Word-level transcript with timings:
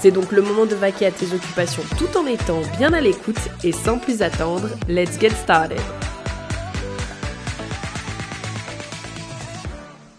C'est 0.00 0.12
donc 0.12 0.32
le 0.32 0.40
moment 0.40 0.64
de 0.64 0.74
vaquer 0.74 1.04
à 1.04 1.10
tes 1.10 1.34
occupations 1.34 1.82
tout 1.98 2.16
en 2.16 2.24
étant 2.24 2.62
bien 2.78 2.94
à 2.94 3.02
l'écoute 3.02 3.36
et 3.62 3.70
sans 3.70 3.98
plus 3.98 4.22
attendre, 4.22 4.70
let's 4.88 5.20
get 5.20 5.28
started. 5.28 5.78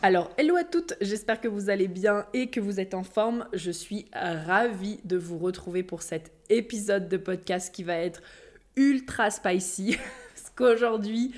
Alors, 0.04 0.30
hello 0.38 0.55
à 0.55 0.64
toutes, 0.64 0.94
j'espère 1.02 1.41
que 1.41 1.48
vous 1.48 1.72
allez 1.72 1.88
bien 1.88 2.28
et 2.36 2.52
que 2.52 2.60
vous 2.60 2.80
êtes 2.80 2.94
en 2.94 3.02
forme. 3.02 3.48
Je 3.54 3.72
suis 3.72 4.05
ravie 4.14 5.00
de 5.04 5.18
vous 5.18 5.40
retrouver 5.40 5.82
pour 5.82 6.04
cet 6.04 6.32
épisode 6.52 7.10
de 7.10 7.18
podcast 7.18 7.74
qui 7.74 7.82
va 7.82 7.96
être 7.96 8.22
ultra 8.76 9.32
spicy. 9.32 9.98
Parce 10.36 10.52
qu'aujourd'hui, 10.55 11.34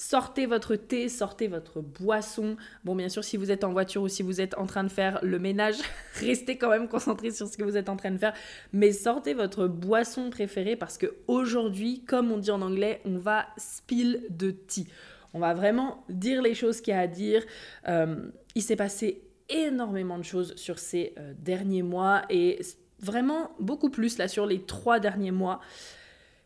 Sortez 0.00 0.46
votre 0.46 0.76
thé, 0.76 1.08
sortez 1.08 1.48
votre 1.48 1.80
boisson. 1.80 2.56
Bon, 2.84 2.94
bien 2.94 3.08
sûr, 3.08 3.24
si 3.24 3.36
vous 3.36 3.50
êtes 3.50 3.64
en 3.64 3.72
voiture 3.72 4.02
ou 4.02 4.08
si 4.08 4.22
vous 4.22 4.40
êtes 4.40 4.56
en 4.56 4.64
train 4.64 4.84
de 4.84 4.88
faire 4.88 5.18
le 5.24 5.40
ménage, 5.40 5.74
restez 6.20 6.56
quand 6.56 6.70
même 6.70 6.86
concentré 6.86 7.32
sur 7.32 7.48
ce 7.48 7.58
que 7.58 7.64
vous 7.64 7.76
êtes 7.76 7.88
en 7.88 7.96
train 7.96 8.12
de 8.12 8.16
faire. 8.16 8.32
Mais 8.72 8.92
sortez 8.92 9.34
votre 9.34 9.66
boisson 9.66 10.30
préférée 10.30 10.76
parce 10.76 10.98
que 10.98 11.16
aujourd'hui, 11.26 12.04
comme 12.06 12.30
on 12.30 12.38
dit 12.38 12.52
en 12.52 12.62
anglais, 12.62 13.00
on 13.04 13.18
va 13.18 13.46
spill 13.56 14.22
de 14.30 14.52
tea. 14.52 14.86
On 15.34 15.40
va 15.40 15.52
vraiment 15.52 16.04
dire 16.08 16.42
les 16.42 16.54
choses 16.54 16.80
qu'il 16.80 16.94
y 16.94 16.96
a 16.96 17.00
à 17.00 17.08
dire. 17.08 17.42
Euh, 17.88 18.30
il 18.54 18.62
s'est 18.62 18.76
passé 18.76 19.24
énormément 19.48 20.16
de 20.16 20.22
choses 20.22 20.54
sur 20.54 20.78
ces 20.78 21.12
euh, 21.18 21.34
derniers 21.40 21.82
mois 21.82 22.22
et 22.30 22.60
vraiment 23.00 23.50
beaucoup 23.58 23.90
plus 23.90 24.16
là 24.16 24.28
sur 24.28 24.46
les 24.46 24.62
trois 24.62 25.00
derniers 25.00 25.32
mois. 25.32 25.60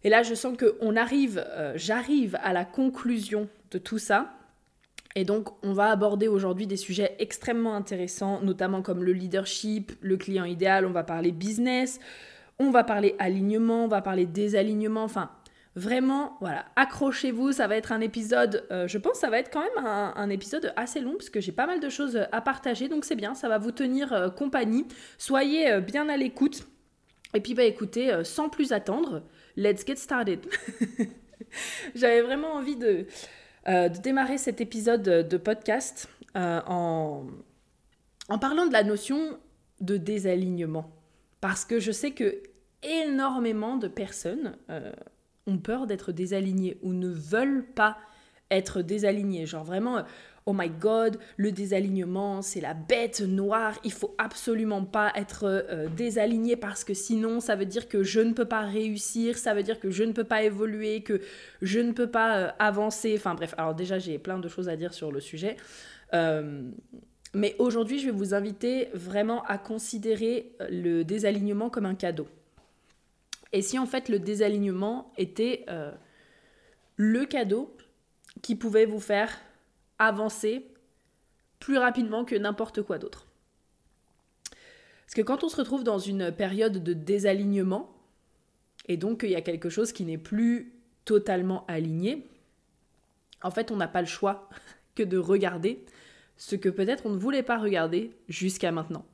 Et 0.04 0.08
là, 0.08 0.22
je 0.22 0.34
sens 0.34 0.56
que 0.56 0.76
on 0.80 0.96
arrive, 0.96 1.44
euh, 1.50 1.72
j'arrive 1.76 2.38
à 2.42 2.52
la 2.52 2.64
conclusion 2.64 3.48
de 3.70 3.78
tout 3.78 3.98
ça. 3.98 4.32
Et 5.14 5.24
donc, 5.24 5.50
on 5.62 5.72
va 5.72 5.90
aborder 5.90 6.26
aujourd'hui 6.26 6.66
des 6.66 6.76
sujets 6.76 7.16
extrêmement 7.18 7.74
intéressants, 7.74 8.40
notamment 8.40 8.82
comme 8.82 9.04
le 9.04 9.12
leadership, 9.12 9.92
le 10.00 10.16
client 10.16 10.44
idéal, 10.44 10.86
on 10.86 10.90
va 10.90 11.04
parler 11.04 11.32
business, 11.32 12.00
on 12.58 12.70
va 12.70 12.82
parler 12.82 13.14
alignement, 13.18 13.84
on 13.84 13.88
va 13.88 14.00
parler 14.00 14.24
désalignement, 14.24 15.04
enfin, 15.04 15.30
vraiment, 15.76 16.38
voilà, 16.40 16.64
accrochez-vous, 16.76 17.52
ça 17.52 17.66
va 17.66 17.76
être 17.76 17.92
un 17.92 18.00
épisode, 18.00 18.66
euh, 18.70 18.88
je 18.88 18.96
pense 18.96 19.18
ça 19.18 19.28
va 19.28 19.38
être 19.38 19.50
quand 19.50 19.60
même 19.60 19.84
un, 19.84 20.30
épisode 20.30 20.72
assez 20.76 21.00
long, 21.00 21.12
parce 21.12 21.28
que 21.28 21.40
j'ai 21.40 21.52
pas 21.52 21.66
mal 21.66 21.80
de 21.80 21.90
choses 21.90 22.26
à 22.32 22.40
partager, 22.40 22.88
donc 22.88 23.04
c'est 23.04 23.16
bien, 23.16 23.34
ça 23.34 23.50
va 23.50 23.58
vous 23.58 23.72
tenir 23.72 24.14
euh, 24.14 24.30
compagnie. 24.30 24.86
Soyez 25.18 25.78
bien 25.80 26.08
à 26.08 26.16
l'écoute. 26.16 26.66
Et 27.34 27.40
puis, 27.40 27.54
bah 27.54 27.64
écoutez, 27.64 28.24
sans 28.24 28.48
plus 28.50 28.72
attendre, 28.72 29.22
let's 29.56 29.84
get 29.86 29.96
started. 29.96 30.46
J'avais 31.94 32.22
vraiment 32.22 32.54
envie 32.54 32.76
de, 32.76 33.06
euh, 33.68 33.88
de, 33.88 33.98
démarrer 33.98 34.38
cet 34.38 34.60
épisode 34.60 35.02
de 35.02 35.36
podcast 35.36 36.08
euh, 36.36 36.60
en, 36.66 37.26
en 38.28 38.38
parlant 38.38 38.66
de 38.66 38.72
la 38.72 38.84
notion 38.84 39.38
de 39.80 39.96
désalignement. 39.96 40.90
Parce 41.40 41.64
que 41.64 41.80
je 41.80 41.92
sais 41.92 42.12
que 42.12 42.42
énormément 42.82 43.76
de 43.76 43.88
personnes 43.88 44.56
euh, 44.70 44.92
ont 45.46 45.58
peur 45.58 45.86
d'être 45.86 46.12
désalignées 46.12 46.78
ou 46.82 46.92
ne 46.92 47.08
veulent 47.08 47.66
pas 47.74 47.98
être 48.50 48.82
désalignées. 48.82 49.46
Genre 49.46 49.64
vraiment, 49.64 50.04
oh 50.46 50.52
my 50.52 50.68
god, 50.68 51.18
le 51.36 51.52
désalignement, 51.52 52.42
c'est 52.42 52.60
la 52.60 52.74
bête 52.74 53.20
noire, 53.20 53.78
il 53.84 53.92
faut 53.92 54.14
absolument 54.18 54.84
pas 54.84 55.12
être 55.14 55.44
euh, 55.44 55.88
désaligné 55.88 56.56
parce 56.56 56.84
que 56.84 56.94
sinon 56.94 57.40
ça 57.40 57.54
veut 57.54 57.66
dire 57.66 57.88
que 57.88 58.02
je 58.02 58.20
ne 58.20 58.32
peux 58.32 58.44
pas 58.44 58.62
réussir, 58.62 59.38
ça 59.38 59.54
veut 59.54 59.62
dire 59.62 59.78
que 59.78 59.90
je 59.90 60.02
ne 60.02 60.12
peux 60.12 60.24
pas 60.24 60.42
évoluer, 60.42 61.02
que 61.02 61.20
je 61.60 61.80
ne 61.80 61.92
peux 61.92 62.10
pas 62.10 62.36
euh, 62.36 62.50
avancer. 62.58 63.14
Enfin 63.16 63.34
bref, 63.34 63.54
alors 63.56 63.74
déjà 63.74 63.98
j'ai 63.98 64.18
plein 64.18 64.38
de 64.38 64.48
choses 64.48 64.68
à 64.68 64.76
dire 64.76 64.94
sur 64.94 65.12
le 65.12 65.20
sujet. 65.20 65.56
Euh, 66.14 66.62
mais 67.34 67.56
aujourd'hui, 67.58 67.98
je 67.98 68.06
vais 68.06 68.12
vous 68.12 68.34
inviter 68.34 68.88
vraiment 68.92 69.42
à 69.44 69.56
considérer 69.56 70.54
le 70.68 71.02
désalignement 71.02 71.70
comme 71.70 71.86
un 71.86 71.94
cadeau. 71.94 72.26
Et 73.54 73.62
si 73.62 73.78
en 73.78 73.86
fait 73.86 74.10
le 74.10 74.18
désalignement 74.18 75.12
était 75.16 75.64
le 76.96 77.24
cadeau 77.24 77.74
qui 78.42 78.54
pouvait 78.54 78.84
vous 78.84 79.00
faire 79.00 79.30
avancer 80.06 80.66
plus 81.58 81.78
rapidement 81.78 82.24
que 82.24 82.34
n'importe 82.34 82.82
quoi 82.82 82.98
d'autre. 82.98 83.26
Parce 85.06 85.14
que 85.14 85.22
quand 85.22 85.44
on 85.44 85.48
se 85.48 85.56
retrouve 85.56 85.84
dans 85.84 85.98
une 85.98 86.32
période 86.32 86.82
de 86.82 86.92
désalignement, 86.92 87.94
et 88.88 88.96
donc 88.96 89.20
qu'il 89.20 89.30
y 89.30 89.36
a 89.36 89.42
quelque 89.42 89.68
chose 89.68 89.92
qui 89.92 90.04
n'est 90.04 90.18
plus 90.18 90.72
totalement 91.04 91.64
aligné, 91.66 92.28
en 93.42 93.50
fait 93.50 93.70
on 93.70 93.76
n'a 93.76 93.88
pas 93.88 94.00
le 94.00 94.06
choix 94.08 94.48
que 94.94 95.02
de 95.02 95.18
regarder 95.18 95.84
ce 96.36 96.56
que 96.56 96.68
peut-être 96.68 97.06
on 97.06 97.10
ne 97.10 97.18
voulait 97.18 97.42
pas 97.42 97.58
regarder 97.58 98.10
jusqu'à 98.28 98.72
maintenant. 98.72 99.06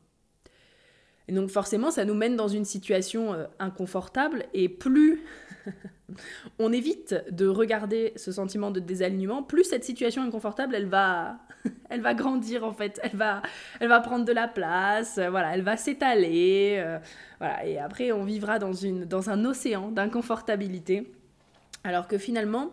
Et 1.28 1.32
donc 1.32 1.50
forcément, 1.50 1.90
ça 1.90 2.04
nous 2.04 2.14
mène 2.14 2.36
dans 2.36 2.48
une 2.48 2.64
situation 2.64 3.34
euh, 3.34 3.44
inconfortable. 3.58 4.46
Et 4.54 4.68
plus 4.68 5.22
on 6.58 6.72
évite 6.72 7.14
de 7.30 7.46
regarder 7.46 8.12
ce 8.16 8.32
sentiment 8.32 8.70
de 8.70 8.80
désalignement, 8.80 9.42
plus 9.42 9.64
cette 9.64 9.84
situation 9.84 10.22
inconfortable, 10.22 10.74
elle 10.74 10.86
va, 10.86 11.38
elle 11.90 12.00
va 12.00 12.14
grandir 12.14 12.64
en 12.64 12.72
fait, 12.72 12.98
elle 13.02 13.16
va, 13.16 13.42
elle 13.80 13.88
va 13.88 14.00
prendre 14.00 14.24
de 14.24 14.32
la 14.32 14.48
place, 14.48 15.18
euh, 15.18 15.30
voilà, 15.30 15.54
elle 15.54 15.62
va 15.62 15.76
s'étaler, 15.76 16.76
euh, 16.78 16.98
voilà, 17.38 17.66
et 17.66 17.78
après 17.78 18.12
on 18.12 18.24
vivra 18.24 18.58
dans, 18.58 18.72
une, 18.72 19.04
dans 19.04 19.30
un 19.30 19.44
océan 19.44 19.90
d'inconfortabilité. 19.90 21.12
Alors 21.84 22.08
que 22.08 22.18
finalement, 22.18 22.72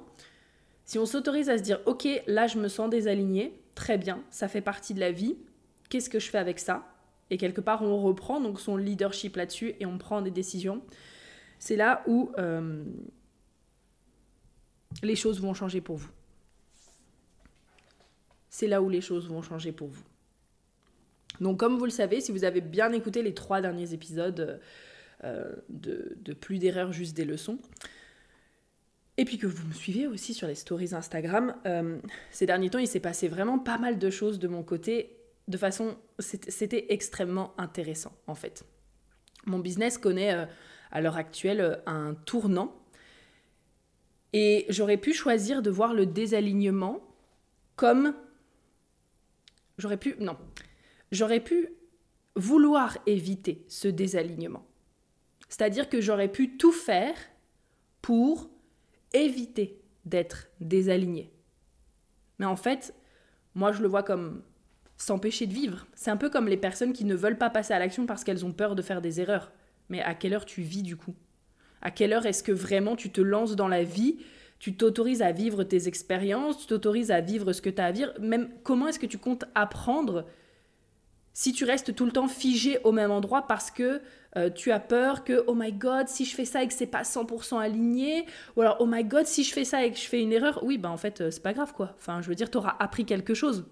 si 0.86 0.98
on 0.98 1.06
s'autorise 1.06 1.50
à 1.50 1.58
se 1.58 1.64
dire, 1.64 1.80
ok, 1.86 2.08
là 2.28 2.48
je 2.48 2.58
me 2.58 2.68
sens 2.68 2.90
désaligné, 2.90 3.60
très 3.76 3.98
bien, 3.98 4.22
ça 4.30 4.48
fait 4.48 4.62
partie 4.62 4.94
de 4.94 5.00
la 5.00 5.12
vie, 5.12 5.36
qu'est-ce 5.90 6.10
que 6.10 6.20
je 6.20 6.30
fais 6.30 6.38
avec 6.38 6.60
ça? 6.60 6.86
Et 7.30 7.38
quelque 7.38 7.62
part 7.62 7.82
on 7.82 7.98
reprend 8.02 8.40
donc 8.40 8.60
son 8.60 8.78
leadership 8.78 9.36
là-dessus 9.36 9.76
et 9.80 9.86
on 9.86 9.98
prend 9.98 10.22
des 10.22 10.32
décisions, 10.32 10.82
c'est 11.60 11.76
là 11.76 12.04
où 12.08 12.32
euh, 12.38 12.84
les 15.04 15.16
choses 15.16 15.42
vont 15.42 15.54
changer 15.54 15.82
pour 15.82 15.98
vous. 15.98 16.10
C'est 18.50 18.68
là 18.68 18.82
où 18.82 18.90
les 18.90 19.02
choses 19.02 19.28
vont 19.28 19.42
changer 19.42 19.72
pour 19.72 19.88
vous. 19.88 20.04
Donc 21.42 21.60
comme 21.60 21.78
vous 21.78 21.86
le 21.86 21.92
savez, 21.92 22.22
si 22.22 22.32
vous 22.32 22.44
avez 22.44 22.62
bien 22.62 22.92
écouté 22.94 23.22
les 23.22 23.34
trois 23.34 23.62
derniers 23.62 23.94
épisodes 23.94 24.60
euh, 25.24 25.56
de, 25.70 26.34
Plus 26.34 26.60
d'erreurs, 26.60 26.92
juste 26.92 27.16
des 27.16 27.26
leçons, 27.26 27.58
et 29.18 29.26
puis 29.26 29.38
que 29.38 29.48
vous 29.48 29.68
me 29.68 29.74
suivez 29.74 30.08
aussi 30.08 30.34
sur 30.34 30.48
les 30.48 30.56
stories 30.56 30.94
Instagram, 30.94 31.56
euh, 31.66 31.98
ces 32.32 32.46
derniers 32.46 32.70
temps, 32.70 32.80
il 32.80 32.88
s'est 32.88 33.00
passé 33.00 33.28
vraiment 33.28 33.58
pas 33.58 33.78
mal 33.78 33.98
de 33.98 34.10
choses 34.10 34.40
de 34.40 34.48
mon 34.48 34.62
côté 34.62 35.15
de 35.48 35.58
façon, 35.58 35.98
c'était 36.20 36.88
extrêmement 36.90 37.54
intéressant 37.58 38.14
en 38.28 38.36
fait. 38.36 38.66
Mon 39.46 39.60
business 39.60 39.98
connaît 39.98 40.34
euh, 40.34 40.46
à 40.92 41.02
l'heure 41.02 41.18
actuelle 41.18 41.62
euh, 41.62 41.76
un 41.86 42.16
tournant 42.26 42.76
et 44.34 44.66
j'aurais 44.70 44.98
pu 44.98 45.14
choisir 45.14 45.62
de 45.62 45.70
voir 45.70 45.94
le 45.94 46.06
désalignement 46.06 47.02
comme 47.76 48.16
j'aurais 49.78 49.98
pu 49.98 50.16
non, 50.20 50.38
j'aurais 51.12 51.42
pu 51.42 51.70
vouloir 52.36 52.98
éviter 53.06 53.66
ce 53.68 53.88
désalignement. 53.88 54.66
C'est-à-dire 55.48 55.90
que 55.90 56.02
j'aurais 56.02 56.32
pu 56.32 56.58
tout 56.58 56.72
faire 56.72 57.16
pour 58.02 58.50
éviter 59.14 59.80
d'être 60.06 60.48
désaligné. 60.60 61.32
Mais 62.40 62.46
en 62.46 62.56
fait, 62.56 62.94
moi 63.54 63.72
je 63.72 63.82
le 63.82 63.88
vois 63.88 64.04
comme 64.04 64.44
s'empêcher 64.98 65.48
de 65.48 65.54
vivre. 65.54 65.86
C'est 65.96 66.12
un 66.12 66.18
peu 66.18 66.30
comme 66.30 66.48
les 66.48 66.58
personnes 66.58 66.94
qui 66.94 67.06
ne 67.06 67.16
veulent 67.16 67.38
pas 67.38 67.50
passer 67.50 67.74
à 67.74 67.80
l'action 67.80 68.06
parce 68.06 68.24
qu'elles 68.24 68.46
ont 68.46 68.54
peur 68.54 68.76
de 68.76 68.82
faire 68.82 69.02
des 69.02 69.20
erreurs. 69.20 69.52
Mais 69.90 70.02
à 70.02 70.16
quelle 70.16 70.34
heure 70.34 70.46
tu 70.46 70.62
vis 70.62 70.84
du 70.84 70.96
coup? 70.96 71.16
À 71.82 71.92
quelle 71.92 72.14
heure 72.14 72.26
est-ce 72.26 72.44
que 72.44 72.52
vraiment 72.52 72.96
tu 72.96 73.12
te 73.12 73.22
lances 73.22 73.56
dans 73.56 73.68
la 73.68 73.84
vie? 73.84 74.18
Tu 74.60 74.76
t'autorises 74.76 75.22
à 75.22 75.32
vivre 75.32 75.64
tes 75.64 75.88
expériences, 75.88 76.58
tu 76.60 76.68
t'autorises 76.68 77.12
à 77.12 77.22
vivre 77.22 77.54
ce 77.54 77.62
que 77.62 77.70
tu 77.70 77.82
as 77.82 77.86
à 77.86 77.92
vivre, 77.92 78.14
même 78.20 78.50
comment 78.64 78.88
est-ce 78.88 79.00
que 79.00 79.06
tu 79.06 79.18
comptes 79.18 79.46
apprendre 79.54 80.26
si 81.34 81.52
tu 81.52 81.66
restes 81.66 81.94
tout 81.94 82.06
le 82.06 82.14
temps 82.14 82.30
figé 82.30 82.80
au 82.86 82.94
même 82.94 83.12
endroit 83.12 83.46
parce 83.46 83.70
que 83.70 84.02
euh, 84.38 84.50
tu 84.50 84.72
as 84.72 84.80
peur 84.80 85.26
que 85.26 85.44
oh 85.48 85.54
my 85.54 85.74
god 85.74 86.08
si 86.08 86.24
je 86.24 86.34
fais 86.34 86.46
ça 86.46 86.64
et 86.64 86.68
que 86.68 86.74
c'est 86.74 86.88
pas 86.88 87.02
100% 87.02 87.60
aligné? 87.60 88.26
Ou 88.56 88.62
alors 88.62 88.78
oh 88.80 88.86
my 88.88 89.04
god 89.04 89.26
si 89.26 89.44
je 89.44 89.54
fais 89.54 89.66
ça 89.66 89.86
et 89.86 89.92
que 89.92 89.98
je 89.98 90.08
fais 90.08 90.22
une 90.22 90.32
erreur? 90.32 90.64
Oui 90.64 90.78
ben 90.78 90.90
en 90.90 90.98
fait 90.98 91.20
euh, 91.20 91.32
c'est 91.32 91.44
pas 91.44 91.54
grave 91.54 91.74
quoi. 91.74 91.94
Enfin 91.98 92.22
je 92.22 92.30
veux 92.30 92.36
dire 92.36 92.50
tu 92.50 92.58
auras 92.58 92.78
appris 92.80 93.06
quelque 93.06 93.34
chose 93.34 93.66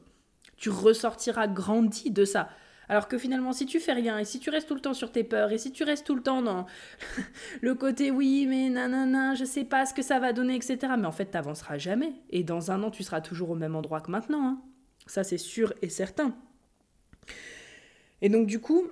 tu 0.63 0.69
ressortiras 0.69 1.47
grandi 1.47 2.09
de 2.09 2.23
ça. 2.23 2.47
Alors 2.87 3.09
que 3.09 3.17
finalement, 3.17 3.51
si 3.51 3.65
tu 3.65 3.81
fais 3.81 3.91
rien 3.91 4.17
et 4.17 4.23
si 4.23 4.39
tu 4.39 4.49
restes 4.49 4.69
tout 4.69 4.75
le 4.75 4.79
temps 4.79 4.93
sur 4.93 5.11
tes 5.11 5.25
peurs 5.25 5.51
et 5.51 5.57
si 5.57 5.73
tu 5.73 5.83
restes 5.83 6.07
tout 6.07 6.15
le 6.15 6.23
temps 6.23 6.41
dans 6.41 6.65
le 7.61 7.75
côté 7.75 8.11
oui, 8.11 8.45
mais 8.47 8.69
nanana, 8.69 9.35
je 9.35 9.43
sais 9.43 9.65
pas 9.65 9.85
ce 9.85 9.93
que 9.93 10.01
ça 10.01 10.19
va 10.19 10.31
donner, 10.31 10.55
etc. 10.55 10.93
Mais 10.97 11.05
en 11.05 11.11
fait, 11.11 11.25
t'avanceras 11.25 11.77
jamais. 11.77 12.13
Et 12.29 12.45
dans 12.45 12.71
un 12.71 12.81
an, 12.81 12.91
tu 12.91 13.03
seras 13.03 13.19
toujours 13.19 13.49
au 13.49 13.55
même 13.55 13.75
endroit 13.75 13.99
que 13.99 14.09
maintenant. 14.09 14.47
Hein. 14.47 14.61
Ça, 15.05 15.25
c'est 15.25 15.37
sûr 15.37 15.73
et 15.81 15.89
certain. 15.89 16.33
Et 18.21 18.29
donc, 18.29 18.47
du 18.47 18.61
coup, 18.61 18.87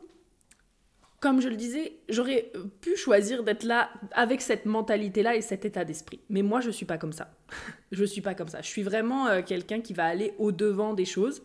comme 1.22 1.40
je 1.40 1.48
le 1.48 1.56
disais, 1.56 1.94
j'aurais 2.10 2.52
pu 2.82 2.98
choisir 2.98 3.44
d'être 3.46 3.64
là 3.64 3.92
avec 4.12 4.42
cette 4.42 4.66
mentalité-là 4.66 5.38
et 5.38 5.42
cet 5.42 5.64
état 5.64 5.86
d'esprit. 5.86 6.20
Mais 6.28 6.42
moi, 6.42 6.60
je 6.60 6.70
suis 6.70 6.86
pas 6.86 6.98
comme 6.98 7.14
ça. 7.14 7.34
je 7.94 8.04
suis 8.04 8.20
pas 8.20 8.36
comme 8.36 8.50
ça. 8.50 8.62
Je 8.62 8.68
suis 8.68 8.84
vraiment 8.84 9.28
euh, 9.28 9.42
quelqu'un 9.42 9.80
qui 9.80 9.94
va 9.94 10.04
aller 10.04 10.34
au-devant 10.38 10.94
des 10.94 11.06
choses. 11.06 11.44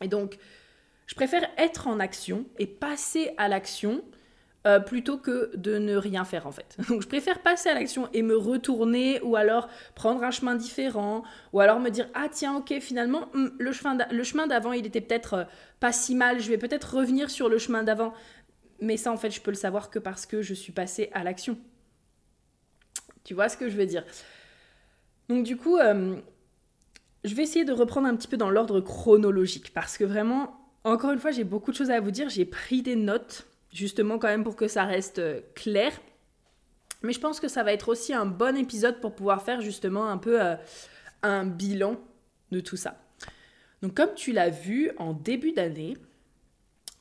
Et 0.00 0.08
donc, 0.08 0.38
je 1.06 1.14
préfère 1.14 1.48
être 1.58 1.86
en 1.86 2.00
action 2.00 2.46
et 2.58 2.66
passer 2.66 3.32
à 3.36 3.48
l'action 3.48 4.02
euh, 4.66 4.80
plutôt 4.80 5.18
que 5.18 5.54
de 5.56 5.76
ne 5.76 5.94
rien 5.94 6.24
faire 6.24 6.46
en 6.46 6.52
fait. 6.52 6.76
Donc 6.88 7.02
je 7.02 7.06
préfère 7.06 7.42
passer 7.42 7.68
à 7.68 7.74
l'action 7.74 8.08
et 8.14 8.22
me 8.22 8.34
retourner 8.34 9.20
ou 9.20 9.36
alors 9.36 9.68
prendre 9.94 10.22
un 10.22 10.30
chemin 10.30 10.54
différent 10.54 11.22
ou 11.52 11.60
alors 11.60 11.80
me 11.80 11.90
dire 11.90 12.08
ah 12.14 12.28
tiens 12.30 12.56
ok 12.56 12.80
finalement 12.80 13.28
hmm, 13.34 13.48
le 13.58 13.72
chemin 13.72 14.46
d'avant 14.46 14.72
il 14.72 14.86
était 14.86 15.02
peut-être 15.02 15.34
euh, 15.34 15.44
pas 15.80 15.92
si 15.92 16.14
mal, 16.14 16.40
je 16.40 16.48
vais 16.48 16.56
peut-être 16.56 16.96
revenir 16.96 17.28
sur 17.28 17.50
le 17.50 17.58
chemin 17.58 17.82
d'avant. 17.82 18.14
Mais 18.80 18.96
ça, 18.96 19.12
en 19.12 19.18
fait, 19.18 19.30
je 19.30 19.42
peux 19.42 19.50
le 19.50 19.56
savoir 19.56 19.90
que 19.90 19.98
parce 19.98 20.24
que 20.24 20.40
je 20.40 20.54
suis 20.54 20.72
passée 20.72 21.10
à 21.12 21.24
l'action. 21.24 21.58
Tu 23.22 23.34
vois 23.34 23.50
ce 23.50 23.58
que 23.58 23.68
je 23.68 23.76
veux 23.76 23.84
dire? 23.84 24.04
Donc 25.28 25.44
du 25.44 25.58
coup, 25.58 25.76
euh, 25.76 26.16
je 27.24 27.34
vais 27.34 27.42
essayer 27.42 27.64
de 27.64 27.72
reprendre 27.72 28.06
un 28.06 28.16
petit 28.16 28.28
peu 28.28 28.36
dans 28.36 28.50
l'ordre 28.50 28.80
chronologique, 28.80 29.72
parce 29.72 29.96
que 29.96 30.04
vraiment, 30.04 30.60
encore 30.84 31.10
une 31.10 31.18
fois, 31.18 31.30
j'ai 31.30 31.44
beaucoup 31.44 31.70
de 31.70 31.76
choses 31.76 31.90
à 31.90 32.00
vous 32.00 32.10
dire. 32.10 32.28
J'ai 32.28 32.44
pris 32.44 32.82
des 32.82 32.96
notes, 32.96 33.46
justement, 33.72 34.18
quand 34.18 34.28
même, 34.28 34.44
pour 34.44 34.56
que 34.56 34.68
ça 34.68 34.84
reste 34.84 35.18
euh, 35.18 35.40
clair. 35.54 35.92
Mais 37.02 37.12
je 37.12 37.20
pense 37.20 37.40
que 37.40 37.48
ça 37.48 37.62
va 37.62 37.72
être 37.72 37.88
aussi 37.88 38.12
un 38.12 38.26
bon 38.26 38.56
épisode 38.56 39.00
pour 39.00 39.14
pouvoir 39.14 39.42
faire 39.42 39.60
justement 39.60 40.08
un 40.08 40.18
peu 40.18 40.42
euh, 40.42 40.56
un 41.22 41.44
bilan 41.44 41.96
de 42.50 42.60
tout 42.60 42.76
ça. 42.76 42.98
Donc 43.82 43.94
comme 43.94 44.14
tu 44.14 44.32
l'as 44.32 44.48
vu 44.48 44.90
en 44.96 45.12
début 45.12 45.52
d'année, 45.52 45.98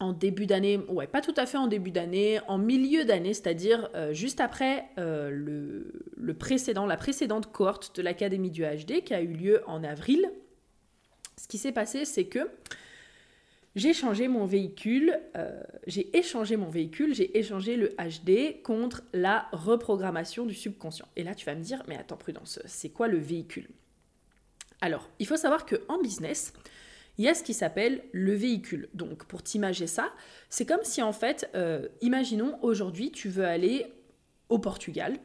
en 0.03 0.13
début 0.13 0.45
d'année, 0.45 0.77
ouais, 0.89 1.07
pas 1.07 1.21
tout 1.21 1.33
à 1.37 1.45
fait 1.45 1.57
en 1.57 1.67
début 1.67 1.91
d'année, 1.91 2.39
en 2.47 2.57
milieu 2.57 3.05
d'année, 3.05 3.33
c'est-à-dire 3.33 3.89
euh, 3.95 4.13
juste 4.13 4.39
après 4.39 4.85
euh, 4.99 5.29
le, 5.31 6.33
précédent, 6.33 6.85
la 6.85 6.97
précédente 6.97 7.51
cohorte 7.51 7.95
de 7.95 8.01
l'Académie 8.01 8.51
du 8.51 8.63
HD 8.63 9.03
qui 9.03 9.13
a 9.13 9.21
eu 9.21 9.33
lieu 9.33 9.63
en 9.65 9.83
avril. 9.83 10.29
Ce 11.41 11.47
qui 11.47 11.57
s'est 11.57 11.71
passé, 11.71 12.05
c'est 12.05 12.25
que 12.25 12.49
j'ai 13.75 13.93
changé 13.93 14.27
mon 14.27 14.45
véhicule, 14.45 15.19
euh, 15.35 15.63
j'ai 15.87 16.15
échangé 16.15 16.57
mon 16.57 16.69
véhicule, 16.69 17.15
j'ai 17.15 17.37
échangé 17.37 17.75
le 17.75 17.95
HD 17.97 18.61
contre 18.61 19.03
la 19.13 19.47
reprogrammation 19.51 20.45
du 20.45 20.53
subconscient. 20.53 21.07
Et 21.15 21.23
là, 21.23 21.33
tu 21.33 21.45
vas 21.45 21.55
me 21.55 21.63
dire, 21.63 21.81
mais 21.87 21.97
attends, 21.97 22.17
prudence, 22.17 22.59
c'est 22.65 22.89
quoi 22.89 23.07
le 23.07 23.17
véhicule? 23.17 23.69
Alors, 24.81 25.09
il 25.19 25.25
faut 25.25 25.37
savoir 25.37 25.65
que 25.65 25.77
en 25.87 25.99
business, 26.01 26.53
il 27.17 27.25
y 27.25 27.29
a 27.29 27.33
ce 27.33 27.43
qui 27.43 27.53
s'appelle 27.53 28.03
le 28.11 28.33
véhicule. 28.33 28.89
Donc 28.93 29.25
pour 29.25 29.43
t'imager 29.43 29.87
ça, 29.87 30.11
c'est 30.49 30.65
comme 30.65 30.83
si 30.83 31.01
en 31.01 31.13
fait, 31.13 31.49
euh, 31.55 31.87
imaginons 32.01 32.57
aujourd'hui 32.61 33.11
tu 33.11 33.29
veux 33.29 33.45
aller 33.45 33.85
au 34.49 34.59
Portugal. 34.59 35.17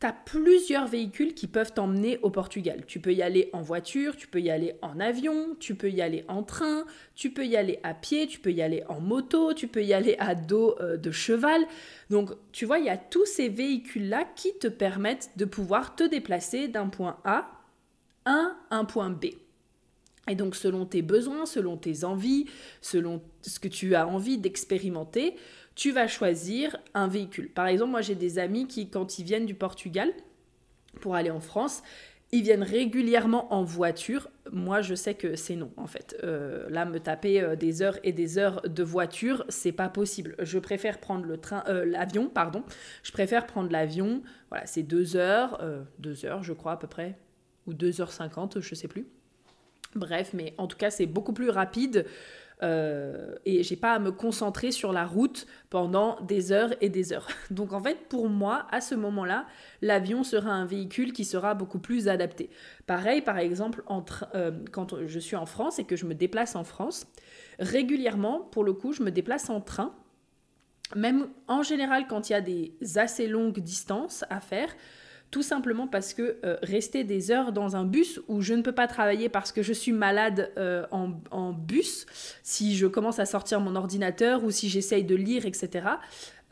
Tu 0.00 0.06
as 0.06 0.12
plusieurs 0.12 0.88
véhicules 0.88 1.32
qui 1.32 1.46
peuvent 1.46 1.72
t'emmener 1.72 2.18
au 2.22 2.30
Portugal. 2.30 2.82
Tu 2.86 2.98
peux 2.98 3.12
y 3.12 3.22
aller 3.22 3.50
en 3.52 3.62
voiture, 3.62 4.16
tu 4.16 4.26
peux 4.26 4.40
y 4.40 4.50
aller 4.50 4.74
en 4.82 4.98
avion, 4.98 5.54
tu 5.60 5.76
peux 5.76 5.90
y 5.90 6.02
aller 6.02 6.24
en 6.26 6.42
train, 6.42 6.84
tu 7.14 7.30
peux 7.30 7.46
y 7.46 7.56
aller 7.56 7.78
à 7.84 7.94
pied, 7.94 8.26
tu 8.26 8.40
peux 8.40 8.50
y 8.50 8.62
aller 8.62 8.82
en 8.88 9.00
moto, 9.00 9.54
tu 9.54 9.68
peux 9.68 9.84
y 9.84 9.94
aller 9.94 10.16
à 10.18 10.34
dos 10.34 10.74
euh, 10.80 10.96
de 10.96 11.12
cheval. 11.12 11.62
Donc 12.10 12.32
tu 12.50 12.66
vois, 12.66 12.78
il 12.78 12.86
y 12.86 12.90
a 12.90 12.96
tous 12.96 13.26
ces 13.26 13.48
véhicules-là 13.48 14.24
qui 14.34 14.58
te 14.58 14.66
permettent 14.66 15.30
de 15.36 15.44
pouvoir 15.44 15.94
te 15.94 16.02
déplacer 16.02 16.66
d'un 16.66 16.88
point 16.88 17.18
A 17.24 17.48
à 18.24 18.56
un 18.70 18.84
point 18.84 19.10
B. 19.10 19.26
Et 20.28 20.34
donc 20.34 20.54
selon 20.54 20.86
tes 20.86 21.02
besoins, 21.02 21.46
selon 21.46 21.76
tes 21.76 22.04
envies, 22.04 22.46
selon 22.80 23.22
ce 23.42 23.58
que 23.58 23.68
tu 23.68 23.94
as 23.94 24.06
envie 24.06 24.38
d'expérimenter, 24.38 25.34
tu 25.74 25.90
vas 25.90 26.06
choisir 26.06 26.76
un 26.94 27.08
véhicule. 27.08 27.50
Par 27.50 27.66
exemple, 27.66 27.90
moi 27.90 28.02
j'ai 28.02 28.14
des 28.14 28.38
amis 28.38 28.68
qui, 28.68 28.88
quand 28.88 29.18
ils 29.18 29.24
viennent 29.24 29.46
du 29.46 29.54
Portugal 29.54 30.12
pour 31.00 31.16
aller 31.16 31.30
en 31.30 31.40
France, 31.40 31.82
ils 32.34 32.42
viennent 32.42 32.62
régulièrement 32.62 33.52
en 33.52 33.62
voiture. 33.62 34.30
Moi, 34.50 34.80
je 34.80 34.94
sais 34.94 35.14
que 35.14 35.36
c'est 35.36 35.54
non, 35.54 35.70
en 35.76 35.86
fait. 35.86 36.16
Euh, 36.24 36.66
là, 36.70 36.86
me 36.86 36.98
taper 36.98 37.42
euh, 37.42 37.56
des 37.56 37.82
heures 37.82 37.98
et 38.04 38.12
des 38.12 38.38
heures 38.38 38.62
de 38.62 38.82
voiture, 38.82 39.44
c'est 39.50 39.72
pas 39.72 39.90
possible. 39.90 40.34
Je 40.38 40.58
préfère 40.58 40.98
prendre 40.98 41.26
le 41.26 41.36
train, 41.36 41.62
euh, 41.68 41.84
l'avion, 41.84 42.30
pardon. 42.30 42.64
Je 43.02 43.12
préfère 43.12 43.46
prendre 43.46 43.70
l'avion. 43.70 44.22
Voilà, 44.48 44.64
c'est 44.64 44.82
deux 44.82 45.16
heures, 45.16 45.62
deux 45.98 46.24
heures, 46.24 46.42
je 46.42 46.54
crois 46.54 46.72
à 46.72 46.76
peu 46.76 46.86
près, 46.86 47.18
ou 47.66 47.74
deux 47.74 48.00
heures 48.00 48.12
cinquante, 48.12 48.60
je 48.60 48.74
sais 48.74 48.88
plus. 48.88 49.06
Bref, 49.94 50.30
mais 50.32 50.54
en 50.58 50.66
tout 50.66 50.76
cas, 50.76 50.90
c'est 50.90 51.06
beaucoup 51.06 51.32
plus 51.32 51.50
rapide. 51.50 52.06
Euh, 52.62 53.34
et 53.44 53.64
j'ai 53.64 53.74
pas 53.74 53.94
à 53.94 53.98
me 53.98 54.12
concentrer 54.12 54.70
sur 54.70 54.92
la 54.92 55.04
route 55.04 55.46
pendant 55.68 56.20
des 56.20 56.52
heures 56.52 56.72
et 56.80 56.88
des 56.88 57.12
heures. 57.12 57.26
Donc 57.50 57.72
en 57.72 57.80
fait, 57.80 58.08
pour 58.08 58.28
moi, 58.28 58.66
à 58.70 58.80
ce 58.80 58.94
moment-là, 58.94 59.46
l'avion 59.80 60.22
sera 60.22 60.50
un 60.50 60.64
véhicule 60.64 61.12
qui 61.12 61.24
sera 61.24 61.54
beaucoup 61.54 61.80
plus 61.80 62.08
adapté. 62.08 62.50
Pareil, 62.86 63.20
par 63.20 63.38
exemple, 63.38 63.82
euh, 64.34 64.52
quand 64.70 65.06
je 65.06 65.18
suis 65.18 65.36
en 65.36 65.46
France 65.46 65.78
et 65.80 65.84
que 65.84 65.96
je 65.96 66.06
me 66.06 66.14
déplace 66.14 66.54
en 66.54 66.62
France, 66.62 67.06
régulièrement, 67.58 68.40
pour 68.40 68.62
le 68.62 68.72
coup, 68.72 68.92
je 68.92 69.02
me 69.02 69.10
déplace 69.10 69.50
en 69.50 69.60
train. 69.60 69.94
Même 70.94 71.28
en 71.48 71.62
général, 71.62 72.06
quand 72.06 72.28
il 72.28 72.32
y 72.32 72.36
a 72.36 72.40
des 72.40 72.76
assez 72.96 73.26
longues 73.26 73.58
distances 73.58 74.24
à 74.30 74.40
faire, 74.40 74.68
tout 75.32 75.42
simplement 75.42 75.88
parce 75.88 76.12
que 76.12 76.36
euh, 76.44 76.58
rester 76.62 77.04
des 77.04 77.30
heures 77.30 77.52
dans 77.52 77.74
un 77.74 77.84
bus 77.84 78.20
où 78.28 78.42
je 78.42 78.52
ne 78.52 78.60
peux 78.60 78.74
pas 78.74 78.86
travailler 78.86 79.30
parce 79.30 79.50
que 79.50 79.62
je 79.62 79.72
suis 79.72 79.90
malade 79.90 80.52
euh, 80.58 80.84
en, 80.90 81.52
bus, 81.52 82.06
si 82.42 82.76
je 82.76 82.86
commence 82.86 83.18
à 83.18 83.24
sortir 83.24 83.58
mon 83.58 83.74
ordinateur 83.74 84.44
ou 84.44 84.50
si 84.50 84.68
j'essaye 84.68 85.04
de 85.04 85.16
lire, 85.16 85.46
etc., 85.46 85.86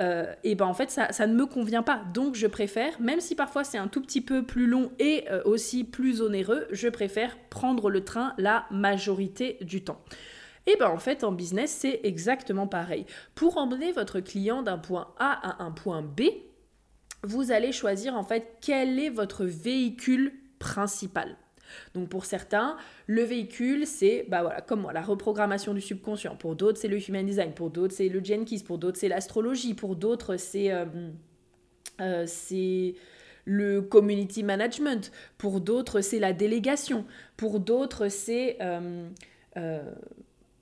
euh, 0.00 0.32
et 0.44 0.54
ben 0.54 0.64
en 0.64 0.72
fait 0.72 0.90
ça, 0.90 1.26
ne 1.26 1.34
me 1.34 1.44
convient 1.44 1.82
pas. 1.82 2.02
Donc 2.14 2.34
je 2.34 2.46
préfère, 2.46 2.98
même 3.02 3.20
si 3.20 3.34
parfois 3.34 3.64
c'est 3.64 3.76
un 3.76 3.86
tout 3.86 4.00
petit 4.00 4.22
peu 4.22 4.46
plus 4.46 4.66
long 4.66 4.90
et 4.98 5.26
aussi 5.44 5.84
plus 5.84 6.22
onéreux, 6.22 6.66
je 6.70 6.88
préfère 6.88 7.36
prendre 7.50 7.90
le 7.90 8.02
train 8.02 8.32
la 8.38 8.64
majorité 8.70 9.58
du 9.60 9.84
temps. 9.84 10.00
Et 10.66 10.76
ben 10.80 10.88
en 10.88 10.96
fait 10.96 11.22
en 11.22 11.32
business 11.32 11.70
c'est 11.70 12.00
exactement 12.02 12.66
pareil. 12.66 13.04
Pour 13.34 13.58
emmener 13.58 13.92
votre 13.92 14.20
client 14.20 14.62
d'un 14.62 14.78
point 14.78 15.12
A 15.18 15.60
à 15.60 15.62
un 15.64 15.70
point 15.70 16.00
B, 16.00 16.22
vous 17.22 17.52
allez 17.52 17.72
choisir 17.72 18.14
en 18.14 18.22
fait 18.22 18.56
quel 18.60 18.98
est 18.98 19.10
votre 19.10 19.44
véhicule 19.44 20.32
principal. 20.58 21.36
Donc 21.94 22.08
pour 22.08 22.24
certains, 22.24 22.76
le 23.06 23.22
véhicule, 23.22 23.86
c'est 23.86 24.26
bah 24.28 24.60
comme 24.66 24.82
moi, 24.82 24.92
la 24.92 25.02
reprogrammation 25.02 25.74
du 25.74 25.80
subconscient. 25.80 26.36
Pour 26.36 26.56
d'autres, 26.56 26.78
c'est 26.78 26.88
le 26.88 26.98
human 26.98 27.24
design. 27.24 27.52
Pour 27.52 27.70
d'autres, 27.70 27.94
c'est 27.94 28.08
le 28.08 28.22
Jenkins. 28.22 28.58
Pour 28.64 28.78
d'autres, 28.78 28.98
c'est 28.98 29.08
l'astrologie. 29.08 29.74
Pour 29.74 29.96
d'autres, 29.96 30.36
c'est 30.36 30.72
euh, 30.72 30.84
euh, 32.00 32.24
c'est 32.26 32.94
le 33.44 33.82
community 33.82 34.42
management. 34.42 35.12
Pour 35.38 35.60
d'autres, 35.60 36.00
c'est 36.00 36.18
la 36.18 36.32
délégation. 36.32 37.04
Pour 37.36 37.60
d'autres, 37.60 38.08
c'est 38.08 38.58
euh, 38.60 39.08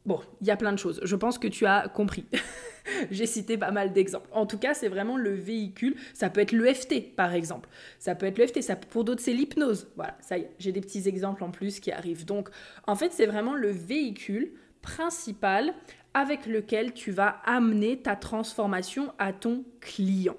Bon, 0.09 0.21
il 0.41 0.47
y 0.47 0.51
a 0.51 0.57
plein 0.57 0.73
de 0.73 0.79
choses. 0.79 1.01
Je 1.03 1.17
pense 1.17 1.37
que 1.37 1.49
tu 1.49 1.67
as 1.67 1.87
compris. 1.87 2.25
J'ai 3.11 3.27
cité 3.27 3.59
pas 3.59 3.71
mal 3.73 3.93
d'exemples. 3.93 4.27
En 4.33 4.47
tout 4.47 4.57
cas, 4.57 4.73
c'est 4.73 4.89
vraiment 4.89 5.19
le 5.19 5.35
véhicule. 5.35 5.97
Ça 6.15 6.31
peut 6.31 6.41
être 6.41 6.53
l'EFT, 6.53 7.15
par 7.15 7.35
exemple. 7.35 7.69
Ça 7.99 8.15
peut 8.15 8.25
être 8.25 8.39
l'EFT. 8.39 8.63
Ça, 8.63 8.75
pour 8.75 9.05
d'autres, 9.05 9.21
c'est 9.21 9.35
l'hypnose. 9.35 9.87
Voilà, 9.97 10.17
ça 10.23 10.39
y 10.39 10.41
est. 10.41 10.51
J'ai 10.59 10.73
des 10.73 10.81
petits 10.81 11.07
exemples 11.09 11.45
en 11.45 11.51
plus 11.51 11.79
qui 11.79 11.93
arrivent. 11.93 12.25
Donc, 12.25 12.49
en 12.87 12.97
fait, 12.97 13.13
c'est 13.13 13.27
vraiment 13.27 13.53
le 13.53 13.69
véhicule 13.71 14.53
principal 14.81 15.75
avec 16.15 16.47
lequel 16.47 16.95
tu 16.95 17.11
vas 17.11 17.43
amener 17.45 18.01
ta 18.01 18.17
transformation 18.17 19.13
à 19.19 19.35
ton 19.35 19.63
client. 19.83 20.37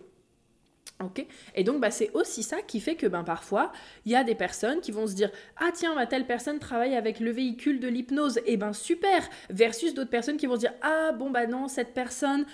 Et 1.55 1.63
donc, 1.63 1.79
bah, 1.79 1.91
c'est 1.91 2.11
aussi 2.13 2.43
ça 2.43 2.61
qui 2.61 2.79
fait 2.79 2.95
que 2.95 3.07
ben, 3.07 3.23
parfois, 3.23 3.71
il 4.05 4.11
y 4.11 4.15
a 4.15 4.23
des 4.23 4.35
personnes 4.35 4.81
qui 4.81 4.91
vont 4.91 5.07
se 5.07 5.13
dire 5.13 5.31
Ah, 5.57 5.69
tiens, 5.73 5.95
bah, 5.95 6.05
telle 6.05 6.25
personne 6.25 6.59
travaille 6.59 6.95
avec 6.95 7.19
le 7.19 7.31
véhicule 7.31 7.79
de 7.79 7.87
l'hypnose. 7.87 8.37
Et 8.39 8.53
eh 8.53 8.57
ben 8.57 8.73
super 8.73 9.27
Versus 9.49 9.93
d'autres 9.93 10.09
personnes 10.09 10.37
qui 10.37 10.45
vont 10.45 10.55
se 10.55 10.61
dire 10.61 10.73
Ah, 10.81 11.11
bon, 11.13 11.29
bah 11.29 11.47
non, 11.47 11.67
cette 11.67 11.93
personne, 11.93 12.45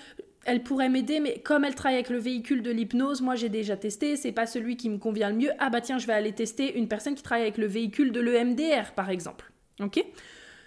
elle 0.44 0.62
pourrait 0.62 0.88
m'aider, 0.88 1.18
mais 1.18 1.40
comme 1.40 1.64
elle 1.64 1.74
travaille 1.74 1.96
avec 1.96 2.08
le 2.08 2.18
véhicule 2.18 2.62
de 2.62 2.70
l'hypnose, 2.70 3.20
moi 3.20 3.34
j'ai 3.34 3.48
déjà 3.48 3.76
testé, 3.76 4.16
c'est 4.16 4.32
pas 4.32 4.46
celui 4.46 4.76
qui 4.76 4.88
me 4.88 4.98
convient 4.98 5.30
le 5.30 5.36
mieux. 5.36 5.50
Ah, 5.58 5.70
bah 5.70 5.80
tiens, 5.80 5.98
je 5.98 6.06
vais 6.06 6.12
aller 6.12 6.32
tester 6.32 6.78
une 6.78 6.88
personne 6.88 7.16
qui 7.16 7.22
travaille 7.22 7.44
avec 7.44 7.58
le 7.58 7.66
véhicule 7.66 8.12
de 8.12 8.20
l'EMDR, 8.20 8.92
par 8.94 9.10
exemple. 9.10 9.50
Ok 9.80 10.04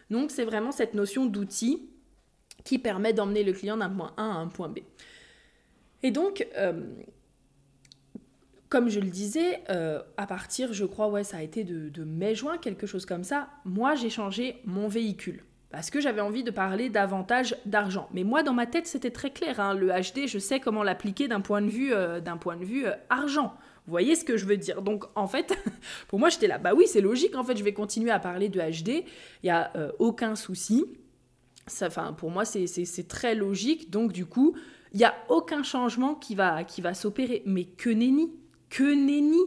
Donc, 0.09 0.31
c'est 0.31 0.43
vraiment 0.43 0.71
cette 0.71 0.93
notion 0.93 1.25
d'outil 1.25 1.89
qui 2.65 2.77
permet 2.77 3.13
d'emmener 3.13 3.43
le 3.43 3.53
client 3.53 3.77
d'un 3.77 3.89
point 3.89 4.13
A 4.17 4.23
à 4.23 4.25
un 4.25 4.47
point 4.47 4.67
B. 4.67 4.79
Et 6.03 6.11
donc, 6.11 6.45
euh, 6.57 6.81
comme 8.69 8.87
je 8.89 8.99
le 8.99 9.09
disais, 9.09 9.63
euh, 9.69 10.01
à 10.15 10.27
partir, 10.27 10.73
je 10.73 10.85
crois, 10.85 11.09
ouais, 11.09 11.23
ça 11.23 11.37
a 11.37 11.41
été 11.41 11.63
de, 11.63 12.03
mai-juin, 12.03 12.57
quelque 12.57 12.85
chose 12.85 13.05
comme 13.05 13.23
ça, 13.23 13.49
moi 13.65 13.95
j'ai 13.95 14.11
changé 14.11 14.57
mon 14.63 14.87
véhicule. 14.87 15.43
parce 15.71 15.89
que 15.89 15.99
j'avais 15.99 16.21
envie 16.21 16.43
de 16.43 16.51
parler 16.51 16.89
davantage 16.89 17.55
d'argent. 17.65 18.09
Mais 18.13 18.23
moi, 18.23 18.41
dans 18.41 18.53
ma 18.53 18.65
tête, 18.65 18.87
c'était 18.87 19.11
très 19.11 19.31
clair. 19.31 19.59
Hein. 19.59 19.73
Le 19.75 19.89
HD, 19.89 20.27
je 20.27 20.39
sais 20.39 20.59
comment 20.59 20.81
l'appliquer 20.81 21.27
d'un 21.27 21.41
point 21.41 21.61
de 21.61 21.69
vue, 21.69 21.93
euh, 21.93 22.19
d'un 22.21 22.37
point 22.37 22.57
de 22.57 22.65
vue 22.65 22.87
euh, 22.87 22.93
argent. 23.09 23.53
Vous 23.85 23.91
voyez 23.91 24.15
ce 24.15 24.23
que 24.23 24.35
je 24.35 24.45
veux 24.45 24.57
dire 24.57 24.81
Donc, 24.81 25.05
en 25.15 25.27
fait, 25.27 25.55
pour 26.07 26.19
moi, 26.19 26.29
j'étais 26.29 26.47
là. 26.47 26.57
Bah 26.57 26.73
oui, 26.75 26.85
c'est 26.87 27.01
logique. 27.01 27.35
En 27.35 27.43
fait, 27.43 27.55
je 27.55 27.63
vais 27.63 27.73
continuer 27.73 28.09
à 28.09 28.19
parler 28.19 28.49
de 28.49 28.59
HD. 28.59 29.03
Il 29.43 29.45
n'y 29.45 29.49
a 29.51 29.71
aucun 29.99 30.35
souci. 30.35 30.85
Enfin, 31.81 32.13
pour 32.13 32.31
moi, 32.31 32.45
c'est 32.45 33.07
très 33.07 33.35
logique. 33.35 33.91
Donc, 33.91 34.11
du 34.11 34.25
coup, 34.25 34.55
il 34.93 34.97
n'y 34.97 35.05
a 35.05 35.13
aucun 35.29 35.61
changement 35.61 36.15
qui 36.15 36.33
va, 36.33 36.63
qui 36.63 36.81
va 36.81 36.95
s'opérer. 36.95 37.43
Mais 37.45 37.65
que 37.65 37.89
nenni 37.91 38.31
Que 38.69 38.83
nenni 38.83 39.39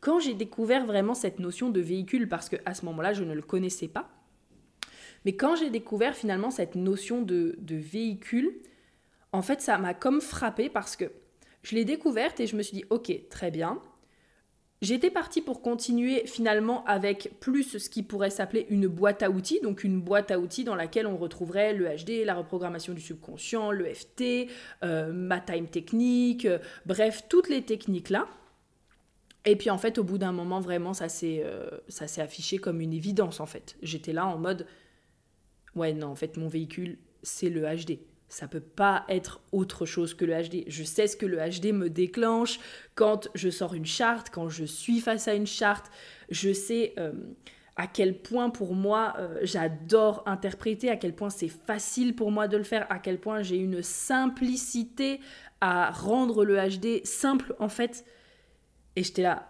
Quand 0.00 0.18
j'ai 0.18 0.34
découvert 0.34 0.86
vraiment 0.86 1.14
cette 1.14 1.38
notion 1.38 1.70
de 1.70 1.80
véhicule, 1.80 2.28
parce 2.28 2.48
qu'à 2.48 2.74
ce 2.74 2.84
moment-là, 2.86 3.12
je 3.12 3.24
ne 3.24 3.34
le 3.34 3.42
connaissais 3.42 3.88
pas, 3.88 4.10
mais 5.24 5.34
quand 5.34 5.56
j'ai 5.56 5.70
découvert 5.70 6.14
finalement 6.14 6.50
cette 6.50 6.74
notion 6.74 7.22
de, 7.22 7.56
véhicule, 7.68 8.52
en 9.32 9.42
fait, 9.42 9.60
ça 9.60 9.78
m'a 9.78 9.94
comme 9.94 10.20
frappé 10.20 10.68
parce 10.68 10.96
que 10.96 11.04
je 11.62 11.74
l'ai 11.74 11.84
découverte 11.84 12.40
et 12.40 12.46
je 12.46 12.56
me 12.56 12.62
suis 12.62 12.76
dit, 12.76 12.84
ok, 12.90 13.12
très 13.30 13.50
bien. 13.50 13.80
J'étais 14.82 15.10
partie 15.10 15.40
pour 15.40 15.62
continuer 15.62 16.26
finalement 16.26 16.84
avec 16.86 17.38
plus 17.38 17.78
ce 17.78 17.88
qui 17.88 18.02
pourrait 18.02 18.30
s'appeler 18.30 18.66
une 18.68 18.88
boîte 18.88 19.22
à 19.22 19.30
outils, 19.30 19.60
donc 19.60 19.84
une 19.84 20.00
boîte 20.00 20.32
à 20.32 20.40
outils 20.40 20.64
dans 20.64 20.74
laquelle 20.74 21.06
on 21.06 21.16
retrouverait 21.16 21.72
le 21.72 21.86
HD, 21.86 22.24
la 22.24 22.34
reprogrammation 22.34 22.92
du 22.92 23.00
subconscient, 23.00 23.70
le 23.70 23.84
FT, 23.94 24.48
euh, 24.82 25.12
ma 25.12 25.38
time 25.38 25.68
technique, 25.68 26.46
euh, 26.46 26.58
bref, 26.84 27.26
toutes 27.28 27.48
les 27.48 27.62
techniques 27.62 28.10
là. 28.10 28.26
Et 29.44 29.56
puis 29.56 29.70
en 29.70 29.78
fait, 29.78 29.98
au 29.98 30.04
bout 30.04 30.18
d'un 30.18 30.32
moment, 30.32 30.60
vraiment, 30.60 30.94
ça 30.94 31.08
s'est 31.08 31.42
euh, 31.44 31.68
affiché 32.18 32.58
comme 32.58 32.80
une 32.80 32.92
évidence 32.92 33.40
en 33.40 33.46
fait. 33.46 33.76
J'étais 33.82 34.12
là 34.12 34.26
en 34.26 34.38
mode, 34.38 34.66
ouais, 35.74 35.92
non, 35.92 36.08
en 36.08 36.14
fait, 36.14 36.36
mon 36.36 36.48
véhicule, 36.48 36.98
c'est 37.22 37.50
le 37.50 37.62
HD. 37.62 37.98
Ça 38.28 38.48
peut 38.48 38.60
pas 38.60 39.04
être 39.08 39.40
autre 39.52 39.84
chose 39.84 40.14
que 40.14 40.24
le 40.24 40.32
HD. 40.32 40.64
Je 40.66 40.84
sais 40.84 41.06
ce 41.06 41.16
que 41.16 41.26
le 41.26 41.38
HD 41.38 41.72
me 41.72 41.90
déclenche 41.90 42.60
quand 42.94 43.28
je 43.34 43.50
sors 43.50 43.74
une 43.74 43.84
charte, 43.84 44.30
quand 44.30 44.48
je 44.48 44.64
suis 44.64 45.00
face 45.00 45.28
à 45.28 45.34
une 45.34 45.46
charte. 45.46 45.90
Je 46.30 46.52
sais 46.52 46.94
euh, 46.98 47.12
à 47.76 47.86
quel 47.86 48.16
point 48.16 48.48
pour 48.48 48.74
moi 48.74 49.14
euh, 49.18 49.38
j'adore 49.42 50.22
interpréter, 50.26 50.88
à 50.88 50.96
quel 50.96 51.14
point 51.14 51.30
c'est 51.30 51.48
facile 51.48 52.14
pour 52.14 52.30
moi 52.30 52.48
de 52.48 52.56
le 52.56 52.62
faire, 52.62 52.86
à 52.90 52.98
quel 52.98 53.18
point 53.18 53.42
j'ai 53.42 53.56
une 53.56 53.82
simplicité 53.82 55.20
à 55.60 55.90
rendre 55.90 56.44
le 56.44 56.56
HD 56.56 57.04
simple 57.04 57.54
en 57.58 57.68
fait. 57.68 58.04
Et 58.96 59.02
j'étais 59.02 59.22
là, 59.22 59.48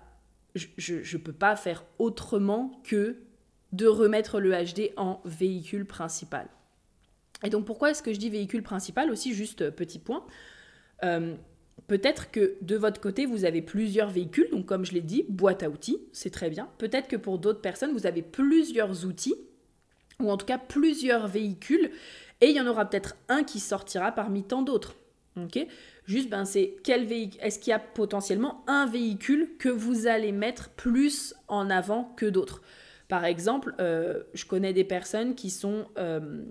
je 0.55 0.95
ne 0.95 1.23
peux 1.23 1.33
pas 1.33 1.57
faire 1.57 1.85
autrement 1.99 2.81
que 2.85 3.17
de 3.73 3.87
remettre 3.87 4.39
le 4.39 4.53
HD 4.53 4.93
en 4.97 5.21
véhicule 5.25 5.87
principal. 5.87 6.49
Et 7.43 7.51
donc 7.51 7.65
pourquoi 7.65 7.91
est-ce 7.91 8.03
que 8.03 8.13
je 8.13 8.19
dis 8.19 8.31
véhicule 8.31 8.63
principal? 8.63 9.11
Aussi 9.11 9.35
Juste 9.35 9.63
euh, 9.63 9.71
petit 9.71 9.99
point. 9.99 10.25
Euh, 11.03 11.35
peut-être 11.89 12.31
que 12.31 12.57
de 12.61 12.77
votre 12.77 13.01
côté, 13.01 13.27
vous 13.27 13.45
avez 13.45 13.63
plusieurs 13.63 14.11
véhicules, 14.11 14.49
donc 14.51 14.67
comme 14.67 14.85
je 14.85 14.93
l'ai 14.93 15.01
dit, 15.01 15.25
boîte 15.29 15.63
à 15.63 15.71
outils, 15.71 15.99
c'est 16.13 16.31
très 16.31 16.51
bien. 16.51 16.69
Peut-être 16.79 17.09
que 17.09 17.17
pour 17.17 17.39
d'autres 17.39 17.61
personnes, 17.61 17.93
vous 17.93 18.07
avez 18.07 18.23
plusieurs 18.23 19.05
outils, 19.05 19.35
ou 20.21 20.31
en 20.31 20.37
tout 20.37 20.47
cas 20.47 20.59
plusieurs 20.59 21.27
véhicules, 21.27 21.91
et 22.41 22.51
il 22.51 22.57
y 22.57 22.61
en 22.61 22.67
aura 22.67 22.89
peut-être 22.89 23.17
un 23.29 23.43
qui 23.43 23.59
sortira 23.59 24.13
parmi 24.13 24.45
tant 24.45 24.63
d'autres. 24.63 24.95
Ok? 25.37 25.67
Juste, 26.05 26.29
ben, 26.29 26.45
c'est 26.45 26.77
quel 26.83 27.05
véhicule 27.05 27.41
Est-ce 27.43 27.59
qu'il 27.59 27.71
y 27.71 27.75
a 27.75 27.79
potentiellement 27.79 28.65
un 28.67 28.87
véhicule 28.87 29.51
que 29.59 29.69
vous 29.69 30.07
allez 30.07 30.33
mettre 30.33 30.71
plus 30.71 31.35
en 31.49 31.71
avant 31.71 32.13
que 32.17 32.27
d'autres? 32.27 32.63
Par 33.09 33.25
exemple, 33.25 33.75
euh, 33.79 34.23
je 34.35 34.45
connais 34.47 34.73
des 34.73 34.85
personnes 34.85 35.35
qui 35.35 35.51
sont... 35.51 35.87
Euh, 35.99 36.43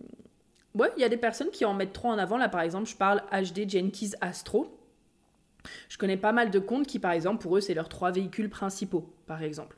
ouais, 0.75 0.89
il 0.95 1.01
y 1.01 1.03
a 1.03 1.09
des 1.09 1.17
personnes 1.17 1.49
qui 1.49 1.65
en 1.65 1.73
mettent 1.73 1.93
trop 1.93 2.09
en 2.09 2.17
avant. 2.17 2.37
Là, 2.37 2.49
par 2.49 2.61
exemple, 2.61 2.87
je 2.87 2.95
parle 2.95 3.23
HD 3.31 3.69
Jenkins 3.69 4.15
Astro. 4.21 4.77
Je 5.89 5.97
connais 5.97 6.17
pas 6.17 6.31
mal 6.31 6.49
de 6.49 6.59
comptes 6.59 6.87
qui, 6.87 6.99
par 6.99 7.11
exemple, 7.11 7.41
pour 7.41 7.57
eux, 7.57 7.61
c'est 7.61 7.73
leurs 7.73 7.89
trois 7.89 8.11
véhicules 8.11 8.49
principaux, 8.49 9.13
par 9.27 9.43
exemple. 9.43 9.75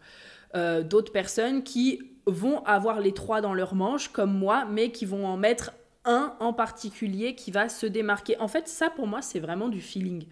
Euh, 0.55 0.83
d'autres 0.83 1.11
personnes 1.11 1.63
qui 1.63 2.11
vont 2.25 2.63
avoir 2.65 2.99
les 2.99 3.13
trois 3.13 3.41
dans 3.41 3.53
leur 3.53 3.75
manche, 3.75 4.09
comme 4.09 4.37
moi, 4.37 4.65
mais 4.65 4.91
qui 4.91 5.05
vont 5.05 5.25
en 5.25 5.35
mettre 5.35 5.73
un 6.05 6.35
en 6.39 6.53
particulier 6.53 7.35
qui 7.35 7.51
va 7.51 7.69
se 7.69 7.85
démarquer. 7.85 8.37
En 8.39 8.47
fait, 8.47 8.67
ça, 8.67 8.89
pour 8.89 9.07
moi, 9.07 9.21
c'est 9.21 9.39
vraiment 9.39 9.69
du 9.69 9.81
feeling. 9.81 10.25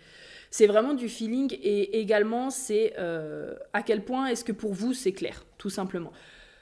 C'est 0.50 0.68
vraiment 0.68 0.94
du 0.94 1.08
feeling 1.08 1.54
et 1.62 2.00
également, 2.00 2.50
c'est 2.50 2.96
à 3.74 3.82
quel 3.84 4.04
point 4.04 4.28
est-ce 4.28 4.44
que 4.44 4.52
pour 4.52 4.74
vous, 4.74 4.94
c'est 4.94 5.14
clair, 5.14 5.46
tout 5.58 5.70
simplement. 5.70 6.12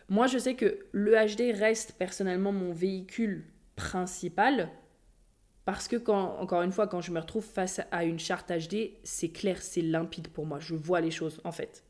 Moi, 0.09 0.27
je 0.27 0.37
sais 0.37 0.55
que 0.55 0.85
le 0.91 1.11
HD 1.13 1.55
reste 1.55 1.93
personnellement 1.93 2.51
mon 2.51 2.71
véhicule 2.71 3.45
principal 3.75 4.69
parce 5.65 5.87
que 5.87 5.97
quand, 5.97 6.37
encore 6.39 6.63
une 6.63 6.71
fois, 6.71 6.87
quand 6.87 6.99
je 6.99 7.11
me 7.11 7.19
retrouve 7.19 7.45
face 7.45 7.79
à 7.91 8.03
une 8.03 8.17
charte 8.17 8.51
HD, 8.51 8.93
c'est 9.03 9.29
clair, 9.29 9.61
c'est 9.61 9.81
limpide 9.83 10.27
pour 10.29 10.47
moi. 10.47 10.57
Je 10.59 10.73
vois 10.73 10.99
les 10.99 11.11
choses 11.11 11.39
en 11.43 11.51
fait. 11.51 11.83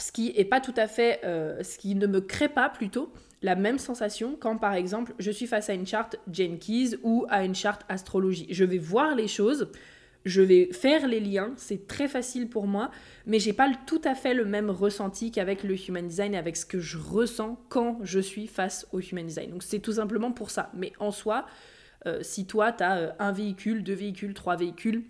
Ce 0.00 0.10
qui 0.10 0.32
est 0.36 0.44
pas 0.44 0.60
tout 0.60 0.74
à 0.76 0.88
fait, 0.88 1.20
euh, 1.24 1.62
ce 1.62 1.78
qui 1.78 1.94
ne 1.94 2.08
me 2.08 2.20
crée 2.20 2.48
pas 2.48 2.68
plutôt 2.68 3.12
la 3.42 3.54
même 3.54 3.78
sensation 3.78 4.36
quand 4.38 4.58
par 4.58 4.74
exemple 4.74 5.14
je 5.18 5.30
suis 5.30 5.46
face 5.46 5.70
à 5.70 5.74
une 5.74 5.86
charte 5.86 6.16
Jenkins 6.32 6.96
ou 7.02 7.26
à 7.28 7.44
une 7.44 7.54
charte 7.54 7.82
astrologie. 7.88 8.46
Je 8.50 8.64
vais 8.64 8.78
voir 8.78 9.14
les 9.14 9.28
choses, 9.28 9.70
je 10.24 10.42
vais 10.42 10.72
faire 10.72 11.06
les 11.06 11.20
liens, 11.20 11.52
c'est 11.56 11.86
très 11.86 12.08
facile 12.08 12.48
pour 12.48 12.66
moi, 12.66 12.90
mais 13.26 13.38
j'ai 13.38 13.52
pas 13.52 13.70
tout 13.86 14.00
à 14.04 14.14
fait 14.14 14.34
le 14.34 14.44
même 14.44 14.70
ressenti 14.70 15.30
qu'avec 15.30 15.62
le 15.62 15.76
human 15.76 16.06
design 16.06 16.34
et 16.34 16.38
avec 16.38 16.56
ce 16.56 16.66
que 16.66 16.80
je 16.80 16.98
ressens 16.98 17.58
quand 17.68 17.98
je 18.02 18.18
suis 18.18 18.46
face 18.46 18.86
au 18.92 19.00
human 19.00 19.26
design. 19.26 19.50
Donc 19.50 19.62
c'est 19.62 19.78
tout 19.78 19.92
simplement 19.92 20.32
pour 20.32 20.50
ça. 20.50 20.70
Mais 20.74 20.92
en 20.98 21.10
soi, 21.10 21.46
euh, 22.06 22.18
si 22.22 22.46
toi 22.46 22.72
tu 22.72 22.82
as 22.82 22.96
euh, 22.96 23.12
un 23.18 23.32
véhicule, 23.32 23.82
deux 23.84 23.94
véhicules, 23.94 24.34
trois 24.34 24.56
véhicules, 24.56 25.04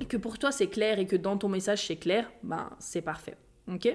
et 0.00 0.04
que 0.04 0.16
pour 0.16 0.38
toi 0.38 0.52
c'est 0.52 0.68
clair 0.68 1.00
et 1.00 1.06
que 1.06 1.16
dans 1.16 1.36
ton 1.36 1.48
message 1.48 1.86
c'est 1.86 1.96
clair, 1.96 2.30
ben 2.44 2.70
c'est 2.78 3.02
parfait. 3.02 3.36
Ok? 3.68 3.88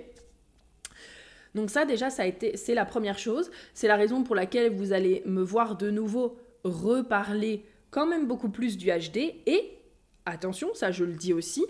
Donc 1.56 1.72
ça 1.72 1.86
déjà 1.86 2.10
ça 2.10 2.24
a 2.24 2.26
été 2.26 2.58
c'est 2.58 2.76
la 2.76 2.86
première 2.86 3.18
chose, 3.18 3.50
c'est 3.74 3.88
la 3.88 3.96
raison 3.96 4.24
pour 4.24 4.36
laquelle 4.36 4.72
vous 4.72 4.94
allez 4.94 5.24
me 5.26 5.42
voir 5.42 5.76
de 5.78 5.90
nouveau 5.90 6.38
reparler 6.64 7.66
quand 7.90 8.06
même 8.06 8.28
beaucoup 8.28 8.50
plus 8.50 8.78
du 8.78 8.88
HD 8.88 9.34
et 9.46 9.78
attention, 10.26 10.74
ça 10.74 10.92
je 10.92 11.06
le 11.06 11.14
dis 11.14 11.34
aussi, 11.34 11.66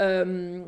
euh, 0.00 0.62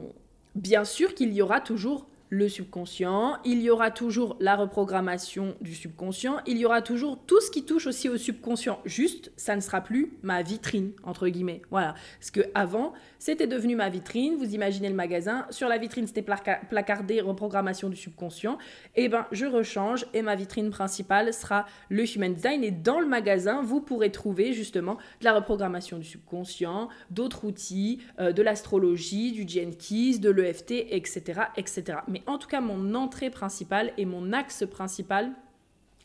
bien 0.54 0.84
sûr 0.84 1.14
qu'il 1.14 1.32
y 1.32 1.40
aura 1.42 1.60
toujours 1.60 2.09
le 2.30 2.48
subconscient, 2.48 3.38
il 3.44 3.60
y 3.60 3.70
aura 3.70 3.90
toujours 3.90 4.36
la 4.38 4.54
reprogrammation 4.54 5.56
du 5.60 5.74
subconscient, 5.74 6.38
il 6.46 6.58
y 6.58 6.64
aura 6.64 6.80
toujours 6.80 7.18
tout 7.26 7.40
ce 7.40 7.50
qui 7.50 7.64
touche 7.64 7.88
aussi 7.88 8.08
au 8.08 8.16
subconscient. 8.16 8.80
Juste, 8.84 9.32
ça 9.36 9.56
ne 9.56 9.60
sera 9.60 9.80
plus 9.80 10.12
ma 10.22 10.40
vitrine, 10.42 10.92
entre 11.02 11.28
guillemets. 11.28 11.60
Voilà. 11.70 11.94
Parce 12.20 12.30
que 12.30 12.40
avant, 12.54 12.92
c'était 13.18 13.48
devenu 13.48 13.74
ma 13.74 13.88
vitrine. 13.88 14.36
Vous 14.36 14.54
imaginez 14.54 14.88
le 14.88 14.94
magasin. 14.94 15.44
Sur 15.50 15.68
la 15.68 15.76
vitrine, 15.76 16.06
c'était 16.06 16.22
placardé 16.22 17.20
reprogrammation 17.20 17.88
du 17.88 17.96
subconscient. 17.96 18.58
Et 18.94 19.04
eh 19.04 19.08
ben, 19.08 19.26
je 19.32 19.46
rechange 19.46 20.06
et 20.14 20.22
ma 20.22 20.36
vitrine 20.36 20.70
principale 20.70 21.34
sera 21.34 21.66
le 21.88 22.08
Human 22.16 22.32
Design. 22.32 22.62
Et 22.62 22.70
dans 22.70 23.00
le 23.00 23.06
magasin, 23.06 23.60
vous 23.60 23.80
pourrez 23.80 24.12
trouver 24.12 24.52
justement 24.52 24.94
de 25.20 25.24
la 25.24 25.34
reprogrammation 25.34 25.98
du 25.98 26.04
subconscient, 26.04 26.88
d'autres 27.10 27.44
outils, 27.44 27.98
euh, 28.20 28.32
de 28.32 28.42
l'astrologie, 28.42 29.32
du 29.32 29.46
Jenkins, 29.48 30.18
de 30.20 30.30
l'EFT, 30.30 30.86
etc., 30.90 31.42
etc. 31.56 31.98
Mais 32.08 32.19
en 32.26 32.38
tout 32.38 32.48
cas, 32.48 32.60
mon 32.60 32.94
entrée 32.94 33.30
principale 33.30 33.92
et 33.96 34.04
mon 34.04 34.32
axe 34.32 34.64
principal, 34.70 35.32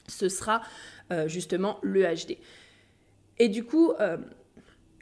ce 0.07 0.29
sera 0.29 0.61
euh, 1.11 1.27
justement 1.27 1.79
le 1.81 2.03
HD. 2.03 2.37
Et 3.37 3.49
du 3.49 3.63
coup, 3.63 3.93
euh, 3.99 4.17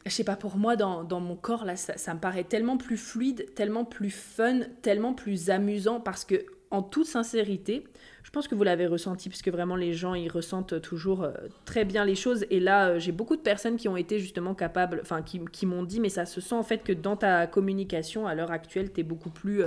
je 0.06 0.12
sais 0.12 0.24
pas, 0.24 0.36
pour 0.36 0.58
moi, 0.58 0.76
dans, 0.76 1.20
mon 1.20 1.36
corps, 1.36 1.66
là, 1.66 1.76
ça, 1.76 2.14
me 2.14 2.20
paraît 2.20 2.44
tellement 2.44 2.78
plus 2.78 2.98
fluide, 2.98 3.54
tellement 3.56 3.86
plus 3.86 4.10
fun, 4.10 4.62
tellement 4.82 5.14
plus 5.14 5.50
amusant, 5.50 6.00
parce 6.00 6.26
que, 6.26 6.46
en 6.72 6.82
toute 6.82 7.06
sincérité, 7.06 7.86
je 8.24 8.32
pense 8.32 8.48
que 8.48 8.56
vous 8.56 8.64
l'avez 8.64 8.88
ressenti, 8.88 9.30
puisque 9.30 9.50
vraiment 9.50 9.76
les 9.76 9.94
gens, 9.94 10.16
ils 10.16 10.32
ressentent 10.32 10.82
toujours 10.82 11.24
euh, 11.24 11.32
très 11.66 11.86
bien 11.86 12.04
les 12.04 12.16
choses. 12.16 12.48
Et 12.50 12.60
là, 12.60 12.98
j'ai 12.98 13.12
beaucoup 13.12 13.36
de 13.36 13.42
personnes 13.42 13.78
qui 13.78 13.88
ont 13.88 13.98
été 13.98 14.20
justement 14.20 14.56
capables, 14.56 15.00
enfin, 15.04 15.22
qui, 15.22 15.40
qui 15.52 15.68
m'ont 15.68 15.84
dit, 15.84 16.00
mais 16.00 16.10
ça 16.10 16.26
se 16.26 16.42
sent 16.42 16.56
en 16.56 16.64
fait 16.64 16.80
que 16.80 16.92
dans 16.92 17.16
ta 17.16 17.46
communication, 17.46 18.26
à 18.26 18.34
l'heure 18.34 18.52
actuelle, 18.52 18.92
tu 18.92 19.02
es 19.02 19.04
beaucoup 19.04 19.30
plus 19.30 19.62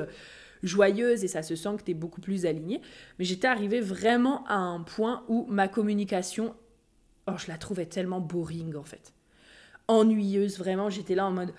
joyeuse 0.66 1.24
et 1.24 1.28
ça 1.28 1.42
se 1.42 1.56
sent 1.56 1.76
que 1.78 1.82
tu 1.82 1.92
es 1.92 1.94
beaucoup 1.94 2.20
plus 2.20 2.46
alignée. 2.46 2.80
Mais 3.18 3.24
j'étais 3.24 3.48
arrivée 3.48 3.80
vraiment 3.80 4.44
à 4.46 4.56
un 4.56 4.80
point 4.80 5.24
où 5.28 5.46
ma 5.48 5.68
communication, 5.68 6.54
oh, 7.26 7.32
je 7.36 7.48
la 7.48 7.58
trouvais 7.58 7.86
tellement 7.86 8.20
boring 8.20 8.74
en 8.76 8.84
fait. 8.84 9.12
Ennuyeuse, 9.88 10.58
vraiment, 10.58 10.90
j'étais 10.90 11.14
là 11.14 11.26
en 11.26 11.32
mode 11.32 11.52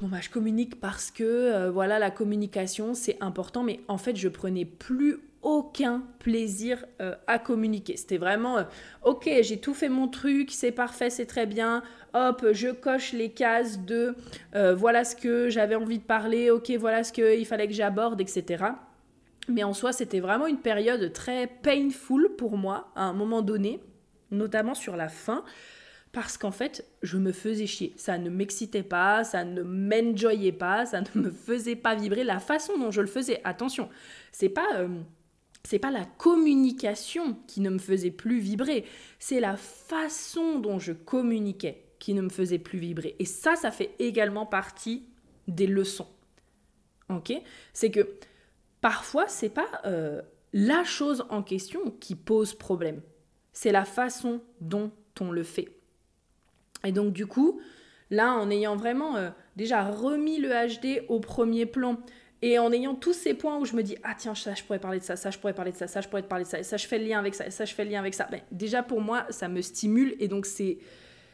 bon 0.00 0.08
bah 0.08 0.20
je 0.20 0.30
communique 0.30 0.80
parce 0.80 1.10
que 1.10 1.24
euh, 1.24 1.70
voilà 1.70 1.98
la 1.98 2.10
communication 2.10 2.94
c'est 2.94 3.18
important 3.20 3.62
mais 3.62 3.80
en 3.88 3.98
fait 3.98 4.16
je 4.16 4.28
prenais 4.28 4.64
plus 4.64 5.18
aucun 5.46 6.02
plaisir 6.18 6.84
euh, 7.00 7.14
à 7.28 7.38
communiquer. 7.38 7.96
C'était 7.96 8.18
vraiment, 8.18 8.58
euh, 8.58 8.64
ok, 9.04 9.30
j'ai 9.42 9.60
tout 9.60 9.74
fait 9.74 9.88
mon 9.88 10.08
truc, 10.08 10.50
c'est 10.50 10.72
parfait, 10.72 11.08
c'est 11.08 11.24
très 11.24 11.46
bien. 11.46 11.84
Hop, 12.14 12.44
je 12.50 12.70
coche 12.70 13.12
les 13.12 13.30
cases 13.30 13.78
de 13.78 14.16
euh, 14.56 14.74
voilà 14.74 15.04
ce 15.04 15.14
que 15.14 15.48
j'avais 15.48 15.76
envie 15.76 16.00
de 16.00 16.04
parler, 16.04 16.50
ok, 16.50 16.72
voilà 16.80 17.04
ce 17.04 17.12
qu'il 17.12 17.46
fallait 17.46 17.68
que 17.68 17.74
j'aborde, 17.74 18.20
etc. 18.20 18.64
Mais 19.48 19.62
en 19.62 19.72
soi, 19.72 19.92
c'était 19.92 20.18
vraiment 20.18 20.48
une 20.48 20.58
période 20.58 21.12
très 21.12 21.46
painful 21.46 22.34
pour 22.36 22.56
moi 22.56 22.90
à 22.96 23.04
un 23.04 23.12
moment 23.12 23.40
donné, 23.40 23.78
notamment 24.32 24.74
sur 24.74 24.96
la 24.96 25.08
fin, 25.08 25.44
parce 26.10 26.36
qu'en 26.36 26.50
fait, 26.50 26.84
je 27.02 27.18
me 27.18 27.30
faisais 27.30 27.66
chier. 27.66 27.94
Ça 27.96 28.18
ne 28.18 28.30
m'excitait 28.30 28.82
pas, 28.82 29.22
ça 29.22 29.44
ne 29.44 29.62
m'enjoyait 29.62 30.50
pas, 30.50 30.86
ça 30.86 31.02
ne 31.02 31.20
me 31.22 31.30
faisait 31.30 31.76
pas 31.76 31.94
vibrer. 31.94 32.24
La 32.24 32.40
façon 32.40 32.76
dont 32.78 32.90
je 32.90 33.00
le 33.00 33.06
faisais, 33.06 33.40
attention, 33.44 33.88
c'est 34.32 34.48
pas. 34.48 34.66
C'est 35.66 35.80
pas 35.80 35.90
la 35.90 36.04
communication 36.04 37.36
qui 37.48 37.60
ne 37.60 37.70
me 37.70 37.80
faisait 37.80 38.12
plus 38.12 38.38
vibrer, 38.38 38.84
c'est 39.18 39.40
la 39.40 39.56
façon 39.56 40.60
dont 40.60 40.78
je 40.78 40.92
communiquais 40.92 41.82
qui 41.98 42.14
ne 42.14 42.22
me 42.22 42.28
faisait 42.28 42.60
plus 42.60 42.78
vibrer. 42.78 43.16
Et 43.18 43.24
ça, 43.24 43.56
ça 43.56 43.72
fait 43.72 43.90
également 43.98 44.46
partie 44.46 45.02
des 45.48 45.66
leçons. 45.66 46.06
Ok? 47.08 47.32
C'est 47.72 47.90
que 47.90 48.08
parfois, 48.80 49.26
c'est 49.26 49.48
pas 49.48 49.66
euh, 49.86 50.22
la 50.52 50.84
chose 50.84 51.26
en 51.30 51.42
question 51.42 51.90
qui 51.98 52.14
pose 52.14 52.54
problème, 52.54 53.00
c'est 53.52 53.72
la 53.72 53.84
façon 53.84 54.42
dont 54.60 54.92
on 55.20 55.32
le 55.32 55.42
fait. 55.42 55.68
Et 56.84 56.92
donc, 56.92 57.12
du 57.12 57.26
coup, 57.26 57.60
là, 58.10 58.34
en 58.34 58.50
ayant 58.50 58.76
vraiment 58.76 59.16
euh, 59.16 59.30
déjà 59.56 59.90
remis 59.90 60.38
le 60.38 60.50
HD 60.50 61.04
au 61.08 61.18
premier 61.18 61.66
plan, 61.66 61.98
et 62.42 62.58
en 62.58 62.70
ayant 62.72 62.94
tous 62.94 63.14
ces 63.14 63.34
points 63.34 63.58
où 63.58 63.64
je 63.64 63.74
me 63.74 63.82
dis, 63.82 63.96
ah 64.02 64.14
tiens, 64.16 64.34
ça, 64.34 64.54
je 64.54 64.62
pourrais 64.62 64.78
parler 64.78 64.98
de 64.98 65.04
ça, 65.04 65.16
ça, 65.16 65.30
je 65.30 65.38
pourrais 65.38 65.54
parler 65.54 65.72
de 65.72 65.76
ça, 65.76 65.86
ça, 65.86 66.00
je 66.00 66.08
pourrais 66.08 66.22
parler 66.22 66.44
de 66.44 66.48
ça, 66.48 66.62
ça, 66.62 66.76
je 66.76 66.86
fais 66.86 66.98
le 66.98 67.06
lien 67.06 67.18
avec 67.18 67.34
ça, 67.34 67.50
ça, 67.50 67.64
je 67.64 67.74
fais 67.74 67.84
le 67.84 67.90
lien 67.90 68.00
avec 68.00 68.14
ça. 68.14 68.28
Déjà, 68.52 68.82
pour 68.82 69.00
moi, 69.00 69.24
ça 69.30 69.48
me 69.48 69.62
stimule 69.62 70.14
et 70.20 70.28
donc 70.28 70.44
c'est, 70.44 70.78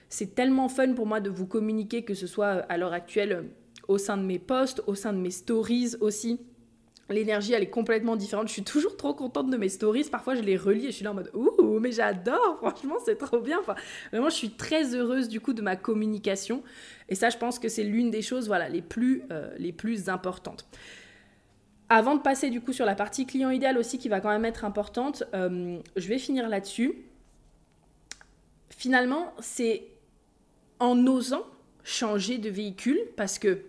c'est 0.09 0.35
tellement 0.35 0.69
fun 0.69 0.93
pour 0.95 1.07
moi 1.07 1.21
de 1.21 1.29
vous 1.29 1.47
communiquer, 1.47 2.05
que 2.05 2.15
ce 2.15 2.27
soit 2.27 2.47
euh, 2.47 2.63
à 2.69 2.77
l'heure 2.77 2.93
actuelle 2.93 3.33
euh, 3.33 3.43
au 3.89 3.99
sein 3.99 4.17
de 4.17 4.23
mes 4.23 4.39
posts, 4.39 4.83
au 4.87 4.95
sein 4.95 5.13
de 5.13 5.19
mes 5.19 5.31
stories 5.31 5.97
aussi. 6.01 6.41
L'énergie, 7.13 7.53
elle 7.53 7.63
est 7.63 7.71
complètement 7.71 8.17
différente. 8.17 8.49
Je 8.49 8.53
suis 8.53 8.65
toujours 8.65 8.97
trop 8.97 9.15
contente 9.15 9.51
de 9.51 9.57
mes 9.57 9.69
stories. 9.69 10.05
Parfois, 10.05 10.35
je 10.35 10.41
les 10.41 10.57
relis 10.57 10.87
et 10.87 10.91
je 10.91 10.97
suis 10.97 11.05
là 11.05 11.13
en 11.13 11.15
mode 11.15 11.31
Ouh, 11.35 11.79
mais 11.79 11.93
j'adore, 11.93 12.57
franchement, 12.63 12.97
c'est 13.05 13.17
trop 13.17 13.41
bien. 13.41 13.59
Enfin, 13.61 13.75
vraiment, 14.11 14.31
je 14.31 14.37
suis 14.37 14.51
très 14.51 14.95
heureuse 14.95 15.29
du 15.29 15.41
coup 15.41 15.53
de 15.53 15.63
ma 15.63 15.77
communication. 15.77 16.63
Et 17.09 17.15
ça, 17.15 17.31
je 17.31 17.39
pense 17.39 17.59
que 17.59 17.69
c'est 17.69 17.85
l'une 17.85 18.11
des 18.11 18.23
choses 18.23 18.47
voilà, 18.47 18.69
les, 18.69 18.83
plus, 18.83 19.23
euh, 19.31 19.51
les 19.59 19.73
plus 19.73 20.09
importantes. 20.09 20.67
Avant 21.89 22.17
de 22.17 22.23
passer 22.23 22.49
du 22.49 22.61
coup 22.61 22.73
sur 22.73 22.87
la 22.87 22.95
partie 22.95 23.27
client 23.27 23.51
idéal 23.51 23.77
aussi 23.77 23.99
qui 23.99 24.09
va 24.09 24.21
quand 24.21 24.31
même 24.31 24.47
être 24.47 24.65
importante, 24.65 25.25
euh, 25.35 25.79
je 25.97 26.09
vais 26.09 26.19
finir 26.19 26.49
là-dessus. 26.49 26.95
Finalement, 28.71 29.35
c'est 29.41 29.85
en 30.81 31.07
osant 31.07 31.45
changer 31.85 32.39
de 32.39 32.49
véhicule 32.49 32.99
parce 33.17 33.39
que 33.39 33.63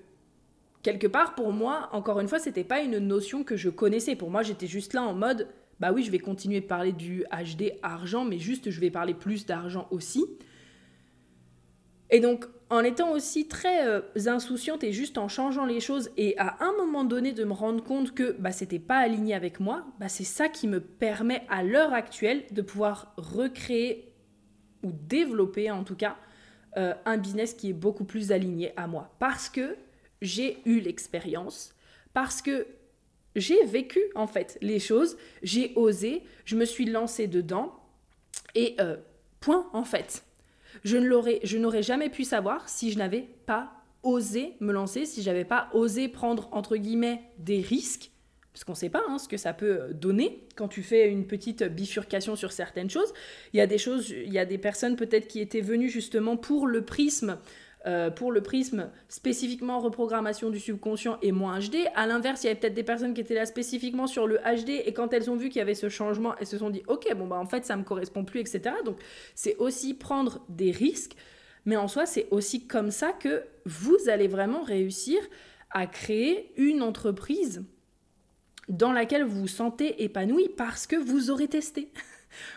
quelque 0.83 1.07
part 1.07 1.33
pour 1.33 1.51
moi, 1.51 1.89
encore 1.93 2.19
une 2.19 2.27
fois, 2.27 2.39
c'était 2.39 2.63
pas 2.63 2.81
une 2.81 2.99
notion 2.99 3.43
que 3.43 3.55
je 3.55 3.69
connaissais. 3.69 4.15
Pour 4.15 4.29
moi, 4.29 4.43
j'étais 4.43 4.67
juste 4.67 4.93
là 4.93 5.01
en 5.01 5.13
mode 5.13 5.47
bah 5.79 5.91
oui, 5.91 6.03
je 6.03 6.11
vais 6.11 6.19
continuer 6.19 6.61
de 6.61 6.65
parler 6.65 6.91
du 6.91 7.25
HD 7.31 7.73
argent, 7.81 8.25
mais 8.25 8.37
juste 8.37 8.69
je 8.69 8.79
vais 8.79 8.91
parler 8.91 9.13
plus 9.13 9.45
d'argent 9.45 9.87
aussi. 9.91 10.25
Et 12.09 12.19
donc, 12.19 12.45
en 12.69 12.83
étant 12.83 13.11
aussi 13.11 13.47
très 13.47 13.87
euh, 13.87 14.01
insouciante 14.27 14.83
et 14.83 14.91
juste 14.91 15.17
en 15.17 15.27
changeant 15.27 15.65
les 15.65 15.79
choses 15.79 16.09
et 16.15 16.37
à 16.37 16.57
un 16.59 16.71
moment 16.77 17.03
donné 17.03 17.33
de 17.33 17.43
me 17.43 17.53
rendre 17.53 17.83
compte 17.83 18.13
que 18.13 18.35
bah, 18.39 18.51
c'était 18.51 18.79
pas 18.79 18.97
aligné 18.97 19.33
avec 19.33 19.59
moi, 19.59 19.85
bah, 19.99 20.09
c'est 20.09 20.23
ça 20.23 20.47
qui 20.47 20.67
me 20.67 20.79
permet 20.79 21.43
à 21.49 21.63
l'heure 21.63 21.93
actuelle 21.93 22.43
de 22.51 22.61
pouvoir 22.61 23.13
recréer 23.17 24.13
ou 24.83 24.91
développer 24.91 25.71
en 25.71 25.83
tout 25.83 25.95
cas 25.95 26.17
euh, 26.77 26.93
un 27.05 27.17
business 27.17 27.53
qui 27.53 27.69
est 27.69 27.73
beaucoup 27.73 28.05
plus 28.05 28.31
aligné 28.31 28.73
à 28.77 28.87
moi. 28.87 29.13
Parce 29.19 29.49
que 29.49 29.75
j'ai 30.23 30.57
eu 30.65 30.79
l'expérience, 30.79 31.75
parce 32.13 32.41
que 32.41 32.65
j'ai 33.35 33.63
vécu 33.65 33.99
en 34.15 34.27
fait 34.27 34.57
les 34.61 34.79
choses, 34.79 35.17
j'ai 35.41 35.73
osé, 35.75 36.23
je 36.45 36.55
me 36.55 36.65
suis 36.65 36.85
lancée 36.85 37.27
dedans 37.27 37.75
et 38.55 38.75
euh, 38.79 38.97
point 39.39 39.69
en 39.73 39.83
fait. 39.83 40.23
Je 40.83 40.97
n'aurais 40.97 41.83
jamais 41.83 42.09
pu 42.09 42.23
savoir 42.23 42.69
si 42.69 42.91
je 42.91 42.97
n'avais 42.97 43.27
pas 43.45 43.71
osé 44.01 44.53
me 44.59 44.71
lancer, 44.73 45.05
si 45.05 45.21
j'avais 45.21 45.45
pas 45.45 45.69
osé 45.73 46.07
prendre 46.07 46.49
entre 46.51 46.77
guillemets 46.77 47.21
des 47.37 47.61
risques, 47.61 48.11
parce 48.53 48.63
qu'on 48.63 48.73
ne 48.73 48.77
sait 48.77 48.89
pas 48.89 49.03
hein, 49.07 49.17
ce 49.17 49.27
que 49.27 49.37
ça 49.37 49.51
peut 49.53 49.93
donner 49.93 50.43
quand 50.55 50.67
tu 50.67 50.83
fais 50.83 51.09
une 51.09 51.25
petite 51.25 51.63
bifurcation 51.63 52.35
sur 52.35 52.51
certaines 52.51 52.89
choses. 52.89 53.11
Il 53.51 53.57
y 53.57 53.61
a 53.61 53.67
des 53.67 53.79
choses, 53.79 54.09
il 54.09 54.31
y 54.31 54.37
a 54.37 54.45
des 54.45 54.59
personnes 54.59 54.95
peut-être 54.95 55.27
qui 55.27 55.39
étaient 55.39 55.61
venues 55.61 55.89
justement 55.89 56.37
pour 56.37 56.67
le 56.67 56.85
prisme 56.85 57.39
euh, 57.85 58.09
pour 58.09 58.31
le 58.31 58.41
prisme 58.41 58.89
spécifiquement 59.09 59.79
reprogrammation 59.79 60.49
du 60.49 60.59
subconscient 60.59 61.17
et 61.21 61.33
moins 61.33 61.59
HD. 61.59 61.77
À 61.95 62.07
l'inverse, 62.07 62.43
il 62.43 62.47
y 62.47 62.49
avait 62.49 62.59
peut-être 62.59 62.73
des 62.73 62.83
personnes 62.83 63.13
qui 63.13 63.19
étaient 63.19 63.33
là 63.33 63.45
spécifiquement 63.45 64.07
sur 64.07 64.25
le 64.25 64.37
HD 64.37 64.69
et 64.85 64.93
quand 64.93 65.11
elles 65.11 65.29
ont 65.29 65.35
vu 65.35 65.49
qu'il 65.49 65.59
y 65.59 65.61
avait 65.61 65.75
ce 65.75 65.89
changement, 65.89 66.33
elles 66.39 66.47
se 66.47 66.57
sont 66.57 66.69
dit 66.69 66.81
ok 66.87 67.13
bon 67.15 67.27
bah 67.27 67.37
en 67.37 67.45
fait 67.45 67.65
ça 67.65 67.75
me 67.75 67.83
correspond 67.83 68.23
plus 68.23 68.39
etc. 68.39 68.75
Donc 68.85 68.97
c'est 69.35 69.57
aussi 69.57 69.93
prendre 69.93 70.45
des 70.47 70.71
risques, 70.71 71.17
mais 71.65 71.75
en 71.75 71.89
soi 71.89 72.05
c'est 72.05 72.27
aussi 72.31 72.67
comme 72.67 72.89
ça 72.89 73.11
que 73.11 73.43
vous 73.65 73.97
allez 74.07 74.29
vraiment 74.29 74.63
réussir 74.63 75.19
à 75.69 75.85
créer 75.85 76.53
une 76.55 76.81
entreprise 76.81 77.65
dans 78.69 78.93
laquelle 78.93 79.23
vous 79.23 79.41
vous 79.41 79.47
sentez 79.47 80.03
épanoui 80.03 80.47
parce 80.55 80.87
que 80.87 80.95
vous 80.95 81.31
aurez 81.31 81.49
testé. 81.49 81.91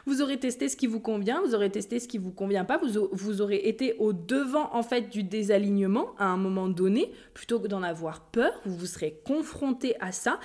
Vous 0.07 0.23
aurez 0.23 0.39
testé 0.39 0.69
ce 0.69 0.77
qui 0.77 0.87
vous 0.87 1.01
convient, 1.01 1.41
vous 1.43 1.55
aurez 1.55 1.71
testé 1.71 1.99
ce 1.99 2.09
qui 2.09 2.19
vous 2.19 2.33
convient 2.33 2.65
pas, 2.65 2.79
vous, 2.79 3.41
aurez 3.41 3.57
été 3.57 3.95
au 3.99 4.13
devant 4.13 4.75
en 4.75 4.83
fait 4.83 5.09
du 5.09 5.23
désalignement 5.23 6.15
à 6.19 6.27
un 6.27 6.37
moment 6.37 6.69
donné, 6.69 7.13
plutôt 7.35 7.61
que 7.61 7.69
d'en 7.69 7.83
avoir 7.83 8.21
peur, 8.21 8.61
vous 8.65 8.77
vous 8.77 8.87
serez 8.87 9.21
confronté 9.25 9.95
à 10.01 10.13
ça. 10.13 10.41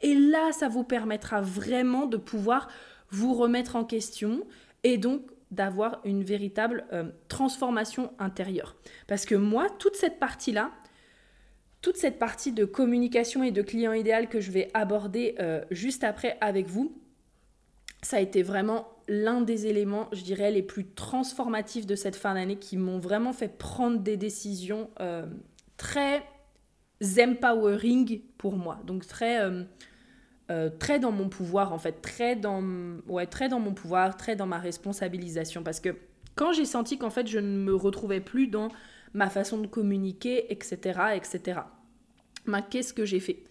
Et 0.00 0.14
là, 0.14 0.52
ça 0.52 0.68
vous 0.68 0.84
permettra 0.84 1.40
vraiment 1.40 2.06
de 2.06 2.16
pouvoir 2.16 2.68
vous 3.10 3.34
remettre 3.34 3.76
en 3.76 3.84
question 3.84 4.46
et 4.82 4.98
donc 4.98 5.22
d'avoir 5.50 6.00
une 6.04 6.24
véritable 6.24 6.84
euh, 6.92 7.04
transformation 7.28 8.12
intérieure. 8.18 8.76
Parce 9.06 9.24
que 9.24 9.34
moi, 9.34 9.68
toute 9.78 9.94
cette 9.96 10.18
partie-là, 10.18 10.72
toute 11.80 11.96
cette 11.96 12.18
partie 12.18 12.52
de 12.52 12.64
communication 12.64 13.44
et 13.44 13.50
de 13.50 13.62
client 13.62 13.92
idéal 13.92 14.28
que 14.28 14.40
je 14.40 14.50
vais 14.50 14.70
aborder 14.74 15.34
euh, 15.38 15.62
juste 15.70 16.02
après 16.02 16.38
avec 16.40 16.66
vous, 16.66 16.96
ça 18.04 18.18
a 18.18 18.20
été 18.20 18.42
vraiment 18.42 18.88
l'un 19.08 19.40
des 19.40 19.66
éléments, 19.66 20.08
je 20.12 20.22
dirais, 20.22 20.50
les 20.50 20.62
plus 20.62 20.86
transformatifs 20.86 21.86
de 21.86 21.94
cette 21.94 22.16
fin 22.16 22.34
d'année 22.34 22.56
qui 22.56 22.76
m'ont 22.76 22.98
vraiment 22.98 23.32
fait 23.32 23.48
prendre 23.48 23.98
des 24.00 24.16
décisions 24.16 24.90
euh, 25.00 25.26
très 25.76 26.22
empowering 27.18 28.20
pour 28.38 28.56
moi. 28.56 28.78
Donc 28.84 29.06
très, 29.06 29.40
euh, 29.42 29.64
euh, 30.50 30.70
très 30.78 30.98
dans 30.98 31.12
mon 31.12 31.28
pouvoir, 31.28 31.72
en 31.72 31.78
fait, 31.78 32.02
très 32.02 32.36
dans, 32.36 32.62
ouais, 33.08 33.26
très 33.26 33.48
dans 33.48 33.60
mon 33.60 33.74
pouvoir, 33.74 34.16
très 34.16 34.36
dans 34.36 34.46
ma 34.46 34.58
responsabilisation. 34.58 35.62
Parce 35.62 35.80
que 35.80 35.96
quand 36.34 36.52
j'ai 36.52 36.66
senti 36.66 36.98
qu'en 36.98 37.10
fait, 37.10 37.26
je 37.26 37.38
ne 37.38 37.58
me 37.58 37.74
retrouvais 37.74 38.20
plus 38.20 38.48
dans 38.48 38.68
ma 39.12 39.30
façon 39.30 39.58
de 39.58 39.66
communiquer, 39.66 40.52
etc., 40.52 41.00
etc., 41.14 41.60
bah, 42.46 42.62
qu'est-ce 42.62 42.92
que 42.92 43.04
j'ai 43.04 43.20
fait? 43.20 43.44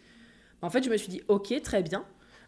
En 0.61 0.69
fait, 0.69 0.83
je 0.83 0.89
me 0.89 0.97
suis 0.97 1.09
dit, 1.09 1.21
ok, 1.27 1.61
très 1.63 1.81
bien 1.81 2.05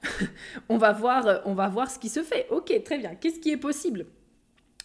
on, 0.69 0.77
va 0.77 0.91
voir, 0.91 1.27
euh, 1.27 1.37
on 1.45 1.53
va 1.53 1.69
voir 1.69 1.89
ce 1.89 1.99
qui 1.99 2.09
se 2.09 2.23
fait. 2.23 2.47
Ok, 2.49 2.73
très 2.83 2.97
bien. 2.97 3.15
Qu'est-ce 3.15 3.39
qui 3.39 3.51
est 3.51 3.57
possible? 3.57 4.05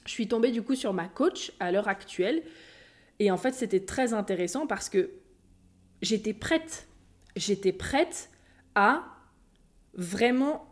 Je 0.07 0.13
suis 0.13 0.29
tombée 0.29 0.51
du 0.51 0.63
coup 0.63 0.75
sur 0.75 0.93
ma 0.93 1.09
coach 1.09 1.53
à 1.61 1.73
l'heure 1.73 1.89
actuelle. 1.89 2.43
Et 3.19 3.31
en 3.31 3.37
fait, 3.37 3.53
c'était 3.53 3.85
très 3.85 4.15
intéressant 4.15 4.67
parce 4.67 4.89
que 4.89 5.11
j'étais 6.03 6.33
prête. 6.33 6.89
J'étais 7.37 7.73
prête 7.73 8.31
à 8.75 9.05
vraiment 9.95 10.70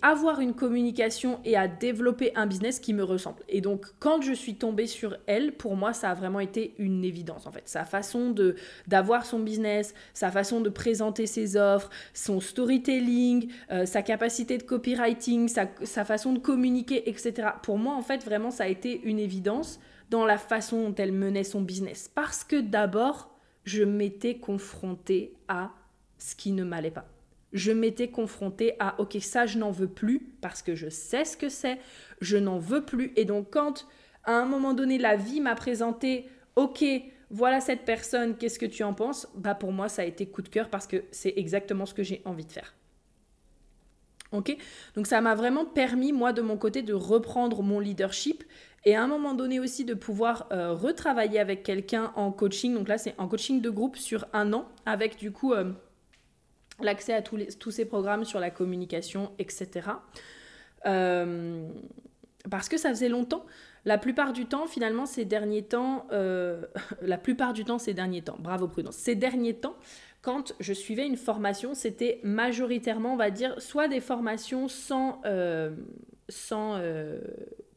avoir 0.00 0.40
une 0.40 0.54
communication 0.54 1.40
et 1.44 1.56
à 1.56 1.68
développer 1.68 2.32
un 2.34 2.46
business 2.46 2.80
qui 2.80 2.94
me 2.94 3.04
ressemble. 3.04 3.42
Et 3.48 3.60
donc, 3.60 3.86
quand 3.98 4.22
je 4.22 4.32
suis 4.32 4.54
tombée 4.54 4.86
sur 4.86 5.16
elle, 5.26 5.52
pour 5.52 5.76
moi, 5.76 5.92
ça 5.92 6.10
a 6.10 6.14
vraiment 6.14 6.40
été 6.40 6.74
une 6.78 7.04
évidence, 7.04 7.46
en 7.46 7.52
fait. 7.52 7.62
Sa 7.66 7.84
façon 7.84 8.30
de 8.30 8.56
d'avoir 8.86 9.26
son 9.26 9.40
business, 9.40 9.94
sa 10.14 10.30
façon 10.30 10.60
de 10.60 10.70
présenter 10.70 11.26
ses 11.26 11.56
offres, 11.56 11.90
son 12.14 12.40
storytelling, 12.40 13.50
euh, 13.70 13.84
sa 13.84 14.02
capacité 14.02 14.56
de 14.56 14.62
copywriting, 14.62 15.48
sa, 15.48 15.66
sa 15.82 16.04
façon 16.04 16.32
de 16.32 16.38
communiquer, 16.38 17.08
etc. 17.08 17.48
Pour 17.62 17.78
moi, 17.78 17.94
en 17.94 18.02
fait, 18.02 18.24
vraiment, 18.24 18.50
ça 18.50 18.64
a 18.64 18.68
été 18.68 19.00
une 19.04 19.18
évidence 19.18 19.80
dans 20.10 20.24
la 20.24 20.38
façon 20.38 20.88
dont 20.88 20.94
elle 20.94 21.12
menait 21.12 21.44
son 21.44 21.60
business. 21.60 22.10
Parce 22.14 22.42
que 22.42 22.56
d'abord, 22.60 23.30
je 23.64 23.82
m'étais 23.82 24.38
confrontée 24.38 25.34
à 25.48 25.72
ce 26.16 26.34
qui 26.34 26.52
ne 26.52 26.64
m'allait 26.64 26.90
pas 26.90 27.06
je 27.52 27.72
m'étais 27.72 28.08
confrontée 28.08 28.74
à 28.78 29.00
ok 29.00 29.16
ça 29.20 29.46
je 29.46 29.58
n'en 29.58 29.70
veux 29.70 29.88
plus 29.88 30.32
parce 30.40 30.62
que 30.62 30.74
je 30.74 30.88
sais 30.88 31.24
ce 31.24 31.36
que 31.36 31.48
c'est, 31.48 31.78
je 32.20 32.36
n'en 32.36 32.58
veux 32.58 32.84
plus 32.84 33.12
et 33.16 33.24
donc 33.24 33.50
quand 33.50 33.86
à 34.24 34.32
un 34.32 34.44
moment 34.44 34.74
donné 34.74 34.98
la 34.98 35.16
vie 35.16 35.40
m'a 35.40 35.54
présenté 35.54 36.26
ok 36.56 36.84
voilà 37.30 37.60
cette 37.60 37.84
personne 37.84 38.36
qu'est-ce 38.36 38.58
que 38.58 38.66
tu 38.66 38.82
en 38.82 38.94
penses? 38.94 39.28
Bah 39.34 39.54
pour 39.54 39.72
moi 39.72 39.88
ça 39.88 40.02
a 40.02 40.04
été 40.04 40.26
coup 40.26 40.42
de 40.42 40.48
cœur 40.48 40.68
parce 40.68 40.86
que 40.86 41.04
c'est 41.10 41.34
exactement 41.36 41.86
ce 41.86 41.94
que 41.94 42.02
j'ai 42.02 42.22
envie 42.24 42.44
de 42.44 42.52
faire. 42.52 42.74
Ok? 44.32 44.56
Donc 44.94 45.06
ça 45.06 45.20
m'a 45.22 45.34
vraiment 45.34 45.64
permis 45.64 46.12
moi 46.12 46.32
de 46.32 46.42
mon 46.42 46.58
côté 46.58 46.82
de 46.82 46.92
reprendre 46.92 47.62
mon 47.62 47.80
leadership 47.80 48.44
et 48.84 48.94
à 48.94 49.02
un 49.02 49.06
moment 49.06 49.34
donné 49.34 49.58
aussi 49.58 49.84
de 49.84 49.94
pouvoir 49.94 50.46
euh, 50.52 50.72
retravailler 50.72 51.38
avec 51.40 51.62
quelqu'un 51.62 52.12
en 52.14 52.30
coaching. 52.30 52.74
Donc 52.74 52.88
là 52.88 52.98
c'est 52.98 53.14
en 53.18 53.26
coaching 53.26 53.60
de 53.60 53.70
groupe 53.70 53.96
sur 53.96 54.26
un 54.32 54.52
an 54.52 54.68
avec 54.84 55.16
du 55.16 55.32
coup 55.32 55.54
euh, 55.54 55.72
l'accès 56.80 57.12
à 57.12 57.22
tous, 57.22 57.58
tous 57.58 57.70
ces 57.70 57.84
programmes 57.84 58.24
sur 58.24 58.40
la 58.40 58.50
communication, 58.50 59.32
etc. 59.38 59.90
Euh, 60.86 61.68
parce 62.50 62.68
que 62.68 62.76
ça 62.76 62.90
faisait 62.90 63.08
longtemps. 63.08 63.44
La 63.84 63.98
plupart 63.98 64.32
du 64.32 64.46
temps, 64.46 64.66
finalement, 64.66 65.06
ces 65.06 65.24
derniers 65.24 65.62
temps, 65.62 66.06
euh, 66.12 66.62
la 67.02 67.18
plupart 67.18 67.52
du 67.52 67.64
temps, 67.64 67.78
ces 67.78 67.94
derniers 67.94 68.22
temps, 68.22 68.36
bravo 68.38 68.68
Prudence, 68.68 68.96
ces 68.96 69.14
derniers 69.14 69.54
temps, 69.54 69.76
quand 70.20 70.54
je 70.60 70.72
suivais 70.72 71.06
une 71.06 71.16
formation, 71.16 71.74
c'était 71.74 72.20
majoritairement, 72.22 73.14
on 73.14 73.16
va 73.16 73.30
dire, 73.30 73.60
soit 73.60 73.88
des 73.88 74.00
formations 74.00 74.68
sans, 74.68 75.20
euh, 75.24 75.70
sans 76.28 76.80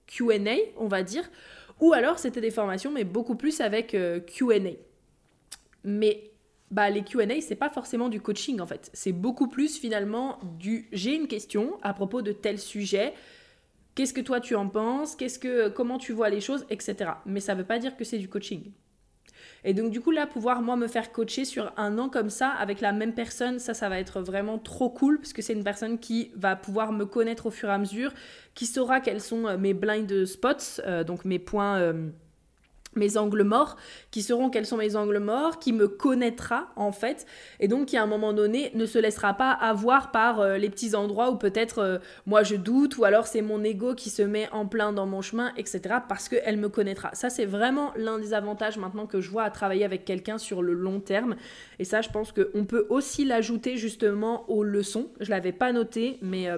QA, 0.07 0.55
on 0.77 0.87
va 0.87 1.03
dire, 1.03 1.29
ou 1.79 1.93
alors 1.93 2.19
c'était 2.19 2.41
des 2.41 2.51
formations, 2.51 2.91
mais 2.91 3.03
beaucoup 3.03 3.35
plus 3.35 3.61
avec 3.61 3.91
QA. 3.91 4.55
Mais 5.83 6.30
bah, 6.71 6.89
les 6.89 7.03
QA, 7.03 7.41
c'est 7.41 7.55
pas 7.55 7.69
forcément 7.69 8.09
du 8.09 8.21
coaching 8.21 8.59
en 8.59 8.65
fait. 8.65 8.89
C'est 8.93 9.11
beaucoup 9.11 9.47
plus 9.47 9.77
finalement 9.77 10.39
du 10.57 10.87
j'ai 10.91 11.15
une 11.15 11.27
question 11.27 11.77
à 11.83 11.93
propos 11.93 12.21
de 12.21 12.31
tel 12.31 12.57
sujet 12.57 13.13
Qu'est-ce 13.93 14.13
que 14.13 14.21
toi 14.21 14.39
tu 14.39 14.55
en 14.55 14.69
penses? 14.69 15.15
Qu'est-ce 15.15 15.37
que 15.37 15.67
comment 15.67 15.97
tu 15.97 16.13
vois 16.13 16.29
les 16.29 16.39
choses, 16.39 16.65
etc. 16.69 17.11
Mais 17.25 17.41
ça 17.41 17.55
veut 17.55 17.65
pas 17.65 17.77
dire 17.77 17.97
que 17.97 18.05
c'est 18.05 18.17
du 18.17 18.29
coaching. 18.29 18.71
Et 19.63 19.73
donc 19.73 19.91
du 19.91 19.99
coup 20.01 20.11
là, 20.11 20.27
pouvoir 20.27 20.61
moi 20.61 20.77
me 20.77 20.87
faire 20.87 21.11
coacher 21.11 21.45
sur 21.45 21.73
un 21.77 21.97
an 21.97 22.07
comme 22.07 22.29
ça 22.29 22.49
avec 22.49 22.79
la 22.79 22.93
même 22.93 23.13
personne, 23.13 23.59
ça, 23.59 23.73
ça 23.73 23.89
va 23.89 23.99
être 23.99 24.21
vraiment 24.21 24.57
trop 24.57 24.89
cool 24.89 25.17
parce 25.17 25.33
que 25.33 25.41
c'est 25.41 25.53
une 25.53 25.63
personne 25.63 25.99
qui 25.99 26.31
va 26.35 26.55
pouvoir 26.55 26.93
me 26.93 27.05
connaître 27.05 27.47
au 27.47 27.51
fur 27.51 27.69
et 27.69 27.73
à 27.73 27.77
mesure, 27.77 28.13
qui 28.55 28.65
saura 28.65 29.01
quels 29.01 29.21
sont 29.21 29.45
euh, 29.45 29.57
mes 29.57 29.73
blind 29.73 30.25
spots, 30.25 30.81
euh, 30.85 31.03
donc 31.03 31.25
mes 31.25 31.39
points. 31.39 31.77
Euh, 31.77 32.09
mes 32.95 33.17
angles 33.17 33.43
morts, 33.43 33.77
qui 34.11 34.21
seront 34.21 34.49
quels 34.49 34.65
sont 34.65 34.77
mes 34.77 34.95
angles 34.95 35.19
morts, 35.19 35.59
qui 35.59 35.73
me 35.73 35.87
connaîtra 35.87 36.67
en 36.75 36.91
fait, 36.91 37.25
et 37.59 37.67
donc 37.67 37.87
qui 37.87 37.97
à 37.97 38.03
un 38.03 38.07
moment 38.07 38.33
donné 38.33 38.71
ne 38.75 38.85
se 38.85 38.99
laissera 38.99 39.33
pas 39.33 39.51
avoir 39.51 40.11
par 40.11 40.41
euh, 40.41 40.57
les 40.57 40.69
petits 40.69 40.95
endroits 40.95 41.31
où 41.31 41.37
peut-être 41.37 41.79
euh, 41.79 41.97
moi 42.25 42.43
je 42.43 42.55
doute, 42.55 42.97
ou 42.97 43.05
alors 43.05 43.27
c'est 43.27 43.41
mon 43.41 43.63
ego 43.63 43.95
qui 43.95 44.09
se 44.09 44.21
met 44.21 44.49
en 44.51 44.65
plein 44.65 44.93
dans 44.93 45.05
mon 45.05 45.21
chemin, 45.21 45.53
etc. 45.57 45.95
parce 46.07 46.27
qu'elle 46.27 46.57
me 46.57 46.69
connaîtra. 46.69 47.11
Ça 47.13 47.29
c'est 47.29 47.45
vraiment 47.45 47.93
l'un 47.95 48.19
des 48.19 48.33
avantages 48.33 48.77
maintenant 48.77 49.07
que 49.07 49.21
je 49.21 49.29
vois 49.29 49.43
à 49.43 49.49
travailler 49.49 49.85
avec 49.85 50.05
quelqu'un 50.05 50.37
sur 50.37 50.61
le 50.61 50.73
long 50.73 50.99
terme, 50.99 51.35
et 51.79 51.85
ça 51.85 52.01
je 52.01 52.09
pense 52.09 52.31
qu'on 52.31 52.65
peut 52.65 52.87
aussi 52.89 53.25
l'ajouter 53.25 53.77
justement 53.77 54.49
aux 54.49 54.63
leçons. 54.63 55.07
Je 55.19 55.29
l'avais 55.29 55.53
pas 55.53 55.71
noté, 55.71 56.17
mais 56.21 56.49
euh, 56.49 56.57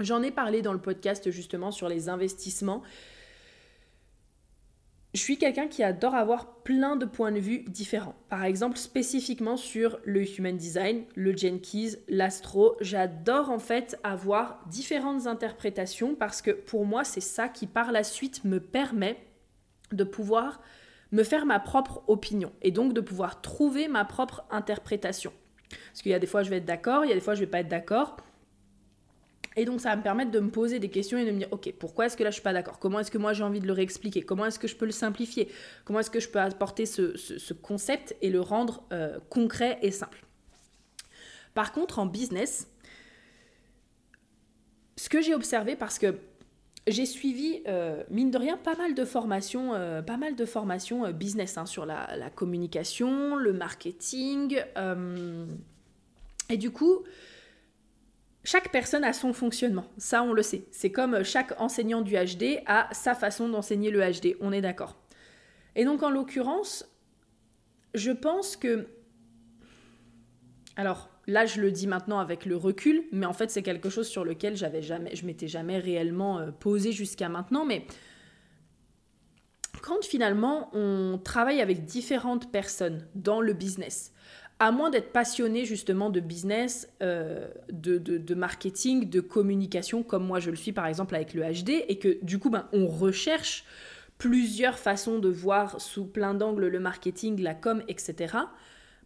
j'en 0.00 0.22
ai 0.22 0.30
parlé 0.30 0.62
dans 0.62 0.72
le 0.72 0.80
podcast 0.80 1.30
justement 1.30 1.70
sur 1.70 1.88
les 1.88 2.08
investissements 2.08 2.82
je 5.14 5.20
suis 5.20 5.38
quelqu'un 5.38 5.68
qui 5.68 5.84
adore 5.84 6.16
avoir 6.16 6.56
plein 6.64 6.96
de 6.96 7.04
points 7.04 7.30
de 7.30 7.38
vue 7.38 7.60
différents. 7.68 8.16
Par 8.28 8.44
exemple, 8.44 8.76
spécifiquement 8.76 9.56
sur 9.56 10.00
le 10.04 10.28
human 10.28 10.56
design, 10.56 11.04
le 11.14 11.36
Jenkins, 11.36 11.92
l'astro, 12.08 12.76
j'adore 12.80 13.48
en 13.50 13.60
fait 13.60 13.96
avoir 14.02 14.64
différentes 14.68 15.28
interprétations 15.28 16.16
parce 16.16 16.42
que 16.42 16.50
pour 16.50 16.84
moi, 16.84 17.04
c'est 17.04 17.20
ça 17.20 17.48
qui 17.48 17.68
par 17.68 17.92
la 17.92 18.02
suite 18.02 18.44
me 18.44 18.58
permet 18.58 19.16
de 19.92 20.02
pouvoir 20.02 20.60
me 21.12 21.22
faire 21.22 21.46
ma 21.46 21.60
propre 21.60 22.02
opinion 22.08 22.50
et 22.62 22.72
donc 22.72 22.92
de 22.92 23.00
pouvoir 23.00 23.40
trouver 23.40 23.86
ma 23.86 24.04
propre 24.04 24.44
interprétation. 24.50 25.32
Parce 25.92 26.02
qu'il 26.02 26.10
y 26.10 26.14
a 26.14 26.18
des 26.18 26.26
fois 26.26 26.42
je 26.42 26.50
vais 26.50 26.56
être 26.56 26.64
d'accord, 26.64 27.04
il 27.04 27.08
y 27.08 27.12
a 27.12 27.14
des 27.14 27.20
fois 27.20 27.34
je 27.34 27.40
vais 27.40 27.46
pas 27.46 27.60
être 27.60 27.68
d'accord. 27.68 28.16
Et 29.56 29.64
donc 29.64 29.80
ça 29.80 29.90
va 29.90 29.96
me 29.96 30.02
permettre 30.02 30.30
de 30.30 30.40
me 30.40 30.50
poser 30.50 30.80
des 30.80 30.88
questions 30.88 31.16
et 31.16 31.24
de 31.24 31.30
me 31.30 31.38
dire, 31.38 31.48
ok, 31.52 31.72
pourquoi 31.78 32.06
est-ce 32.06 32.16
que 32.16 32.24
là 32.24 32.30
je 32.30 32.34
suis 32.34 32.42
pas 32.42 32.52
d'accord? 32.52 32.78
Comment 32.80 33.00
est-ce 33.00 33.10
que 33.10 33.18
moi 33.18 33.32
j'ai 33.32 33.44
envie 33.44 33.60
de 33.60 33.66
le 33.66 33.72
réexpliquer? 33.72 34.22
Comment 34.22 34.46
est-ce 34.46 34.58
que 34.58 34.66
je 34.66 34.74
peux 34.74 34.86
le 34.86 34.92
simplifier? 34.92 35.48
Comment 35.84 36.00
est-ce 36.00 36.10
que 36.10 36.20
je 36.20 36.28
peux 36.28 36.40
apporter 36.40 36.86
ce, 36.86 37.52
concept 37.52 38.16
et 38.20 38.30
le 38.30 38.40
rendre 38.40 38.82
euh, 38.92 39.18
concret 39.30 39.78
et 39.82 39.92
simple? 39.92 40.24
Par 41.54 41.70
contre, 41.72 42.00
en 42.00 42.06
business, 42.06 42.68
ce 44.96 45.08
que 45.08 45.20
j'ai 45.20 45.34
observé, 45.34 45.76
parce 45.76 46.00
que 46.00 46.16
j'ai 46.88 47.06
suivi, 47.06 47.62
euh, 47.68 48.02
mine 48.10 48.32
de 48.32 48.38
rien, 48.38 48.56
pas 48.56 48.74
mal 48.74 48.94
de 48.94 49.04
formations, 49.04 49.72
euh, 49.74 50.02
pas 50.02 50.16
mal 50.16 50.34
de 50.34 50.44
formations 50.44 51.08
business 51.12 51.56
hein, 51.58 51.64
sur 51.64 51.86
la, 51.86 52.16
la, 52.16 52.28
communication, 52.28 53.36
le 53.36 53.52
marketing. 53.52 54.60
et 56.50 56.56
du 56.56 56.72
coup, 56.72 57.04
chaque 58.44 58.70
personne 58.70 59.04
a 59.04 59.14
son 59.14 59.32
fonctionnement, 59.32 59.86
ça 59.96 60.22
on 60.22 60.34
le 60.34 60.42
sait. 60.42 60.66
C'est 60.70 60.92
comme 60.92 61.24
chaque 61.24 61.58
enseignant 61.60 62.02
du 62.02 62.14
HD 62.14 62.62
a 62.66 62.88
sa 62.92 63.14
façon 63.14 63.48
d'enseigner 63.48 63.90
le 63.90 64.00
HD, 64.00 64.36
on 64.40 64.52
est 64.52 64.60
d'accord. 64.60 64.96
Et 65.74 65.84
donc 65.84 66.02
en 66.02 66.10
l'occurrence, 66.10 66.86
je 67.94 68.12
pense 68.12 68.56
que... 68.56 68.86
Alors 70.76 71.08
là 71.26 71.46
je 71.46 71.60
le 71.60 71.72
dis 71.72 71.86
maintenant 71.86 72.18
avec 72.18 72.44
le 72.44 72.56
recul, 72.56 73.04
mais 73.12 73.24
en 73.24 73.32
fait 73.32 73.50
c'est 73.50 73.62
quelque 73.62 73.88
chose 73.88 74.06
sur 74.06 74.24
lequel 74.24 74.56
j'avais 74.56 74.82
jamais, 74.82 75.16
je 75.16 75.24
m'étais 75.24 75.48
jamais 75.48 75.78
réellement 75.78 76.38
euh, 76.38 76.50
posé 76.50 76.92
jusqu'à 76.92 77.30
maintenant, 77.30 77.64
mais 77.64 77.86
quand 79.80 80.04
finalement 80.04 80.70
on 80.74 81.18
travaille 81.22 81.60
avec 81.60 81.84
différentes 81.84 82.50
personnes 82.52 83.06
dans 83.14 83.40
le 83.40 83.52
business, 83.52 84.13
à 84.64 84.70
moins 84.70 84.88
d'être 84.88 85.12
passionné 85.12 85.66
justement 85.66 86.08
de 86.08 86.20
business, 86.20 86.88
euh, 87.02 87.48
de, 87.70 88.34
marketing, 88.34 89.10
de 89.10 89.20
communication, 89.20 90.02
comme 90.02 90.24
moi 90.24 90.40
je 90.40 90.48
le 90.48 90.56
suis 90.56 90.72
par 90.72 90.86
exemple 90.86 91.14
avec 91.14 91.34
le 91.34 91.42
HD, 91.42 91.84
et 91.86 91.98
que 91.98 92.16
du 92.24 92.38
coup 92.38 92.48
ben, 92.48 92.66
on 92.72 92.86
recherche 92.86 93.66
plusieurs 94.16 94.78
façons 94.78 95.18
de 95.18 95.28
voir 95.28 95.82
sous 95.82 96.06
plein 96.06 96.32
d'angles 96.32 96.68
le 96.68 96.80
marketing, 96.80 97.42
la 97.42 97.52
com, 97.52 97.82
etc. 97.88 98.38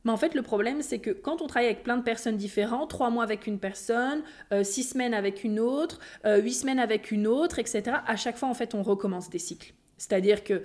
Mais 0.05 0.13
en 0.13 0.17
fait, 0.17 0.37
le 0.37 0.43
problème, 0.43 0.81
c'est 0.81 1.01
que 1.01 1.11
quand 1.11 1.43
on 1.43 1.49
travaille 1.49 1.67
avec 1.67 1.83
plein 1.83 1.97
de 1.97 2.05
personnes 2.05 2.37
différentes, 2.37 2.89
trois 2.89 3.11
mois 3.11 3.25
avec 3.25 3.49
une 3.49 3.59
personne, 3.59 4.23
euh, 4.53 4.63
six 4.63 4.85
semaines 4.85 5.13
avec 5.13 5.43
une 5.43 5.59
autre, 5.59 5.99
euh, 6.25 6.41
huit 6.41 6.55
semaines 6.55 6.79
avec 6.79 7.11
une 7.11 7.27
autre, 7.27 7.59
etc., 7.59 7.97
à 8.07 8.15
chaque 8.15 8.37
fois, 8.37 8.49
en 8.49 8.55
fait, 8.55 8.77
on 8.77 8.85
recommence 8.85 9.29
des 9.29 9.41
cycles. 9.41 9.75
C'est-à-dire 9.97 10.45
que 10.45 10.63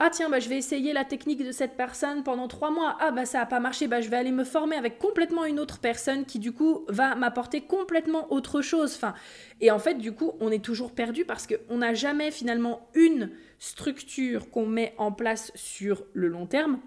ah 0.00 0.10
tiens, 0.10 0.28
bah, 0.28 0.40
je 0.40 0.48
vais 0.48 0.58
essayer 0.58 0.92
la 0.92 1.04
technique 1.04 1.44
de 1.44 1.52
cette 1.52 1.76
personne 1.76 2.24
pendant 2.24 2.48
trois 2.48 2.70
mois. 2.70 2.96
Ah 3.00 3.12
bah 3.12 3.26
ça 3.26 3.38
n'a 3.38 3.46
pas 3.46 3.60
marché, 3.60 3.86
bah, 3.86 4.00
je 4.00 4.08
vais 4.08 4.16
aller 4.16 4.32
me 4.32 4.42
former 4.42 4.74
avec 4.76 4.98
complètement 4.98 5.44
une 5.44 5.60
autre 5.60 5.78
personne 5.78 6.24
qui 6.24 6.40
du 6.40 6.52
coup 6.52 6.84
va 6.88 7.14
m'apporter 7.14 7.60
complètement 7.60 8.32
autre 8.32 8.60
chose. 8.60 8.94
Enfin, 8.96 9.14
et 9.60 9.70
en 9.70 9.78
fait 9.78 9.94
du 9.94 10.12
coup 10.12 10.32
on 10.40 10.50
est 10.50 10.64
toujours 10.64 10.92
perdu 10.92 11.24
parce 11.24 11.46
qu'on 11.46 11.78
n'a 11.78 11.94
jamais 11.94 12.32
finalement 12.32 12.88
une 12.94 13.30
structure 13.60 14.50
qu'on 14.50 14.66
met 14.66 14.94
en 14.98 15.12
place 15.12 15.52
sur 15.54 16.04
le 16.12 16.26
long 16.26 16.46
terme. 16.46 16.80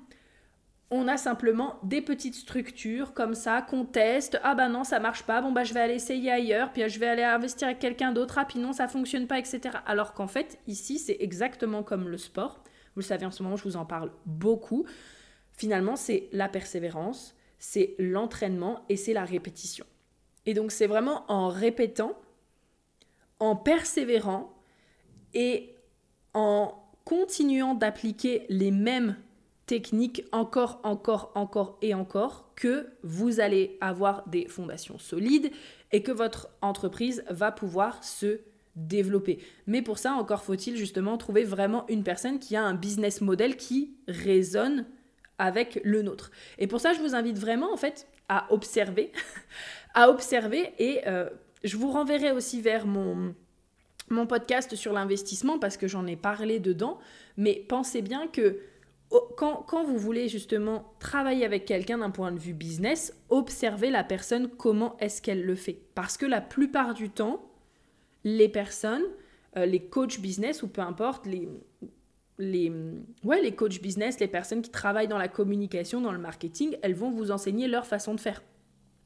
On 0.89 1.07
a 1.07 1.17
simplement 1.17 1.79
des 1.83 2.01
petites 2.01 2.35
structures 2.35 3.13
comme 3.13 3.35
ça 3.35 3.61
qu'on 3.61 3.85
teste. 3.85 4.39
Ah 4.43 4.55
bah 4.55 4.69
non, 4.69 4.83
ça 4.83 4.99
marche 4.99 5.23
pas. 5.23 5.41
Bon 5.41 5.51
bah 5.51 5.63
je 5.63 5.73
vais 5.73 5.79
aller 5.81 5.95
essayer 5.95 6.31
ailleurs. 6.31 6.71
Puis 6.73 6.87
je 6.89 6.99
vais 6.99 7.07
aller 7.07 7.23
investir 7.23 7.67
avec 7.69 7.79
quelqu'un 7.79 8.11
d'autre. 8.11 8.37
Ah 8.37 8.45
puis 8.45 8.59
non, 8.59 8.73
ça 8.73 8.87
fonctionne 8.87 9.27
pas, 9.27 9.39
etc. 9.39 9.61
Alors 9.85 10.13
qu'en 10.13 10.27
fait, 10.27 10.59
ici, 10.67 10.97
c'est 10.99 11.17
exactement 11.19 11.83
comme 11.83 12.07
le 12.07 12.17
sport. 12.17 12.63
Vous 12.97 13.01
le 13.01 13.05
savez, 13.05 13.27
en 13.27 13.31
ce 13.31 13.43
moment, 13.43 13.57
je 13.57 13.63
vous 13.63 13.75
en 13.75 13.85
parle 13.85 14.11
beaucoup. 14.25 14.87
Finalement, 15.53 15.95
c'est 15.95 16.29
la 16.31 16.49
persévérance, 16.49 17.35
c'est 17.59 17.93
l'entraînement 17.99 18.83
et 18.89 18.97
c'est 18.97 19.13
la 19.13 19.23
répétition. 19.23 19.85
Et 20.47 20.55
donc, 20.55 20.71
c'est 20.71 20.87
vraiment 20.87 21.23
en 21.27 21.47
répétant, 21.49 22.17
en 23.39 23.55
persévérant 23.55 24.51
et 25.35 25.75
en 26.33 26.73
continuant 27.05 27.75
d'appliquer 27.75 28.47
les 28.49 28.71
mêmes 28.71 29.15
techniques 29.67 30.23
encore, 30.31 30.79
encore, 30.83 31.31
encore 31.35 31.77
et 31.83 31.93
encore 31.93 32.51
que 32.55 32.89
vous 33.03 33.39
allez 33.39 33.77
avoir 33.79 34.27
des 34.27 34.47
fondations 34.47 34.97
solides 34.97 35.51
et 35.91 36.01
que 36.01 36.11
votre 36.11 36.49
entreprise 36.63 37.23
va 37.29 37.51
pouvoir 37.51 38.03
se 38.03 38.41
développer. 38.77 39.39
Mais 39.65 39.81
pour 39.81 39.97
ça, 39.97 40.13
encore 40.13 40.43
faut-il 40.43 40.77
justement 40.77 41.17
trouver 41.17 41.43
vraiment 41.43 41.85
une 41.89 42.03
personne 42.03 42.39
qui 42.39 42.55
a 42.55 42.63
un 42.63 42.75
business 42.75 43.21
model 43.21 43.57
qui 43.57 43.95
résonne 44.07 44.85
avec 45.39 45.81
le 45.83 46.01
nôtre. 46.01 46.31
Et 46.57 46.67
pour 46.67 46.79
ça, 46.79 46.93
je 46.93 46.99
vous 46.99 47.15
invite 47.15 47.37
vraiment 47.37 47.73
en 47.73 47.77
fait 47.77 48.07
à 48.29 48.51
observer, 48.51 49.11
à 49.93 50.09
observer 50.09 50.73
et 50.79 51.01
euh, 51.07 51.29
je 51.63 51.75
vous 51.77 51.91
renverrai 51.91 52.31
aussi 52.31 52.61
vers 52.61 52.85
mon, 52.85 53.35
mon 54.09 54.27
podcast 54.27 54.75
sur 54.75 54.93
l'investissement 54.93 55.59
parce 55.59 55.77
que 55.77 55.87
j'en 55.87 56.05
ai 56.07 56.15
parlé 56.15 56.59
dedans. 56.59 56.99
Mais 57.35 57.65
pensez 57.67 58.01
bien 58.01 58.27
que 58.27 58.59
quand, 59.37 59.63
quand, 59.67 59.83
vous 59.83 59.97
voulez 59.97 60.27
justement 60.27 60.93
travailler 60.99 61.45
avec 61.45 61.65
quelqu'un 61.65 61.99
d'un 61.99 62.09
point 62.09 62.31
de 62.31 62.39
vue 62.39 62.53
business, 62.53 63.13
observez 63.29 63.89
la 63.89 64.03
personne, 64.03 64.49
comment 64.49 64.97
est-ce 64.99 65.21
qu'elle 65.21 65.45
le 65.45 65.55
fait. 65.55 65.79
Parce 65.95 66.17
que 66.17 66.25
la 66.25 66.41
plupart 66.41 66.93
du 66.93 67.09
temps, 67.09 67.41
les 68.27 68.49
personnes, 68.49 69.05
euh, 69.55 69.65
les 69.65 69.79
coachs 69.79 70.19
business 70.19 70.61
ou 70.61 70.67
peu 70.67 70.81
importe, 70.81 71.25
les, 71.25 71.47
les, 72.37 72.71
ouais, 73.23 73.41
les 73.41 73.55
coachs 73.55 73.81
business, 73.81 74.19
les 74.19 74.27
personnes 74.27 74.61
qui 74.61 74.69
travaillent 74.69 75.07
dans 75.07 75.17
la 75.17 75.29
communication, 75.29 76.01
dans 76.01 76.11
le 76.11 76.19
marketing, 76.19 76.75
elles 76.81 76.93
vont 76.93 77.09
vous 77.09 77.31
enseigner 77.31 77.67
leur 77.69 77.85
façon 77.85 78.13
de 78.13 78.19
faire. 78.19 78.43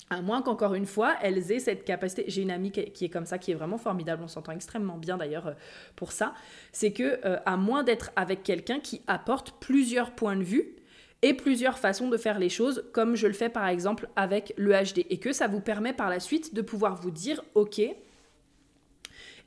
À 0.09 0.21
moins 0.21 0.41
qu'encore 0.41 0.73
une 0.73 0.87
fois, 0.87 1.15
elles 1.21 1.51
aient 1.51 1.59
cette 1.59 1.85
capacité. 1.85 2.25
J'ai 2.27 2.41
une 2.41 2.51
amie 2.51 2.71
qui 2.71 3.05
est 3.05 3.09
comme 3.09 3.27
ça, 3.27 3.37
qui 3.37 3.51
est 3.51 3.53
vraiment 3.53 3.77
formidable, 3.77 4.23
on 4.23 4.27
s'entend 4.27 4.51
extrêmement 4.51 4.97
bien 4.97 5.17
d'ailleurs 5.17 5.47
euh, 5.47 5.53
pour 5.95 6.11
ça. 6.11 6.33
C'est 6.71 6.91
que, 6.91 7.19
euh, 7.23 7.37
à 7.45 7.55
moins 7.57 7.83
d'être 7.83 8.11
avec 8.15 8.43
quelqu'un 8.43 8.79
qui 8.79 9.01
apporte 9.07 9.53
plusieurs 9.59 10.11
points 10.11 10.35
de 10.35 10.43
vue, 10.43 10.75
et 11.21 11.35
plusieurs 11.35 11.77
façons 11.77 12.09
de 12.09 12.17
faire 12.17 12.39
les 12.39 12.49
choses, 12.49 12.83
comme 12.93 13.15
je 13.15 13.27
le 13.27 13.33
fais 13.33 13.49
par 13.49 13.67
exemple 13.67 14.09
avec 14.15 14.55
le 14.57 14.71
HD, 14.71 15.05
et 15.11 15.19
que 15.19 15.31
ça 15.31 15.47
vous 15.47 15.61
permet 15.61 15.93
par 15.93 16.09
la 16.09 16.19
suite 16.19 16.55
de 16.55 16.63
pouvoir 16.63 16.95
vous 16.95 17.11
dire, 17.11 17.43
ok, 17.53 17.79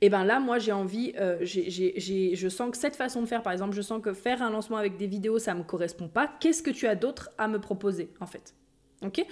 et 0.01 0.07
eh 0.07 0.11
ben 0.11 0.25
là, 0.25 0.41
moi, 0.41 0.59
j'ai 0.59 0.73
envie, 0.73 1.13
euh, 1.19 1.39
je 1.45 2.49
sens 2.49 2.71
que 2.71 2.77
cette 2.77 2.97
façon 2.97 3.23
de 3.23 3.27
faire, 3.27 3.43
par 3.43 3.53
exemple, 3.53 3.75
je 3.75 3.81
sens 3.81 4.03
que 4.03 4.13
faire 4.13 4.43
un 4.43 4.51
lancement 4.51 4.77
avec 4.77 4.97
des 4.97 5.07
vidéos, 5.07 5.39
ça 5.39 5.55
ne 5.55 5.61
me 5.61 5.65
correspond 5.65 6.09
pas. 6.09 6.31
Qu'est-ce 6.41 6.63
que 6.63 6.71
tu 6.71 6.87
as 6.87 6.97
d'autre 6.97 7.31
à 7.39 7.47
me 7.47 7.61
proposer, 7.61 8.11
en 8.21 8.27
fait? 8.27 8.55
Ok? 9.03 9.25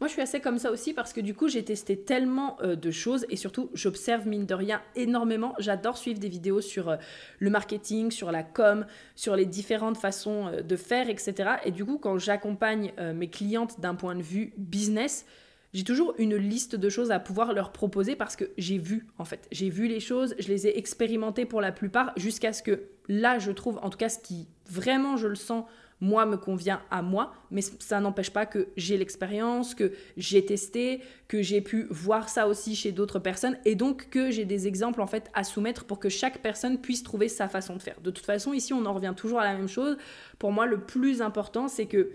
Moi, 0.00 0.08
je 0.08 0.12
suis 0.12 0.22
assez 0.22 0.40
comme 0.40 0.58
ça 0.58 0.70
aussi 0.70 0.92
parce 0.94 1.12
que 1.12 1.20
du 1.20 1.32
coup, 1.32 1.48
j'ai 1.48 1.64
testé 1.64 1.96
tellement 1.96 2.56
euh, 2.60 2.76
de 2.76 2.90
choses 2.90 3.24
et 3.30 3.36
surtout, 3.36 3.70
j'observe 3.72 4.26
mine 4.26 4.46
de 4.46 4.54
rien 4.54 4.82
énormément. 4.96 5.54
J'adore 5.58 5.96
suivre 5.96 6.18
des 6.18 6.28
vidéos 6.28 6.60
sur 6.60 6.90
euh, 6.90 6.96
le 7.38 7.50
marketing, 7.50 8.10
sur 8.10 8.30
la 8.32 8.42
com, 8.42 8.84
sur 9.14 9.34
les 9.34 9.46
différentes 9.46 9.96
façons 9.96 10.50
de 10.62 10.76
faire, 10.76 11.08
etc. 11.08 11.52
Et 11.64 11.70
du 11.70 11.84
coup, 11.84 11.98
quand 11.98 12.18
j'accompagne 12.18 12.92
mes 13.14 13.28
clientes 13.28 13.80
d'un 13.80 13.94
point 13.94 14.14
de 14.14 14.22
vue 14.22 14.52
business, 14.56 15.24
j'ai 15.72 15.84
toujours 15.84 16.14
une 16.18 16.36
liste 16.36 16.76
de 16.76 16.88
choses 16.88 17.10
à 17.10 17.18
pouvoir 17.18 17.52
leur 17.52 17.72
proposer 17.72 18.14
parce 18.14 18.36
que 18.36 18.50
j'ai 18.58 18.78
vu, 18.78 19.06
en 19.18 19.24
fait. 19.24 19.48
J'ai 19.52 19.70
vu 19.70 19.88
les 19.88 20.00
choses, 20.00 20.34
je 20.38 20.48
les 20.48 20.66
ai 20.66 20.78
expérimentées 20.78 21.46
pour 21.46 21.60
la 21.60 21.72
plupart 21.72 22.12
jusqu'à 22.16 22.52
ce 22.52 22.62
que 22.62 22.82
là, 23.08 23.38
je 23.38 23.50
trouve, 23.50 23.78
en 23.82 23.88
tout 23.88 23.98
cas, 23.98 24.10
ce 24.10 24.18
qui 24.18 24.48
vraiment, 24.68 25.16
je 25.16 25.28
le 25.28 25.34
sens, 25.34 25.64
moi 26.02 26.26
me 26.26 26.36
convient 26.36 26.82
à 26.90 27.00
moi, 27.00 27.32
mais 27.52 27.62
ça 27.62 28.00
n'empêche 28.00 28.30
pas 28.30 28.44
que 28.44 28.68
j'ai 28.76 28.96
l'expérience, 28.96 29.74
que 29.74 29.92
j'ai 30.16 30.44
testé, 30.44 31.00
que 31.28 31.42
j'ai 31.42 31.60
pu 31.60 31.86
voir 31.90 32.28
ça 32.28 32.48
aussi 32.48 32.74
chez 32.74 32.90
d'autres 32.90 33.20
personnes 33.20 33.56
et 33.64 33.76
donc 33.76 34.10
que 34.10 34.32
j'ai 34.32 34.44
des 34.44 34.66
exemples 34.66 35.00
en 35.00 35.06
fait 35.06 35.30
à 35.32 35.44
soumettre 35.44 35.84
pour 35.84 36.00
que 36.00 36.08
chaque 36.08 36.42
personne 36.42 36.78
puisse 36.80 37.04
trouver 37.04 37.28
sa 37.28 37.48
façon 37.48 37.76
de 37.76 37.82
faire. 37.82 38.00
De 38.00 38.10
toute 38.10 38.26
façon, 38.26 38.52
ici 38.52 38.74
on 38.74 38.84
en 38.84 38.92
revient 38.92 39.14
toujours 39.16 39.38
à 39.38 39.44
la 39.44 39.54
même 39.54 39.68
chose. 39.68 39.96
Pour 40.40 40.50
moi, 40.50 40.66
le 40.66 40.80
plus 40.80 41.22
important, 41.22 41.68
c'est 41.68 41.86
que 41.86 42.10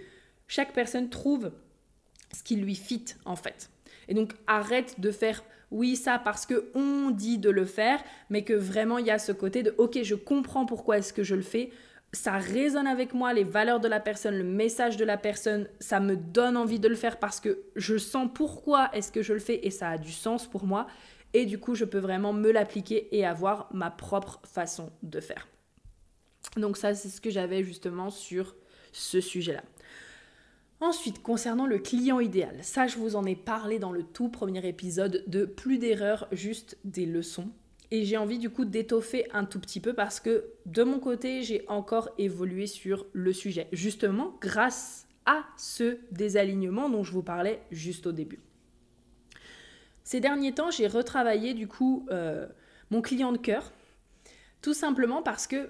chaque 0.49 0.73
personne 0.73 1.09
trouve 1.09 1.51
ce 2.33 2.43
qui 2.43 2.55
lui 2.55 2.75
fit 2.75 3.05
en 3.25 3.35
fait. 3.35 3.69
Et 4.07 4.13
donc 4.13 4.33
arrête 4.47 4.99
de 4.99 5.11
faire 5.11 5.43
oui 5.71 5.95
ça 5.95 6.19
parce 6.19 6.45
que 6.45 6.69
on 6.75 7.11
dit 7.11 7.37
de 7.37 7.49
le 7.49 7.65
faire, 7.65 8.01
mais 8.29 8.43
que 8.43 8.53
vraiment 8.53 8.97
il 8.97 9.05
y 9.05 9.11
a 9.11 9.19
ce 9.19 9.31
côté 9.31 9.63
de 9.63 9.75
ok 9.77 9.99
je 10.03 10.15
comprends 10.15 10.65
pourquoi 10.65 10.97
est-ce 10.97 11.13
que 11.13 11.23
je 11.23 11.35
le 11.35 11.41
fais, 11.41 11.71
ça 12.13 12.37
résonne 12.37 12.87
avec 12.87 13.13
moi, 13.13 13.33
les 13.33 13.43
valeurs 13.43 13.79
de 13.79 13.87
la 13.87 13.99
personne, 13.99 14.37
le 14.37 14.43
message 14.43 14.97
de 14.97 15.05
la 15.05 15.17
personne, 15.17 15.67
ça 15.79 15.99
me 15.99 16.15
donne 16.15 16.57
envie 16.57 16.79
de 16.79 16.87
le 16.87 16.95
faire 16.95 17.19
parce 17.19 17.39
que 17.39 17.59
je 17.75 17.97
sens 17.97 18.29
pourquoi 18.33 18.89
est-ce 18.93 19.11
que 19.11 19.21
je 19.21 19.33
le 19.33 19.39
fais 19.39 19.65
et 19.65 19.71
ça 19.71 19.89
a 19.89 19.97
du 19.97 20.11
sens 20.11 20.47
pour 20.47 20.65
moi. 20.65 20.87
Et 21.33 21.45
du 21.45 21.59
coup, 21.59 21.75
je 21.75 21.83
peux 21.83 21.99
vraiment 21.99 22.31
me 22.31 22.51
l'appliquer 22.51 23.15
et 23.15 23.25
avoir 23.25 23.69
ma 23.73 23.91
propre 23.91 24.39
façon 24.45 24.89
de 25.03 25.19
faire. 25.19 25.47
Donc 26.55 26.77
ça, 26.77 26.95
c'est 26.95 27.09
ce 27.09 27.19
que 27.19 27.29
j'avais 27.29 27.63
justement 27.63 28.09
sur 28.09 28.55
ce 28.93 29.19
sujet-là. 29.19 29.63
Ensuite, 30.79 31.23
concernant 31.23 31.65
le 31.65 31.79
client 31.79 32.19
idéal, 32.19 32.59
ça, 32.61 32.85
je 32.85 32.97
vous 32.97 33.15
en 33.15 33.25
ai 33.25 33.35
parlé 33.35 33.79
dans 33.79 33.91
le 33.91 34.03
tout 34.03 34.29
premier 34.29 34.65
épisode 34.67 35.23
de 35.25 35.43
plus 35.45 35.79
d'erreurs, 35.79 36.27
juste 36.31 36.77
des 36.83 37.07
leçons. 37.07 37.49
Et 37.89 38.05
j'ai 38.05 38.17
envie 38.17 38.37
du 38.37 38.51
coup 38.51 38.63
d'étoffer 38.63 39.25
un 39.33 39.45
tout 39.45 39.59
petit 39.59 39.79
peu 39.79 39.93
parce 39.93 40.19
que 40.19 40.45
de 40.65 40.83
mon 40.83 40.99
côté, 40.99 41.41
j'ai 41.41 41.65
encore 41.67 42.09
évolué 42.19 42.67
sur 42.67 43.07
le 43.13 43.33
sujet, 43.33 43.67
justement 43.71 44.35
grâce 44.39 45.07
à 45.25 45.45
ce 45.57 45.97
désalignement 46.11 46.89
dont 46.89 47.03
je 47.03 47.11
vous 47.11 47.23
parlais 47.23 47.59
juste 47.71 48.05
au 48.05 48.11
début. 48.11 48.39
Ces 50.03 50.19
derniers 50.19 50.53
temps, 50.53 50.69
j'ai 50.69 50.87
retravaillé 50.87 51.53
du 51.53 51.67
coup 51.67 52.05
euh, 52.11 52.47
mon 52.91 53.01
client 53.01 53.31
de 53.31 53.37
cœur, 53.37 53.71
tout 54.61 54.73
simplement 54.73 55.23
parce 55.23 55.47
que 55.47 55.69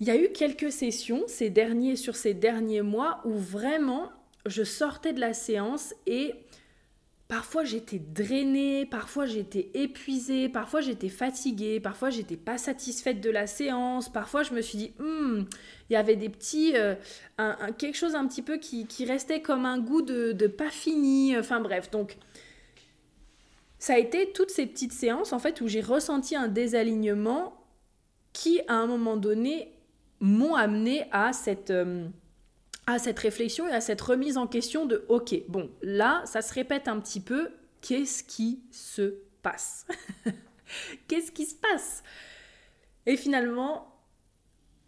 il 0.00 0.06
y 0.06 0.10
a 0.10 0.16
eu 0.16 0.30
quelques 0.30 0.72
sessions 0.72 1.24
ces 1.26 1.50
derniers 1.50 1.96
sur 1.96 2.16
ces 2.16 2.34
derniers 2.34 2.82
mois 2.82 3.20
où 3.24 3.32
vraiment 3.32 4.10
je 4.44 4.62
sortais 4.62 5.12
de 5.12 5.20
la 5.20 5.34
séance 5.34 5.94
et 6.06 6.34
Parfois 7.28 7.64
j'étais 7.64 7.98
drainée, 7.98 8.86
parfois 8.86 9.26
j'étais 9.26 9.68
épuisée, 9.74 10.48
parfois 10.48 10.80
j'étais 10.80 11.08
fatiguée, 11.08 11.80
parfois 11.80 12.08
j'étais 12.08 12.36
pas 12.36 12.56
satisfaite 12.56 13.20
de 13.20 13.30
la 13.30 13.48
séance, 13.48 14.08
parfois 14.08 14.44
je 14.44 14.54
me 14.54 14.60
suis 14.60 14.78
dit, 14.78 14.92
hmm, 15.00 15.42
il 15.90 15.92
y 15.92 15.96
avait 15.96 16.14
des 16.14 16.28
petits, 16.28 16.76
euh, 16.76 16.94
quelque 17.78 17.96
chose 17.96 18.14
un 18.14 18.28
petit 18.28 18.42
peu 18.42 18.58
qui, 18.58 18.86
restait 19.04 19.42
comme 19.42 19.66
un 19.66 19.80
goût 19.80 20.02
de, 20.02 20.30
de, 20.30 20.46
pas 20.46 20.70
fini, 20.70 21.36
enfin 21.36 21.58
bref, 21.58 21.90
donc 21.90 22.16
ça 23.80 23.94
a 23.94 23.98
été 23.98 24.30
toutes 24.30 24.50
ces 24.50 24.66
petites 24.66 24.92
séances 24.92 25.32
en 25.32 25.40
fait 25.40 25.60
où 25.60 25.66
j'ai 25.66 25.80
ressenti 25.80 26.36
un 26.36 26.46
désalignement 26.46 27.60
qui 28.32 28.60
à 28.68 28.74
un 28.74 28.86
moment 28.86 29.16
donné 29.16 29.72
m'ont 30.20 30.54
amené 30.54 31.06
à 31.12 31.32
cette... 31.32 31.70
Euh, 31.70 32.08
à 32.86 33.00
cette 33.00 33.18
réflexion 33.18 33.66
et 33.66 33.72
à 33.72 33.80
cette 33.80 34.00
remise 34.00 34.38
en 34.38 34.46
question 34.46 34.86
de 34.86 35.04
OK, 35.08 35.34
bon, 35.48 35.70
là, 35.82 36.22
ça 36.24 36.40
se 36.40 36.54
répète 36.54 36.86
un 36.86 37.00
petit 37.00 37.20
peu, 37.20 37.50
qu'est-ce 37.80 38.22
qui 38.22 38.62
se 38.70 39.16
passe 39.42 39.86
Qu'est-ce 41.08 41.32
qui 41.32 41.46
se 41.46 41.54
passe 41.54 42.02
Et 43.04 43.16
finalement, 43.16 43.92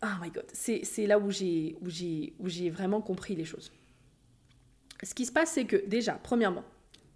oh 0.03 0.07
my 0.21 0.31
god, 0.31 0.47
c'est 0.53 1.07
là 1.07 1.19
où 1.19 1.31
j'ai 1.31 2.71
vraiment 2.71 3.01
compris 3.01 3.35
les 3.35 3.45
choses. 3.45 3.73
Ce 5.03 5.15
qui 5.15 5.27
se 5.27 5.33
passe, 5.33 5.53
c'est 5.53 5.65
que 5.65 5.77
déjà, 5.87 6.15
premièrement, 6.15 6.65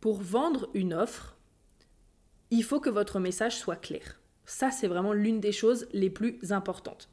pour 0.01 0.21
vendre 0.21 0.69
une 0.75 0.95
offre, 0.95 1.37
il 2.51 2.63
faut 2.63 2.81
que 2.81 2.91
votre 2.91 3.19
message 3.19 3.57
soit 3.57 3.77
clair. 3.77 4.21
Ça, 4.47 4.71
c'est 4.71 4.89
vraiment 4.89 5.13
l'une 5.13 5.41
des 5.41 5.53
choses 5.53 5.89
les 5.93 6.11
plus 6.11 6.53
importantes 6.53 7.09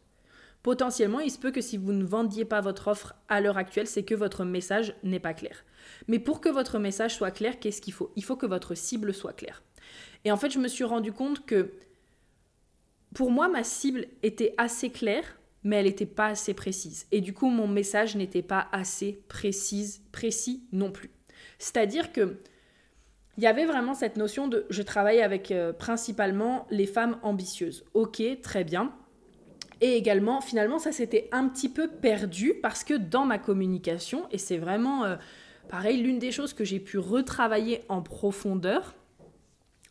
potentiellement, 0.63 1.19
il 1.19 1.31
se 1.31 1.39
peut 1.39 1.51
que 1.51 1.61
si 1.61 1.77
vous 1.77 1.93
ne 1.93 2.03
vendiez 2.03 2.45
pas 2.45 2.61
votre 2.61 2.87
offre 2.87 3.15
à 3.27 3.41
l'heure 3.41 3.57
actuelle, 3.57 3.87
c'est 3.87 4.03
que 4.03 4.15
votre 4.15 4.43
message 4.45 4.93
n'est 5.03 5.19
pas 5.19 5.33
clair. 5.33 5.63
Mais 6.07 6.19
pour 6.19 6.41
que 6.41 6.49
votre 6.49 6.79
message 6.79 7.15
soit 7.15 7.31
clair, 7.31 7.59
qu'est-ce 7.59 7.81
qu'il 7.81 7.93
faut? 7.93 8.11
Il 8.15 8.23
faut 8.23 8.35
que 8.35 8.45
votre 8.45 8.75
cible 8.75 9.13
soit 9.13 9.33
claire. 9.33 9.63
Et 10.25 10.31
en 10.31 10.37
fait, 10.37 10.49
je 10.49 10.59
me 10.59 10.67
suis 10.67 10.83
rendu 10.83 11.11
compte 11.11 11.45
que 11.45 11.71
pour 13.13 13.31
moi, 13.31 13.47
ma 13.47 13.63
cible 13.63 14.05
était 14.21 14.53
assez 14.57 14.89
claire, 14.89 15.39
mais 15.63 15.77
elle 15.77 15.85
n'était 15.85 16.05
pas 16.05 16.27
assez 16.27 16.53
précise. 16.53 17.07
Et 17.11 17.21
du 17.21 17.33
coup, 17.33 17.49
mon 17.49 17.67
message 17.67 18.15
n'était 18.15 18.41
pas 18.41 18.67
assez 18.71 19.23
précise, 19.27 20.01
précis 20.11 20.63
non 20.71 20.91
plus. 20.91 21.11
C'est-à-dire 21.57 22.11
que 22.11 22.37
il 23.37 23.43
y 23.43 23.47
avait 23.47 23.65
vraiment 23.65 23.93
cette 23.93 24.17
notion 24.17 24.49
de 24.49 24.65
je 24.69 24.81
travaille 24.81 25.21
avec 25.21 25.51
euh, 25.51 25.71
principalement 25.71 26.67
les 26.71 26.85
femmes 26.85 27.17
ambitieuses. 27.23 27.85
Ok, 27.93 28.21
très 28.41 28.65
bien. 28.65 28.93
Et 29.81 29.95
également, 29.95 30.41
finalement, 30.41 30.79
ça 30.79 30.91
s'était 30.91 31.29
un 31.31 31.47
petit 31.47 31.69
peu 31.69 31.87
perdu 31.87 32.53
parce 32.61 32.83
que 32.83 32.93
dans 32.93 33.25
ma 33.25 33.37
communication, 33.37 34.27
et 34.31 34.37
c'est 34.37 34.57
vraiment 34.57 35.05
euh, 35.05 35.15
pareil, 35.69 36.01
l'une 36.01 36.19
des 36.19 36.31
choses 36.31 36.53
que 36.53 36.65
j'ai 36.65 36.79
pu 36.79 36.97
retravailler 36.97 37.81
en 37.87 38.01
profondeur, 38.01 38.95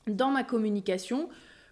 dans 0.07 0.31
ma 0.31 0.45
communication, 0.45 1.29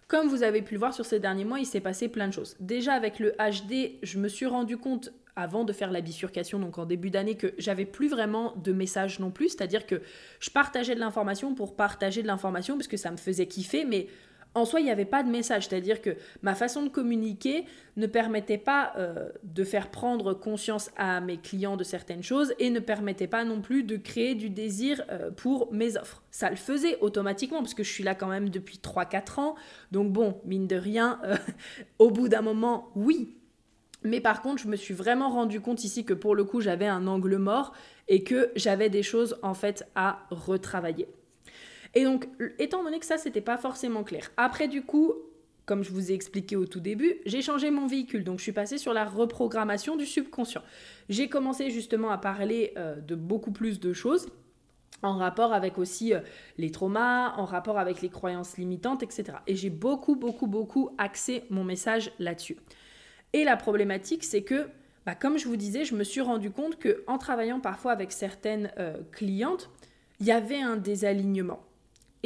comme 0.07 0.27
vous 0.27 0.43
avez 0.43 0.61
pu 0.61 0.73
le 0.73 0.79
voir 0.79 0.93
sur 0.93 1.05
ces 1.05 1.19
derniers 1.19 1.45
mois, 1.45 1.59
il 1.59 1.65
s'est 1.65 1.81
passé 1.81 2.07
plein 2.07 2.27
de 2.27 2.33
choses. 2.33 2.55
Déjà 2.59 2.93
avec 2.93 3.19
le 3.19 3.33
HD, 3.33 3.99
je 4.03 4.17
me 4.19 4.27
suis 4.27 4.45
rendu 4.45 4.77
compte 4.77 5.11
avant 5.35 5.63
de 5.63 5.71
faire 5.71 5.91
la 5.91 6.01
bifurcation, 6.01 6.57
donc 6.59 6.79
en 6.79 6.85
début 6.85 7.11
d'année, 7.11 7.35
que 7.35 7.53
j'avais 7.59 7.85
plus 7.85 8.07
vraiment 8.07 8.53
de 8.55 8.71
messages 8.71 9.19
non 9.19 9.29
plus, 9.29 9.49
c'est-à-dire 9.49 9.85
que 9.85 10.01
je 10.39 10.49
partageais 10.49 10.95
de 10.95 10.99
l'information 10.99 11.53
pour 11.53 11.75
partager 11.75 12.23
de 12.23 12.27
l'information 12.27 12.75
parce 12.75 12.87
que 12.87 12.97
ça 12.97 13.11
me 13.11 13.17
faisait 13.17 13.45
kiffer, 13.45 13.85
mais 13.85 14.07
en 14.57 14.65
soi, 14.65 14.79
il 14.79 14.83
n'y 14.83 14.91
avait 14.91 15.05
pas 15.05 15.23
de 15.23 15.29
message, 15.29 15.67
c'est-à-dire 15.67 16.01
que 16.01 16.17
ma 16.41 16.55
façon 16.55 16.83
de 16.83 16.89
communiquer 16.89 17.65
ne 17.95 18.07
permettait 18.07 18.57
pas 18.57 18.93
euh, 18.97 19.29
de 19.43 19.63
faire 19.63 19.89
prendre 19.89 20.33
conscience 20.33 20.89
à 20.97 21.21
mes 21.21 21.37
clients 21.37 21.77
de 21.77 21.83
certaines 21.83 22.23
choses 22.23 22.53
et 22.57 22.69
ne 22.69 22.79
permettait 22.79 23.27
pas 23.27 23.43
non 23.43 23.61
plus 23.61 23.83
de 23.83 23.97
créer 23.97 24.35
du 24.35 24.49
désir 24.49 25.03
euh, 25.09 25.29
pour 25.31 25.71
mes 25.71 25.95
offres. 25.95 26.23
Ça 26.31 26.49
le 26.49 26.55
faisait 26.55 26.97
automatiquement 27.01 27.59
parce 27.59 27.75
que 27.75 27.83
je 27.83 27.91
suis 27.91 28.03
là 28.03 28.15
quand 28.15 28.27
même 28.27 28.49
depuis 28.49 28.79
3-4 28.83 29.39
ans, 29.39 29.55
donc 29.91 30.11
bon, 30.11 30.41
mine 30.43 30.67
de 30.67 30.75
rien, 30.75 31.19
euh, 31.23 31.35
au 31.99 32.09
bout 32.09 32.27
d'un 32.27 32.41
moment, 32.41 32.89
oui. 32.95 33.35
Mais 34.03 34.21
par 34.21 34.41
contre, 34.41 34.61
je 34.61 34.67
me 34.67 34.75
suis 34.75 34.93
vraiment 34.93 35.29
rendu 35.29 35.61
compte 35.61 35.83
ici 35.83 36.03
que 36.03 36.13
pour 36.13 36.35
le 36.35 36.43
coup, 36.45 36.61
j'avais 36.61 36.87
un 36.87 37.05
angle 37.07 37.37
mort 37.37 37.73
et 38.07 38.23
que 38.23 38.51
j'avais 38.55 38.89
des 38.89 39.03
choses 39.03 39.37
en 39.43 39.53
fait 39.53 39.85
à 39.95 40.25
retravailler. 40.29 41.07
Et 41.97 42.03
donc, 42.03 42.27
étant 42.59 42.83
donné 42.83 42.99
que 42.99 43.07
ça, 43.07 43.17
c'était 43.17 43.41
pas 43.41 43.57
forcément 43.57 44.03
clair. 44.03 44.31
Après, 44.37 44.67
du 44.67 44.83
coup, 44.83 45.13
comme 45.65 45.83
je 45.83 45.89
vous 45.89 46.11
ai 46.11 46.13
expliqué 46.13 46.55
au 46.55 46.67
tout 46.67 46.79
début, 46.79 47.15
j'ai 47.25 47.41
changé 47.41 47.71
mon 47.71 47.87
véhicule. 47.87 48.23
Donc, 48.23 48.37
je 48.37 48.43
suis 48.43 48.51
passée 48.51 48.77
sur 48.77 48.93
la 48.93 49.03
reprogrammation 49.03 49.95
du 49.95 50.05
subconscient. 50.05 50.61
J'ai 51.09 51.27
commencé 51.27 51.71
justement 51.71 52.11
à 52.11 52.19
parler 52.19 52.71
euh, 52.77 52.97
de 52.97 53.15
beaucoup 53.15 53.51
plus 53.51 53.79
de 53.79 53.93
choses 53.93 54.27
en 55.01 55.17
rapport 55.17 55.53
avec 55.53 55.79
aussi 55.79 56.13
euh, 56.13 56.19
les 56.59 56.69
traumas, 56.69 57.33
en 57.35 57.45
rapport 57.45 57.79
avec 57.79 58.03
les 58.03 58.09
croyances 58.09 58.57
limitantes, 58.57 59.01
etc. 59.01 59.39
Et 59.47 59.55
j'ai 59.55 59.71
beaucoup, 59.71 60.15
beaucoup, 60.15 60.45
beaucoup 60.45 60.91
axé 60.99 61.45
mon 61.49 61.63
message 61.63 62.11
là-dessus. 62.19 62.57
Et 63.33 63.43
la 63.43 63.57
problématique, 63.57 64.23
c'est 64.23 64.43
que, 64.43 64.67
bah, 65.07 65.15
comme 65.15 65.39
je 65.39 65.47
vous 65.47 65.57
disais, 65.57 65.83
je 65.83 65.95
me 65.95 66.03
suis 66.03 66.21
rendu 66.21 66.51
compte 66.51 66.77
que 66.77 67.03
en 67.07 67.17
travaillant 67.17 67.59
parfois 67.59 67.91
avec 67.91 68.11
certaines 68.11 68.71
euh, 68.77 68.97
clientes, 69.11 69.71
il 70.19 70.27
y 70.27 70.31
avait 70.31 70.61
un 70.61 70.77
désalignement. 70.77 71.66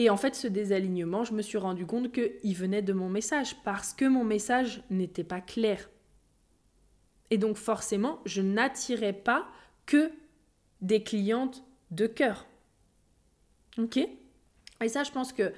Et 0.01 0.09
en 0.09 0.17
fait, 0.17 0.33
ce 0.33 0.47
désalignement, 0.47 1.23
je 1.23 1.31
me 1.31 1.43
suis 1.43 1.59
rendu 1.59 1.85
compte 1.85 2.11
qu'il 2.11 2.55
venait 2.55 2.81
de 2.81 2.91
mon 2.91 3.07
message, 3.07 3.55
parce 3.63 3.93
que 3.93 4.05
mon 4.05 4.23
message 4.23 4.81
n'était 4.89 5.23
pas 5.23 5.41
clair. 5.41 5.91
Et 7.29 7.37
donc 7.37 7.55
forcément, 7.55 8.19
je 8.25 8.41
n'attirais 8.41 9.13
pas 9.13 9.45
que 9.85 10.11
des 10.81 11.03
clientes 11.03 11.63
de 11.91 12.07
cœur. 12.07 12.47
Ok? 13.77 13.97
Et 13.97 14.89
ça, 14.89 15.03
je 15.03 15.11
pense 15.11 15.33
que 15.33 15.53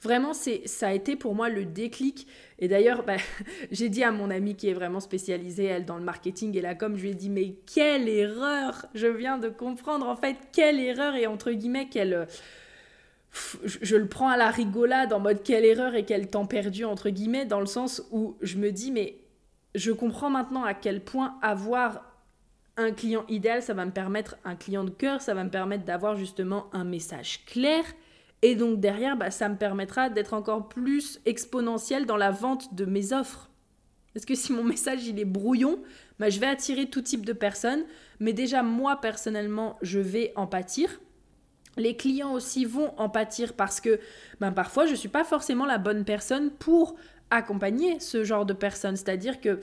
vraiment, 0.00 0.32
c'est, 0.32 0.68
ça 0.68 0.86
a 0.86 0.92
été 0.92 1.16
pour 1.16 1.34
moi 1.34 1.48
le 1.48 1.64
déclic. 1.64 2.28
Et 2.60 2.68
d'ailleurs, 2.68 3.02
bah, 3.02 3.16
j'ai 3.72 3.88
dit 3.88 4.04
à 4.04 4.12
mon 4.12 4.30
amie 4.30 4.54
qui 4.54 4.68
est 4.68 4.74
vraiment 4.74 5.00
spécialisée, 5.00 5.64
elle, 5.64 5.86
dans 5.86 5.98
le 5.98 6.04
marketing 6.04 6.56
et 6.56 6.60
la 6.60 6.76
com, 6.76 6.96
je 6.96 7.02
lui 7.02 7.10
ai 7.10 7.14
dit, 7.14 7.30
mais 7.30 7.56
quelle 7.74 8.08
erreur 8.08 8.86
Je 8.94 9.08
viens 9.08 9.38
de 9.38 9.48
comprendre, 9.48 10.06
en 10.06 10.14
fait, 10.14 10.36
quelle 10.52 10.78
erreur 10.78 11.16
et 11.16 11.26
entre 11.26 11.50
guillemets, 11.50 11.88
quelle 11.88 12.28
je, 13.64 13.96
le 13.96 14.06
prends 14.06 14.28
à 14.28 14.36
la 14.36 14.50
rigolade 14.50 15.12
en 15.12 15.20
mode 15.20 15.42
quelle 15.42 15.64
erreur 15.64 15.94
et 15.94 16.04
quel 16.04 16.28
temps 16.28 16.46
perdu 16.46 16.84
entre 16.84 17.08
guillemets 17.08 17.46
dans 17.46 17.60
le 17.60 17.66
sens 17.66 18.02
où 18.10 18.36
je 18.42 18.58
me 18.58 18.70
dis 18.70 18.92
mais 18.92 19.16
je 19.74 19.90
comprends 19.90 20.28
maintenant 20.28 20.64
à 20.64 20.74
quel 20.74 21.02
point 21.02 21.38
avoir 21.40 22.04
un 22.76 22.90
client 22.92 23.24
idéal 23.28 23.62
ça 23.62 23.74
va 23.74 23.86
me 23.86 23.90
permettre 23.90 24.36
un 24.44 24.54
client 24.54 24.84
de 24.84 24.90
cœur 24.90 25.22
ça 25.22 25.32
va 25.32 25.44
me 25.44 25.50
permettre 25.50 25.84
d'avoir 25.84 26.16
justement 26.16 26.66
un 26.72 26.84
message 26.84 27.44
clair. 27.46 27.84
Et 28.42 28.54
donc 28.54 28.80
derrière 28.80 29.16
bah, 29.16 29.30
ça 29.30 29.48
me 29.48 29.56
permettra 29.56 30.10
d'être 30.10 30.34
encore 30.34 30.68
plus 30.68 31.20
exponentiel 31.24 32.06
dans 32.06 32.16
la 32.16 32.30
vente 32.30 32.74
de 32.74 32.84
mes 32.84 33.12
offres. 33.12 33.48
Parce 34.12 34.26
que 34.26 34.34
si 34.34 34.52
mon 34.52 34.64
message 34.64 35.06
il 35.06 35.18
est 35.18 35.24
brouillon 35.24 35.80
bah, 36.18 36.28
je 36.28 36.38
vais 36.38 36.46
attirer 36.46 36.90
tout 36.90 37.02
type 37.02 37.24
de 37.24 37.32
personnes. 37.32 37.84
Mais 38.20 38.34
déjà 38.34 38.62
moi 38.62 39.00
personnellement 39.00 39.78
je 39.80 40.00
vais 40.00 40.32
en 40.36 40.46
pâtir 40.46 41.00
les 41.76 41.96
clients 41.96 42.32
aussi 42.32 42.64
vont 42.64 42.92
en 42.98 43.08
pâtir 43.08 43.54
parce 43.54 43.80
que 43.80 43.98
ben, 44.40 44.52
parfois 44.52 44.86
je 44.86 44.92
ne 44.92 44.96
suis 44.96 45.08
pas 45.08 45.24
forcément 45.24 45.66
la 45.66 45.78
bonne 45.78 46.04
personne 46.04 46.50
pour 46.50 46.96
accompagner 47.30 47.98
ce 47.98 48.24
genre 48.24 48.44
de 48.44 48.52
personnes. 48.52 48.96
C'est-à-dire 48.96 49.40
que 49.40 49.58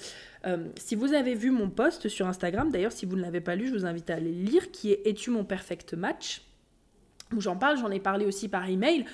euh, 0.47 0.67
si 0.75 0.95
vous 0.95 1.13
avez 1.13 1.35
vu 1.35 1.51
mon 1.51 1.69
post 1.69 2.07
sur 2.07 2.27
Instagram, 2.27 2.71
d'ailleurs 2.71 2.91
si 2.91 3.05
vous 3.05 3.15
ne 3.15 3.21
l'avez 3.21 3.41
pas 3.41 3.55
lu, 3.55 3.67
je 3.67 3.73
vous 3.73 3.85
invite 3.85 4.09
à 4.09 4.15
aller 4.15 4.31
le 4.31 4.43
lire, 4.43 4.71
qui 4.71 4.91
est 4.91 5.05
Es-tu 5.05 5.29
mon 5.29 5.43
perfect 5.43 5.93
match? 5.93 6.41
où 7.35 7.41
j'en 7.41 7.55
parle, 7.55 7.77
j'en 7.77 7.91
ai 7.91 7.99
parlé 7.99 8.25
aussi 8.25 8.47
par 8.47 8.67
email. 8.67 9.05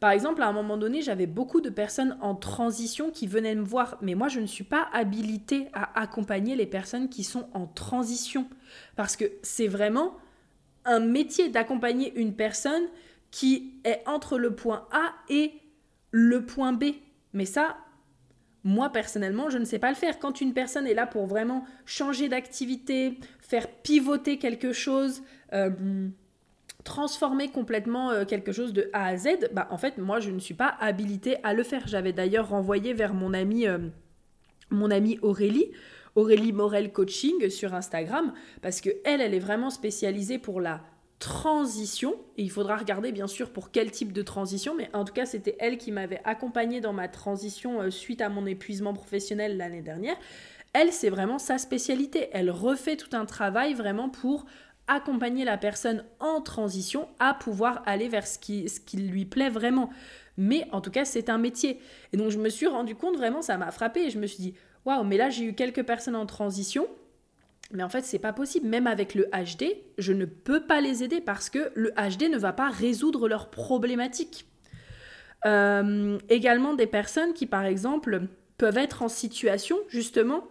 Par 0.00 0.10
exemple, 0.10 0.42
à 0.42 0.48
un 0.48 0.52
moment 0.52 0.76
donné, 0.76 1.02
j'avais 1.02 1.26
beaucoup 1.26 1.60
de 1.60 1.70
personnes 1.70 2.16
en 2.20 2.34
transition 2.34 3.10
qui 3.10 3.26
venaient 3.26 3.54
me 3.54 3.64
voir, 3.64 3.96
mais 4.02 4.14
moi, 4.14 4.28
je 4.28 4.40
ne 4.40 4.46
suis 4.46 4.64
pas 4.64 4.88
habilitée 4.92 5.68
à 5.72 6.00
accompagner 6.00 6.56
les 6.56 6.66
personnes 6.66 7.08
qui 7.08 7.24
sont 7.24 7.48
en 7.54 7.66
transition. 7.66 8.46
Parce 8.96 9.16
que 9.16 9.24
c'est 9.42 9.68
vraiment 9.68 10.14
un 10.84 11.00
métier 11.00 11.48
d'accompagner 11.48 12.12
une 12.16 12.34
personne 12.34 12.84
qui 13.30 13.74
est 13.84 14.02
entre 14.06 14.38
le 14.38 14.54
point 14.54 14.86
A 14.92 15.12
et 15.28 15.52
le 16.10 16.44
point 16.44 16.72
B. 16.72 16.84
Mais 17.32 17.46
ça, 17.46 17.76
moi 18.62 18.90
personnellement, 18.90 19.50
je 19.50 19.58
ne 19.58 19.64
sais 19.64 19.78
pas 19.78 19.90
le 19.90 19.96
faire. 19.96 20.18
Quand 20.18 20.40
une 20.40 20.54
personne 20.54 20.86
est 20.86 20.94
là 20.94 21.06
pour 21.06 21.26
vraiment 21.26 21.64
changer 21.84 22.28
d'activité, 22.28 23.18
faire 23.40 23.68
pivoter 23.68 24.38
quelque 24.38 24.72
chose, 24.72 25.22
euh, 25.52 26.08
transformer 26.84 27.48
complètement 27.50 28.10
euh, 28.10 28.24
quelque 28.24 28.52
chose 28.52 28.72
de 28.72 28.88
A 28.92 29.06
à 29.06 29.16
Z, 29.16 29.50
bah 29.52 29.66
en 29.70 29.78
fait, 29.78 29.98
moi, 29.98 30.20
je 30.20 30.30
ne 30.30 30.38
suis 30.38 30.54
pas 30.54 30.76
habilitée 30.80 31.36
à 31.42 31.54
le 31.54 31.62
faire. 31.62 31.86
J'avais 31.86 32.12
d'ailleurs 32.12 32.50
renvoyé 32.50 32.92
vers 32.92 33.14
mon 33.14 33.34
ami, 33.34 33.66
euh, 33.66 33.78
mon 34.70 34.90
amie 34.90 35.18
Aurélie 35.22 35.70
Aurélie 36.14 36.52
Morel 36.52 36.92
Coaching 36.92 37.50
sur 37.50 37.74
Instagram, 37.74 38.32
parce 38.62 38.80
que 38.80 38.90
elle, 39.04 39.20
est 39.20 39.38
vraiment 39.38 39.70
spécialisée 39.70 40.38
pour 40.38 40.60
la 40.60 40.82
transition. 41.18 42.14
Et 42.36 42.42
il 42.42 42.50
faudra 42.50 42.76
regarder 42.76 43.10
bien 43.10 43.26
sûr 43.26 43.50
pour 43.50 43.70
quel 43.70 43.90
type 43.90 44.12
de 44.12 44.22
transition, 44.22 44.74
mais 44.76 44.90
en 44.92 45.04
tout 45.04 45.12
cas, 45.12 45.26
c'était 45.26 45.56
elle 45.58 45.78
qui 45.78 45.90
m'avait 45.90 46.20
accompagnée 46.24 46.80
dans 46.80 46.92
ma 46.92 47.08
transition 47.08 47.80
euh, 47.80 47.90
suite 47.90 48.20
à 48.20 48.28
mon 48.28 48.46
épuisement 48.46 48.92
professionnel 48.92 49.56
l'année 49.56 49.82
dernière. 49.82 50.16
Elle, 50.72 50.92
c'est 50.92 51.10
vraiment 51.10 51.38
sa 51.38 51.58
spécialité. 51.58 52.28
Elle 52.32 52.50
refait 52.50 52.96
tout 52.96 53.16
un 53.16 53.26
travail 53.26 53.74
vraiment 53.74 54.08
pour 54.08 54.44
accompagner 54.86 55.44
la 55.44 55.56
personne 55.56 56.04
en 56.20 56.42
transition 56.42 57.08
à 57.18 57.32
pouvoir 57.32 57.82
aller 57.86 58.08
vers 58.08 58.26
ce 58.26 58.38
qui, 58.38 58.68
ce 58.68 58.80
qui 58.80 58.98
lui 58.98 59.24
plaît 59.24 59.50
vraiment. 59.50 59.90
Mais 60.36 60.66
en 60.72 60.80
tout 60.80 60.90
cas, 60.90 61.04
c'est 61.04 61.28
un 61.28 61.38
métier. 61.38 61.80
Et 62.12 62.16
donc, 62.16 62.30
je 62.30 62.38
me 62.38 62.48
suis 62.48 62.66
rendu 62.66 62.94
compte 62.94 63.16
vraiment, 63.16 63.40
ça 63.40 63.56
m'a 63.56 63.70
frappé. 63.70 64.06
Et 64.06 64.10
je 64.10 64.18
me 64.18 64.26
suis 64.26 64.42
dit, 64.42 64.54
waouh, 64.84 65.04
mais 65.04 65.16
là 65.16 65.30
j'ai 65.30 65.44
eu 65.44 65.54
quelques 65.54 65.82
personnes 65.84 66.16
en 66.16 66.26
transition. 66.26 66.86
Mais 67.72 67.82
en 67.82 67.88
fait, 67.88 68.04
c'est 68.04 68.18
pas 68.18 68.32
possible. 68.32 68.68
Même 68.68 68.86
avec 68.86 69.14
le 69.14 69.24
HD, 69.32 69.64
je 69.98 70.12
ne 70.12 70.26
peux 70.26 70.64
pas 70.66 70.80
les 70.80 71.02
aider 71.02 71.20
parce 71.20 71.48
que 71.50 71.72
le 71.74 71.90
HD 71.92 72.30
ne 72.30 72.36
va 72.36 72.52
pas 72.52 72.68
résoudre 72.68 73.26
leurs 73.26 73.50
problématiques. 73.50 74.46
Euh, 75.46 76.18
également 76.28 76.74
des 76.74 76.86
personnes 76.86 77.32
qui, 77.32 77.46
par 77.46 77.64
exemple, 77.64 78.28
peuvent 78.58 78.78
être 78.78 79.02
en 79.02 79.08
situation 79.08 79.76
justement 79.88 80.46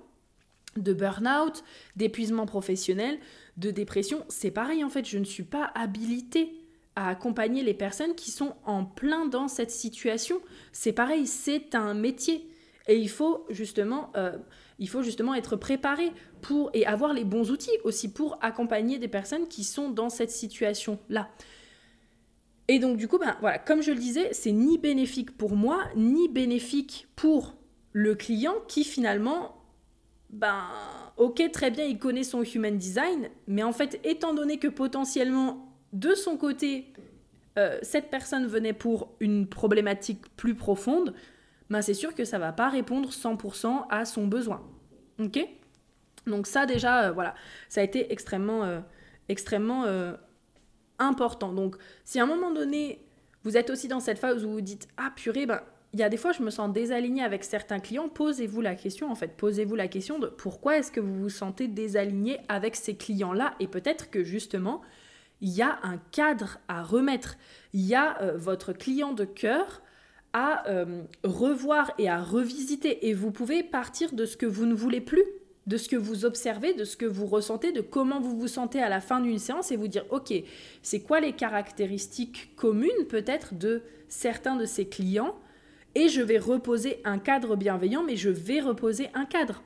de 0.77 0.93
burn-out, 0.93 1.63
d'épuisement 1.95 2.45
professionnel, 2.45 3.19
de 3.57 3.71
dépression. 3.71 4.25
C'est 4.27 4.51
pareil 4.51 4.83
en 4.83 4.89
fait, 4.89 5.07
je 5.07 5.17
ne 5.17 5.23
suis 5.23 5.43
pas 5.43 5.71
habilitée 5.75 6.53
à 6.95 7.09
accompagner 7.09 7.63
les 7.63 7.73
personnes 7.73 8.15
qui 8.15 8.31
sont 8.31 8.55
en 8.65 8.85
plein 8.85 9.25
dans 9.25 9.47
cette 9.47 9.71
situation. 9.71 10.39
C'est 10.71 10.93
pareil, 10.93 11.25
c'est 11.25 11.75
un 11.75 11.93
métier. 11.93 12.47
Et 12.87 12.97
il 12.97 13.09
faut 13.09 13.45
justement, 13.49 14.11
euh, 14.15 14.37
il 14.79 14.89
faut 14.89 15.03
justement 15.03 15.35
être 15.35 15.55
préparé 15.55 16.11
pour 16.41 16.69
et 16.73 16.85
avoir 16.85 17.13
les 17.13 17.23
bons 17.23 17.51
outils 17.51 17.77
aussi 17.83 18.11
pour 18.11 18.37
accompagner 18.41 18.99
des 18.99 19.07
personnes 19.07 19.47
qui 19.47 19.63
sont 19.63 19.89
dans 19.89 20.09
cette 20.09 20.31
situation-là. 20.31 21.29
Et 22.67 22.79
donc 22.79 22.97
du 22.97 23.07
coup, 23.07 23.17
ben, 23.17 23.35
voilà, 23.39 23.57
comme 23.57 23.81
je 23.81 23.91
le 23.91 23.99
disais, 23.99 24.29
c'est 24.33 24.51
ni 24.51 24.77
bénéfique 24.77 25.37
pour 25.37 25.55
moi, 25.55 25.83
ni 25.95 26.27
bénéfique 26.27 27.07
pour 27.15 27.55
le 27.93 28.15
client 28.15 28.55
qui 28.67 28.83
finalement, 28.83 29.57
ben, 30.29 30.63
ok, 31.17 31.51
très 31.51 31.71
bien, 31.71 31.85
il 31.85 31.99
connaît 31.99 32.23
son 32.23 32.43
human 32.43 32.77
design, 32.77 33.29
mais 33.47 33.63
en 33.63 33.71
fait, 33.71 33.99
étant 34.03 34.33
donné 34.33 34.57
que 34.57 34.67
potentiellement, 34.67 35.73
de 35.93 36.15
son 36.15 36.37
côté, 36.37 36.91
euh, 37.57 37.77
cette 37.81 38.09
personne 38.09 38.47
venait 38.47 38.73
pour 38.73 39.15
une 39.19 39.47
problématique 39.47 40.21
plus 40.35 40.55
profonde, 40.55 41.13
ben, 41.73 41.81
c'est 41.81 41.95
sûr 41.95 42.13
que 42.13 42.23
ça 42.23 42.37
va 42.37 42.53
pas 42.53 42.69
répondre 42.69 43.09
100% 43.09 43.87
à 43.89 44.05
son 44.05 44.27
besoin. 44.27 44.61
Ok? 45.19 45.39
Donc 46.27 46.45
ça 46.45 46.67
déjà, 46.67 47.05
euh, 47.05 47.11
voilà, 47.11 47.33
ça 47.67 47.81
a 47.81 47.83
été 47.83 48.13
extrêmement, 48.13 48.63
euh, 48.63 48.79
extrêmement 49.27 49.83
euh, 49.85 50.13
important. 50.99 51.51
Donc 51.51 51.75
si 52.05 52.19
à 52.19 52.23
un 52.23 52.25
moment 52.27 52.51
donné, 52.51 53.03
vous 53.43 53.57
êtes 53.57 53.71
aussi 53.71 53.87
dans 53.87 53.99
cette 53.99 54.19
phase 54.19 54.45
où 54.45 54.51
vous 54.51 54.61
dites, 54.61 54.87
ah 54.97 55.11
purée, 55.15 55.47
ben, 55.47 55.61
il 55.93 55.99
y 55.99 56.03
a 56.03 56.09
des 56.09 56.17
fois, 56.17 56.31
je 56.31 56.43
me 56.43 56.51
sens 56.51 56.71
désalignée 56.71 57.23
avec 57.23 57.43
certains 57.43 57.79
clients. 57.79 58.07
Posez-vous 58.07 58.61
la 58.61 58.75
question, 58.75 59.11
en 59.11 59.15
fait, 59.15 59.35
posez-vous 59.35 59.75
la 59.75 59.87
question 59.87 60.19
de 60.19 60.27
pourquoi 60.27 60.77
est-ce 60.77 60.91
que 60.91 60.99
vous 60.99 61.21
vous 61.21 61.29
sentez 61.29 61.67
désaligné 61.67 62.39
avec 62.49 62.75
ces 62.75 62.95
clients-là? 62.95 63.55
Et 63.59 63.67
peut-être 63.67 64.11
que 64.11 64.23
justement, 64.23 64.81
il 65.41 65.49
y 65.49 65.63
a 65.63 65.79
un 65.81 65.97
cadre 66.11 66.59
à 66.67 66.83
remettre. 66.83 67.35
Il 67.73 67.81
y 67.81 67.95
a 67.95 68.33
votre 68.35 68.73
client 68.73 69.13
de 69.13 69.25
cœur 69.25 69.82
à 70.33 70.67
euh, 70.69 71.03
revoir 71.23 71.91
et 71.97 72.09
à 72.09 72.21
revisiter. 72.21 73.07
Et 73.07 73.13
vous 73.13 73.31
pouvez 73.31 73.63
partir 73.63 74.13
de 74.13 74.25
ce 74.25 74.35
que 74.35 74.45
vous 74.45 74.65
ne 74.65 74.73
voulez 74.73 75.01
plus, 75.01 75.23
de 75.67 75.77
ce 75.77 75.87
que 75.87 75.95
vous 75.95 76.25
observez, 76.25 76.73
de 76.73 76.83
ce 76.83 76.97
que 76.97 77.05
vous 77.05 77.25
ressentez, 77.25 77.71
de 77.71 77.81
comment 77.81 78.19
vous 78.19 78.37
vous 78.37 78.47
sentez 78.47 78.81
à 78.81 78.89
la 78.89 78.99
fin 78.99 79.21
d'une 79.21 79.39
séance 79.39 79.71
et 79.71 79.77
vous 79.77 79.87
dire, 79.87 80.05
OK, 80.09 80.33
c'est 80.81 80.99
quoi 81.01 81.19
les 81.19 81.33
caractéristiques 81.33 82.55
communes 82.55 83.05
peut-être 83.07 83.53
de 83.53 83.81
certains 84.09 84.55
de 84.55 84.65
ces 84.65 84.87
clients 84.87 85.35
et 85.95 86.09
je 86.09 86.21
vais 86.21 86.39
reposer 86.39 86.99
un 87.03 87.19
cadre 87.19 87.55
bienveillant, 87.55 88.03
mais 88.03 88.15
je 88.15 88.29
vais 88.29 88.61
reposer 88.61 89.09
un 89.13 89.25
cadre. 89.25 89.61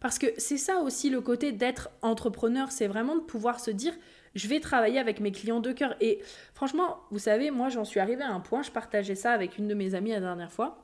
Parce 0.00 0.18
que 0.18 0.26
c'est 0.36 0.58
ça 0.58 0.78
aussi 0.78 1.10
le 1.10 1.20
côté 1.20 1.52
d'être 1.52 1.90
entrepreneur, 2.02 2.70
c'est 2.70 2.86
vraiment 2.86 3.16
de 3.16 3.22
pouvoir 3.22 3.60
se 3.60 3.70
dire, 3.70 3.94
je 4.36 4.46
vais 4.48 4.60
travailler 4.60 4.98
avec 4.98 5.18
mes 5.18 5.32
clients 5.32 5.60
de 5.60 5.72
cœur. 5.72 5.96
Et 6.00 6.20
franchement, 6.54 6.98
vous 7.10 7.18
savez, 7.18 7.50
moi 7.50 7.68
j'en 7.68 7.84
suis 7.84 7.98
arrivée 7.98 8.22
à 8.22 8.30
un 8.30 8.40
point, 8.40 8.62
je 8.62 8.70
partageais 8.70 9.16
ça 9.16 9.32
avec 9.32 9.58
une 9.58 9.66
de 9.66 9.74
mes 9.74 9.94
amies 9.94 10.10
la 10.10 10.20
dernière 10.20 10.52
fois, 10.52 10.78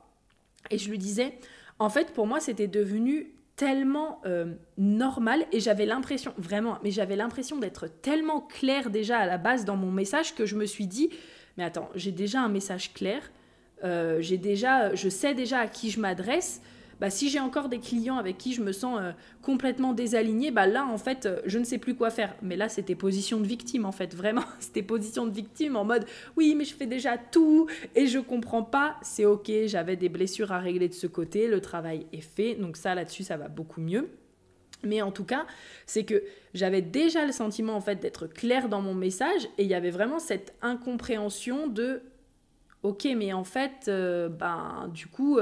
et 0.69 0.77
je 0.77 0.89
lui 0.89 0.97
disais, 0.97 1.37
en 1.79 1.89
fait 1.89 2.11
pour 2.13 2.27
moi 2.27 2.39
c'était 2.39 2.67
devenu 2.67 3.33
tellement 3.55 4.19
euh, 4.25 4.55
normal 4.77 5.45
et 5.51 5.59
j'avais 5.59 5.85
l'impression, 5.85 6.33
vraiment, 6.37 6.79
mais 6.83 6.91
j'avais 6.91 7.15
l'impression 7.15 7.59
d'être 7.59 7.87
tellement 7.87 8.41
clair 8.41 8.89
déjà 8.89 9.19
à 9.19 9.25
la 9.27 9.37
base 9.37 9.63
dans 9.63 9.75
mon 9.75 9.91
message 9.91 10.33
que 10.33 10.45
je 10.45 10.55
me 10.55 10.65
suis 10.65 10.87
dit, 10.87 11.11
mais 11.57 11.63
attends, 11.63 11.89
j'ai 11.93 12.11
déjà 12.11 12.41
un 12.41 12.49
message 12.49 12.93
clair, 12.93 13.21
euh, 13.83 14.21
j'ai 14.21 14.37
déjà, 14.37 14.95
je 14.95 15.07
sais 15.07 15.35
déjà 15.35 15.59
à 15.59 15.67
qui 15.67 15.91
je 15.91 15.99
m'adresse, 15.99 16.61
bah, 17.03 17.09
si 17.09 17.29
j'ai 17.29 17.41
encore 17.41 17.67
des 17.67 17.79
clients 17.79 18.15
avec 18.15 18.37
qui 18.37 18.53
je 18.53 18.61
me 18.61 18.71
sens 18.71 18.97
euh, 19.01 19.11
complètement 19.41 19.91
désalignée, 19.91 20.51
bah 20.51 20.67
là, 20.67 20.85
en 20.85 20.97
fait, 20.97 21.25
euh, 21.25 21.41
je 21.45 21.59
ne 21.59 21.65
sais 21.65 21.77
plus 21.77 21.95
quoi 21.95 22.09
faire. 22.11 22.33
Mais 22.41 22.55
là, 22.55 22.69
c'était 22.69 22.95
position 22.95 23.41
de 23.41 23.45
victime, 23.45 23.83
en 23.83 23.91
fait, 23.91 24.15
vraiment. 24.15 24.45
C'était 24.61 24.83
position 24.83 25.27
de 25.27 25.33
victime 25.33 25.75
en 25.75 25.83
mode, 25.83 26.05
oui, 26.37 26.55
mais 26.55 26.63
je 26.63 26.73
fais 26.73 26.85
déjà 26.85 27.17
tout 27.17 27.67
et 27.93 28.07
je 28.07 28.19
comprends 28.19 28.63
pas. 28.63 28.95
C'est 29.01 29.25
ok, 29.25 29.51
j'avais 29.65 29.97
des 29.97 30.07
blessures 30.07 30.53
à 30.53 30.59
régler 30.59 30.87
de 30.87 30.93
ce 30.93 31.05
côté, 31.05 31.49
le 31.49 31.59
travail 31.59 32.07
est 32.13 32.21
fait. 32.21 32.55
Donc 32.55 32.77
ça, 32.77 32.95
là-dessus, 32.95 33.23
ça 33.23 33.35
va 33.35 33.49
beaucoup 33.49 33.81
mieux. 33.81 34.07
Mais 34.85 35.01
en 35.01 35.11
tout 35.11 35.25
cas, 35.25 35.45
c'est 35.85 36.05
que 36.05 36.23
j'avais 36.53 36.81
déjà 36.81 37.25
le 37.25 37.33
sentiment 37.33 37.75
en 37.75 37.81
fait 37.81 37.99
d'être 37.99 38.27
clair 38.27 38.69
dans 38.69 38.81
mon 38.81 38.93
message 38.93 39.43
et 39.57 39.63
il 39.63 39.67
y 39.69 39.75
avait 39.75 39.91
vraiment 39.91 40.19
cette 40.19 40.55
incompréhension 40.61 41.67
de 41.67 42.01
ok, 42.81 43.09
mais 43.17 43.33
en 43.33 43.43
fait, 43.43 43.89
euh, 43.89 44.29
ben 44.29 44.89
du 44.93 45.07
coup, 45.07 45.37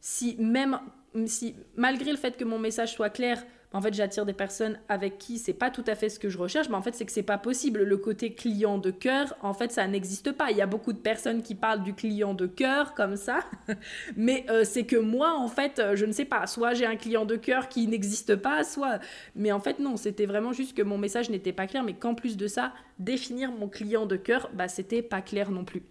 si 0.00 0.36
même 0.38 0.78
si 1.26 1.56
malgré 1.76 2.10
le 2.10 2.16
fait 2.16 2.36
que 2.36 2.44
mon 2.44 2.58
message 2.58 2.92
soit 2.92 3.10
clair, 3.10 3.44
en 3.72 3.80
fait 3.80 3.94
j'attire 3.94 4.26
des 4.26 4.32
personnes 4.32 4.78
avec 4.88 5.18
qui 5.18 5.38
c'est 5.38 5.52
pas 5.52 5.70
tout 5.70 5.84
à 5.86 5.94
fait 5.94 6.08
ce 6.08 6.18
que 6.18 6.28
je 6.28 6.38
recherche, 6.38 6.68
mais 6.68 6.76
en 6.76 6.82
fait 6.82 6.94
c'est 6.94 7.04
que 7.04 7.12
c'est 7.12 7.22
pas 7.22 7.38
possible. 7.38 7.82
Le 7.82 7.96
côté 7.96 8.34
client 8.34 8.78
de 8.78 8.90
cœur, 8.90 9.36
en 9.42 9.54
fait 9.54 9.72
ça 9.72 9.86
n'existe 9.86 10.32
pas. 10.32 10.50
Il 10.50 10.56
y 10.56 10.62
a 10.62 10.66
beaucoup 10.66 10.92
de 10.92 10.98
personnes 10.98 11.42
qui 11.42 11.54
parlent 11.54 11.82
du 11.82 11.94
client 11.94 12.34
de 12.34 12.46
cœur 12.46 12.94
comme 12.94 13.16
ça, 13.16 13.40
mais 14.16 14.44
euh, 14.50 14.64
c'est 14.64 14.84
que 14.84 14.96
moi 14.96 15.34
en 15.36 15.48
fait 15.48 15.78
euh, 15.78 15.96
je 15.96 16.06
ne 16.06 16.12
sais 16.12 16.24
pas. 16.24 16.46
Soit 16.46 16.74
j'ai 16.74 16.86
un 16.86 16.96
client 16.96 17.24
de 17.24 17.36
cœur 17.36 17.68
qui 17.68 17.86
n'existe 17.86 18.36
pas, 18.36 18.64
soit. 18.64 19.00
Mais 19.34 19.52
en 19.52 19.60
fait 19.60 19.78
non, 19.78 19.96
c'était 19.96 20.26
vraiment 20.26 20.52
juste 20.52 20.76
que 20.76 20.82
mon 20.82 20.98
message 20.98 21.30
n'était 21.30 21.52
pas 21.52 21.66
clair, 21.66 21.82
mais 21.82 21.94
qu'en 21.94 22.14
plus 22.14 22.36
de 22.36 22.46
ça, 22.46 22.72
définir 22.98 23.50
mon 23.52 23.68
client 23.68 24.06
de 24.06 24.16
cœur, 24.16 24.50
bah 24.54 24.68
c'était 24.68 25.02
pas 25.02 25.22
clair 25.22 25.50
non 25.50 25.64
plus. 25.64 25.82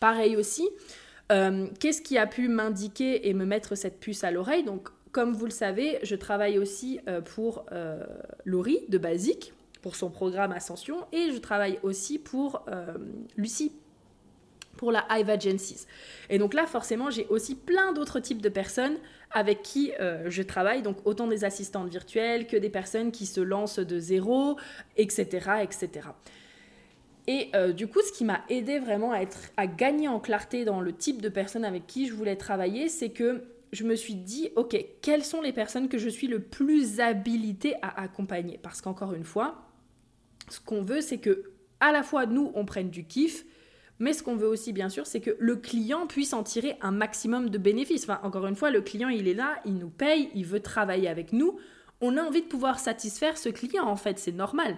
Pareil 0.00 0.36
aussi. 0.36 0.68
Euh, 1.32 1.66
qu'est-ce 1.80 2.02
qui 2.02 2.18
a 2.18 2.26
pu 2.26 2.48
m'indiquer 2.48 3.28
et 3.28 3.34
me 3.34 3.44
mettre 3.44 3.74
cette 3.74 3.98
puce 3.98 4.22
à 4.24 4.30
l'oreille? 4.30 4.64
Donc, 4.64 4.88
comme 5.12 5.32
vous 5.32 5.46
le 5.46 5.50
savez, 5.50 5.98
je 6.02 6.14
travaille 6.14 6.58
aussi 6.58 7.00
euh, 7.08 7.20
pour 7.20 7.64
euh, 7.72 8.04
Laurie 8.44 8.80
de 8.88 8.98
Basique, 8.98 9.52
pour 9.80 9.96
son 9.96 10.10
programme 10.10 10.52
Ascension, 10.52 11.06
et 11.12 11.32
je 11.32 11.38
travaille 11.38 11.80
aussi 11.82 12.20
pour 12.20 12.64
Lucie, 13.36 13.72
pour 14.76 14.92
la 14.92 15.04
Hive 15.10 15.28
Agencies. 15.28 15.86
Et 16.30 16.38
donc 16.38 16.54
là, 16.54 16.66
forcément, 16.66 17.10
j'ai 17.10 17.26
aussi 17.30 17.56
plein 17.56 17.92
d'autres 17.92 18.20
types 18.20 18.40
de 18.40 18.48
personnes 18.48 18.96
avec 19.32 19.62
qui 19.62 19.90
je 20.26 20.42
travaille, 20.42 20.82
donc 20.82 20.98
autant 21.04 21.26
des 21.26 21.42
assistantes 21.42 21.88
virtuelles 21.88 22.46
que 22.46 22.56
des 22.56 22.70
personnes 22.70 23.10
qui 23.10 23.26
se 23.26 23.40
lancent 23.40 23.80
de 23.80 23.98
zéro, 23.98 24.56
etc. 24.96 25.50
etc. 25.62 26.10
Et 27.28 27.50
euh, 27.54 27.72
du 27.72 27.86
coup, 27.86 28.00
ce 28.00 28.12
qui 28.12 28.24
m'a 28.24 28.42
aidé 28.48 28.78
vraiment 28.78 29.12
à, 29.12 29.20
être, 29.20 29.38
à 29.56 29.66
gagner 29.66 30.08
en 30.08 30.18
clarté 30.18 30.64
dans 30.64 30.80
le 30.80 30.92
type 30.92 31.22
de 31.22 31.28
personnes 31.28 31.64
avec 31.64 31.86
qui 31.86 32.06
je 32.06 32.14
voulais 32.14 32.36
travailler, 32.36 32.88
c'est 32.88 33.10
que 33.10 33.44
je 33.72 33.84
me 33.84 33.94
suis 33.94 34.16
dit, 34.16 34.50
ok, 34.56 34.76
quelles 35.00 35.24
sont 35.24 35.40
les 35.40 35.52
personnes 35.52 35.88
que 35.88 35.98
je 35.98 36.08
suis 36.08 36.26
le 36.26 36.40
plus 36.40 37.00
habilité 37.00 37.74
à 37.80 38.02
accompagner? 38.02 38.58
Parce 38.62 38.80
qu'encore 38.80 39.14
une 39.14 39.24
fois, 39.24 39.68
ce 40.48 40.60
qu'on 40.60 40.82
veut, 40.82 41.00
c'est 41.00 41.18
que 41.18 41.52
à 41.80 41.92
la 41.92 42.02
fois 42.02 42.26
nous, 42.26 42.52
on 42.54 42.64
prenne 42.64 42.90
du 42.90 43.04
kiff, 43.04 43.44
mais 43.98 44.12
ce 44.12 44.22
qu'on 44.22 44.36
veut 44.36 44.48
aussi, 44.48 44.72
bien 44.72 44.88
sûr, 44.88 45.06
c'est 45.06 45.20
que 45.20 45.36
le 45.38 45.56
client 45.56 46.06
puisse 46.06 46.32
en 46.32 46.42
tirer 46.42 46.76
un 46.80 46.90
maximum 46.90 47.50
de 47.50 47.58
bénéfices. 47.58 48.02
Enfin, 48.02 48.20
encore 48.24 48.46
une 48.46 48.56
fois, 48.56 48.70
le 48.70 48.80
client, 48.80 49.08
il 49.08 49.28
est 49.28 49.34
là, 49.34 49.60
il 49.64 49.74
nous 49.74 49.90
paye, 49.90 50.28
il 50.34 50.44
veut 50.44 50.60
travailler 50.60 51.08
avec 51.08 51.32
nous. 51.32 51.58
On 52.00 52.16
a 52.16 52.22
envie 52.22 52.42
de 52.42 52.48
pouvoir 52.48 52.80
satisfaire 52.80 53.38
ce 53.38 53.48
client, 53.48 53.84
en 53.84 53.96
fait, 53.96 54.18
c'est 54.18 54.32
normal. 54.32 54.76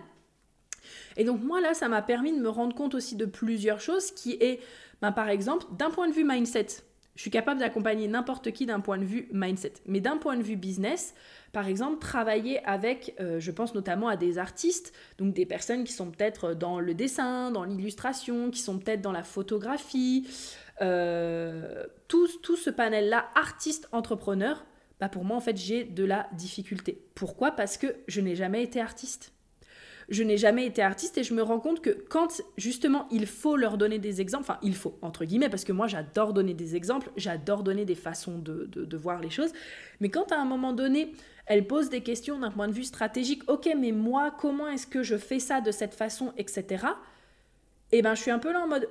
Et 1.16 1.24
donc 1.24 1.42
moi 1.42 1.60
là, 1.60 1.74
ça 1.74 1.88
m'a 1.88 2.02
permis 2.02 2.32
de 2.32 2.40
me 2.40 2.48
rendre 2.48 2.74
compte 2.74 2.94
aussi 2.94 3.16
de 3.16 3.24
plusieurs 3.24 3.80
choses 3.80 4.10
qui 4.10 4.32
est, 4.40 4.60
ben, 5.02 5.12
par 5.12 5.28
exemple, 5.28 5.66
d'un 5.76 5.90
point 5.90 6.08
de 6.08 6.12
vue 6.12 6.24
mindset, 6.24 6.66
je 7.16 7.20
suis 7.20 7.30
capable 7.30 7.60
d'accompagner 7.60 8.08
n'importe 8.08 8.50
qui 8.50 8.66
d'un 8.66 8.80
point 8.80 8.98
de 8.98 9.04
vue 9.04 9.28
mindset. 9.32 9.74
Mais 9.86 10.00
d'un 10.00 10.16
point 10.16 10.36
de 10.36 10.42
vue 10.42 10.56
business, 10.56 11.14
par 11.52 11.68
exemple, 11.68 12.00
travailler 12.00 12.64
avec, 12.64 13.14
euh, 13.20 13.38
je 13.38 13.50
pense 13.52 13.74
notamment 13.74 14.08
à 14.08 14.16
des 14.16 14.38
artistes, 14.38 14.92
donc 15.18 15.32
des 15.32 15.46
personnes 15.46 15.84
qui 15.84 15.92
sont 15.92 16.10
peut-être 16.10 16.54
dans 16.54 16.80
le 16.80 16.92
dessin, 16.94 17.52
dans 17.52 17.62
l'illustration, 17.62 18.50
qui 18.50 18.60
sont 18.60 18.78
peut-être 18.78 19.00
dans 19.00 19.12
la 19.12 19.22
photographie, 19.22 20.26
euh, 20.82 21.84
tout, 22.08 22.26
ce 22.56 22.70
panel-là, 22.70 23.28
artiste, 23.36 23.88
entrepreneur, 23.92 24.64
bah 25.00 25.08
pour 25.08 25.24
moi, 25.24 25.36
en 25.36 25.40
fait, 25.40 25.56
j'ai 25.56 25.84
de 25.84 26.04
la 26.04 26.28
difficulté. 26.32 27.04
Pourquoi? 27.14 27.52
Parce 27.52 27.76
que 27.76 27.94
je 28.08 28.20
n'ai 28.20 28.34
jamais 28.34 28.62
été 28.62 28.80
artiste 28.80 29.33
je 30.08 30.22
n'ai 30.22 30.36
jamais 30.36 30.66
été 30.66 30.82
artiste 30.82 31.18
et 31.18 31.24
je 31.24 31.34
me 31.34 31.42
rends 31.42 31.60
compte 31.60 31.80
que 31.80 31.90
quand 31.90 32.42
justement 32.56 33.08
il 33.10 33.26
faut 33.26 33.56
leur 33.56 33.78
donner 33.78 33.98
des 33.98 34.20
exemples, 34.20 34.44
enfin 34.44 34.58
il 34.62 34.74
faut 34.74 34.98
entre 35.02 35.24
guillemets 35.24 35.48
parce 35.48 35.64
que 35.64 35.72
moi 35.72 35.86
j'adore 35.86 36.32
donner 36.32 36.54
des 36.54 36.76
exemples, 36.76 37.10
j'adore 37.16 37.62
donner 37.62 37.84
des 37.84 37.94
façons 37.94 38.38
de, 38.38 38.96
voir 38.96 39.20
les 39.20 39.30
choses, 39.30 39.52
mais 40.00 40.10
quand 40.10 40.32
à 40.32 40.36
un 40.36 40.44
moment 40.44 40.72
donné 40.72 41.12
elles 41.46 41.66
posent 41.66 41.90
des 41.90 42.02
questions 42.02 42.38
d'un 42.38 42.50
point 42.50 42.68
de 42.68 42.72
vue 42.72 42.84
stratégique, 42.84 43.42
ok 43.48 43.68
mais 43.78 43.92
moi 43.92 44.30
comment 44.38 44.68
est-ce 44.68 44.86
que 44.86 45.02
je 45.02 45.16
fais 45.16 45.38
ça 45.38 45.60
de 45.60 45.70
cette 45.70 45.94
façon, 45.94 46.32
etc. 46.36 46.86
Et 47.92 47.98
eh 47.98 48.02
ben 48.02 48.14
je 48.14 48.22
suis 48.22 48.30
un 48.30 48.38
peu 48.38 48.52
là 48.52 48.60
en 48.60 48.68
mode 48.68 48.88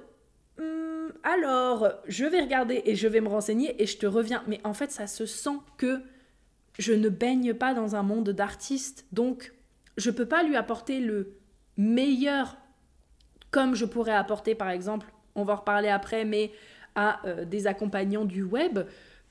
hmm, 0.58 1.10
alors 1.24 1.90
je 2.08 2.26
vais 2.26 2.42
regarder 2.42 2.82
et 2.86 2.96
je 2.96 3.08
vais 3.08 3.22
me 3.22 3.30
renseigner 3.30 3.82
et 3.82 3.86
je 3.86 3.98
te 3.98 4.06
reviens, 4.06 4.44
mais 4.48 4.60
en 4.64 4.74
fait 4.74 4.92
ça 4.92 5.08
se 5.08 5.26
sent 5.26 5.58
que 5.78 6.02
je 6.80 6.94
ne 6.94 7.10
baigne 7.10 7.54
pas 7.54 7.74
dans 7.74 7.96
un 7.96 8.04
monde 8.04 8.30
d'artistes, 8.30 9.06
donc 9.12 9.54
je 9.98 10.10
ne 10.10 10.16
peux 10.16 10.28
pas 10.28 10.44
lui 10.44 10.56
apporter 10.56 11.00
le 11.00 11.38
meilleur 11.78 12.58
comme 13.52 13.76
je 13.76 13.86
pourrais 13.86 14.14
apporter 14.14 14.56
par 14.56 14.70
exemple, 14.70 15.08
on 15.36 15.44
va 15.44 15.54
en 15.54 15.58
reparler 15.58 15.90
après, 15.90 16.26
mais 16.26 16.52
à 16.96 17.26
euh, 17.26 17.46
des 17.46 17.68
accompagnants 17.68 18.26
du 18.26 18.44
web, 18.44 18.80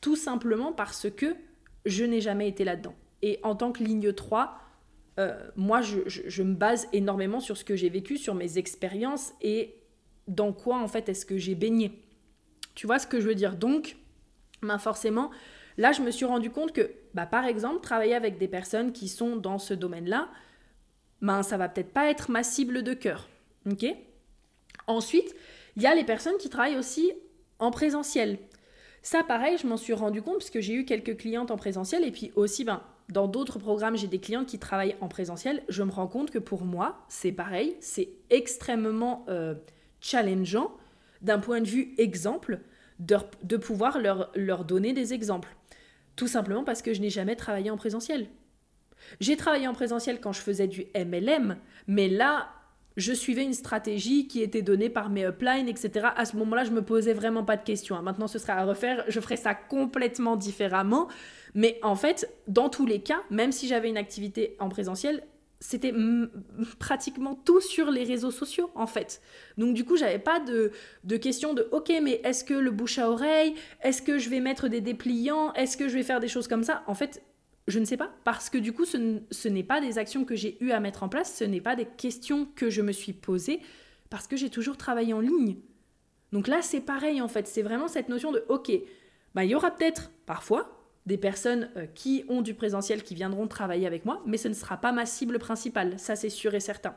tout 0.00 0.16
simplement 0.16 0.72
parce 0.72 1.10
que 1.10 1.36
je 1.86 2.04
n'ai 2.04 2.20
jamais 2.20 2.48
été 2.48 2.64
là-dedans. 2.64 2.94
Et 3.22 3.38
en 3.42 3.54
tant 3.54 3.72
que 3.72 3.82
ligne 3.82 4.12
3, 4.12 4.58
euh, 5.18 5.36
moi, 5.56 5.80
je, 5.82 6.42
me 6.42 6.54
base 6.54 6.88
énormément 6.92 7.40
sur 7.40 7.56
ce 7.56 7.64
que 7.64 7.76
j'ai 7.76 7.88
vécu, 7.88 8.16
sur 8.16 8.34
mes 8.34 8.58
expériences 8.58 9.32
et 9.42 9.76
dans 10.28 10.52
quoi, 10.52 10.78
en 10.78 10.88
fait, 10.88 11.08
est-ce 11.08 11.26
que 11.26 11.36
j'ai 11.36 11.54
baigné. 11.54 12.02
Tu 12.74 12.86
vois 12.86 12.98
ce 12.98 13.06
que 13.06 13.20
je 13.20 13.28
veux 13.28 13.34
dire? 13.34 13.56
Donc, 13.56 13.96
ben 14.62 14.78
forcément, 14.78 15.30
là, 15.76 15.92
je 15.92 16.00
me 16.02 16.10
suis 16.10 16.24
rendu 16.24 16.50
compte 16.50 16.72
que, 16.72 16.90
bah, 17.14 17.26
par 17.26 17.44
exemple, 17.44 17.80
travailler 17.80 18.14
avec 18.14 18.38
des 18.38 18.48
personnes 18.48 18.92
qui 18.92 19.08
sont 19.08 19.36
dans 19.36 19.58
ce 19.58 19.74
domaine-là, 19.74 20.28
ben 21.22 21.42
ça 21.42 21.56
va 21.56 21.68
peut-être 21.68 21.92
pas 21.92 22.10
être 22.10 22.30
ma 22.30 22.42
cible 22.42 22.82
de 22.82 22.92
cœur. 22.92 23.28
Ok? 23.70 23.86
Ensuite, 24.86 25.34
il 25.76 25.82
y 25.82 25.86
a 25.86 25.94
les 25.94 26.04
personnes 26.04 26.36
qui 26.38 26.50
travaillent 26.50 26.76
aussi 26.76 27.12
en 27.58 27.70
présentiel. 27.70 28.38
Ça, 29.02 29.22
pareil, 29.24 29.56
je 29.58 29.66
m'en 29.66 29.76
suis 29.76 29.94
rendu 29.94 30.20
compte 30.22 30.38
parce 30.38 30.50
que 30.50 30.60
j'ai 30.60 30.74
eu 30.74 30.84
quelques 30.84 31.16
clientes 31.16 31.50
en 31.50 31.56
présentiel 31.56 32.04
et 32.04 32.10
puis 32.10 32.32
aussi, 32.36 32.64
ben, 32.64 32.82
dans 33.08 33.26
d'autres 33.26 33.58
programmes, 33.58 33.96
j'ai 33.96 34.06
des 34.06 34.20
clientes 34.20 34.46
qui 34.46 34.58
travaillent 34.58 34.96
en 35.00 35.08
présentiel. 35.08 35.62
Je 35.68 35.82
me 35.82 35.90
rends 35.90 36.06
compte 36.06 36.30
que 36.30 36.38
pour 36.38 36.64
moi, 36.64 37.04
c'est 37.08 37.32
pareil, 37.32 37.76
c'est 37.80 38.10
extrêmement 38.30 39.24
euh, 39.28 39.54
challengeant 40.00 40.72
d'un 41.20 41.38
point 41.38 41.60
de 41.60 41.68
vue 41.68 41.94
exemple 41.98 42.60
de, 42.98 43.16
de 43.42 43.56
pouvoir 43.56 43.98
leur, 43.98 44.30
leur 44.34 44.64
donner 44.64 44.92
des 44.92 45.14
exemples. 45.14 45.54
Tout 46.14 46.28
simplement 46.28 46.64
parce 46.64 46.82
que 46.82 46.94
je 46.94 47.00
n'ai 47.00 47.10
jamais 47.10 47.36
travaillé 47.36 47.70
en 47.70 47.76
présentiel. 47.76 48.28
J'ai 49.20 49.36
travaillé 49.36 49.68
en 49.68 49.74
présentiel 49.74 50.20
quand 50.20 50.32
je 50.32 50.40
faisais 50.40 50.66
du 50.66 50.86
MLM, 50.94 51.56
mais 51.86 52.08
là, 52.08 52.48
je 52.96 53.12
suivais 53.12 53.44
une 53.44 53.54
stratégie 53.54 54.26
qui 54.26 54.42
était 54.42 54.62
donnée 54.62 54.90
par 54.90 55.08
mes 55.08 55.26
uplines, 55.26 55.68
etc. 55.68 56.08
À 56.16 56.24
ce 56.24 56.36
moment-là, 56.36 56.64
je 56.64 56.70
me 56.70 56.82
posais 56.82 57.14
vraiment 57.14 57.44
pas 57.44 57.56
de 57.56 57.64
questions. 57.64 57.96
Hein. 57.96 58.02
Maintenant, 58.02 58.26
ce 58.26 58.38
sera 58.38 58.54
à 58.54 58.64
refaire. 58.64 59.04
Je 59.08 59.18
ferai 59.20 59.36
ça 59.36 59.54
complètement 59.54 60.36
différemment. 60.36 61.08
Mais 61.54 61.78
en 61.82 61.94
fait, 61.94 62.30
dans 62.48 62.68
tous 62.68 62.86
les 62.86 63.00
cas, 63.00 63.22
même 63.30 63.52
si 63.52 63.66
j'avais 63.66 63.88
une 63.88 63.96
activité 63.96 64.56
en 64.58 64.68
présentiel, 64.68 65.22
c'était 65.62 65.94
pratiquement 66.80 67.36
tout 67.44 67.60
sur 67.60 67.90
les 67.90 68.02
réseaux 68.02 68.32
sociaux 68.32 68.70
en 68.74 68.88
fait. 68.88 69.22
Donc 69.58 69.74
du 69.74 69.84
coup, 69.84 69.96
j'avais 69.96 70.18
pas 70.18 70.40
de, 70.40 70.72
de 71.04 71.16
de 71.16 71.68
OK, 71.70 71.92
mais 72.02 72.20
est-ce 72.24 72.42
que 72.42 72.54
le 72.54 72.72
bouche 72.72 72.98
à 72.98 73.08
oreille, 73.08 73.54
est-ce 73.80 74.02
que 74.02 74.18
je 74.18 74.28
vais 74.28 74.40
mettre 74.40 74.66
des 74.66 74.80
dépliants, 74.80 75.52
est-ce 75.52 75.76
que 75.76 75.88
je 75.88 75.94
vais 75.94 76.02
faire 76.02 76.18
des 76.18 76.26
choses 76.26 76.48
comme 76.48 76.64
ça? 76.64 76.82
En 76.88 76.94
fait, 76.94 77.22
je 77.68 77.78
ne 77.78 77.84
sais 77.84 77.96
pas, 77.96 78.10
parce 78.24 78.50
que 78.50 78.58
du 78.58 78.72
coup, 78.72 78.84
ce, 78.84 79.48
n'est 79.48 79.62
pas 79.62 79.80
des 79.80 79.98
actions 79.98 80.24
que 80.24 80.34
j'ai 80.34 80.56
eu 80.62 80.72
à 80.72 80.80
mettre 80.80 81.02
en 81.02 81.08
place, 81.08 81.36
ce 81.36 81.44
n'est 81.44 81.60
pas 81.60 81.76
des 81.76 81.86
questions 81.86 82.46
que 82.56 82.70
je 82.70 82.82
me 82.82 82.92
suis 82.92 83.12
posées, 83.12 83.60
parce 84.10 84.26
que 84.26 84.36
j'ai 84.36 84.50
toujours 84.50 84.76
travaillé 84.76 85.12
en 85.12 85.20
ligne. 85.20 85.56
Donc 86.32 86.48
là, 86.48 86.62
c'est 86.62 86.80
pareil 86.80 87.20
en 87.20 87.28
fait, 87.28 87.46
c'est 87.46 87.62
vraiment 87.62 87.88
cette 87.88 88.08
notion 88.08 88.32
de, 88.32 88.44
ok, 88.48 88.72
bah, 89.34 89.44
il 89.44 89.50
y 89.50 89.54
aura 89.54 89.70
peut-être 89.70 90.10
parfois 90.26 90.78
des 91.06 91.18
personnes 91.18 91.70
euh, 91.76 91.86
qui 91.86 92.24
ont 92.28 92.42
du 92.42 92.54
présentiel 92.54 93.02
qui 93.02 93.14
viendront 93.14 93.46
travailler 93.46 93.86
avec 93.86 94.04
moi, 94.04 94.22
mais 94.26 94.36
ce 94.36 94.48
ne 94.48 94.54
sera 94.54 94.76
pas 94.76 94.92
ma 94.92 95.06
cible 95.06 95.38
principale, 95.38 95.98
ça 95.98 96.16
c'est 96.16 96.30
sûr 96.30 96.54
et 96.54 96.60
certain. 96.60 96.96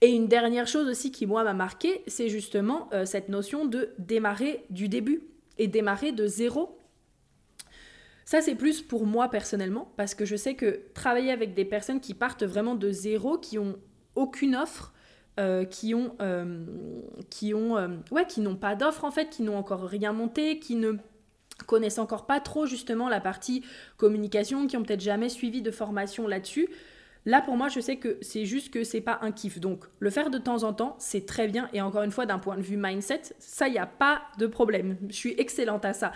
Et 0.00 0.08
une 0.08 0.28
dernière 0.28 0.66
chose 0.66 0.88
aussi 0.88 1.10
qui, 1.10 1.24
moi, 1.24 1.44
m'a 1.44 1.54
marqué, 1.54 2.02
c'est 2.06 2.28
justement 2.28 2.88
euh, 2.92 3.06
cette 3.06 3.28
notion 3.28 3.64
de 3.64 3.90
démarrer 3.98 4.64
du 4.68 4.88
début 4.88 5.22
et 5.56 5.66
démarrer 5.66 6.12
de 6.12 6.26
zéro 6.26 6.78
ça, 8.34 8.40
c'est 8.40 8.56
plus 8.56 8.82
pour 8.82 9.06
moi 9.06 9.28
personnellement, 9.28 9.92
parce 9.96 10.16
que 10.16 10.24
je 10.24 10.34
sais 10.34 10.56
que 10.56 10.80
travailler 10.92 11.30
avec 11.30 11.54
des 11.54 11.64
personnes 11.64 12.00
qui 12.00 12.14
partent 12.14 12.42
vraiment 12.42 12.74
de 12.74 12.90
zéro, 12.90 13.38
qui 13.38 13.60
ont 13.60 13.76
aucune 14.16 14.56
offre, 14.56 14.92
euh, 15.38 15.64
qui 15.64 15.94
ont, 15.94 16.16
euh, 16.20 16.64
qui 17.30 17.54
ont, 17.54 17.76
euh, 17.76 17.90
ouais, 18.10 18.26
qui 18.26 18.40
n'ont 18.40 18.56
pas 18.56 18.74
d'offre 18.74 19.04
en 19.04 19.12
fait, 19.12 19.30
qui 19.30 19.44
n'ont 19.44 19.56
encore 19.56 19.84
rien 19.84 20.12
monté, 20.12 20.58
qui 20.58 20.74
ne 20.74 20.94
connaissent 21.66 22.00
encore 22.00 22.26
pas 22.26 22.40
trop 22.40 22.66
justement 22.66 23.08
la 23.08 23.20
partie 23.20 23.62
communication, 23.98 24.66
qui 24.66 24.76
ont 24.76 24.82
peut-être 24.82 25.00
jamais 25.00 25.28
suivi 25.28 25.62
de 25.62 25.70
formation 25.70 26.26
là-dessus. 26.26 26.68
Là, 27.26 27.40
pour 27.40 27.56
moi, 27.56 27.68
je 27.68 27.78
sais 27.78 27.98
que 27.98 28.18
c'est 28.20 28.46
juste 28.46 28.74
que 28.74 28.82
c'est 28.82 29.00
pas 29.00 29.20
un 29.22 29.30
kiff. 29.30 29.60
Donc, 29.60 29.84
le 30.00 30.10
faire 30.10 30.30
de 30.30 30.38
temps 30.38 30.64
en 30.64 30.72
temps, 30.72 30.96
c'est 30.98 31.24
très 31.24 31.46
bien. 31.46 31.70
Et 31.72 31.80
encore 31.80 32.02
une 32.02 32.10
fois, 32.10 32.26
d'un 32.26 32.40
point 32.40 32.56
de 32.56 32.62
vue 32.62 32.78
mindset, 32.78 33.22
ça, 33.38 33.68
il 33.68 33.72
n'y 33.74 33.78
a 33.78 33.86
pas 33.86 34.22
de 34.38 34.48
problème. 34.48 34.96
Je 35.08 35.14
suis 35.14 35.34
excellente 35.38 35.84
à 35.84 35.92
ça. 35.92 36.10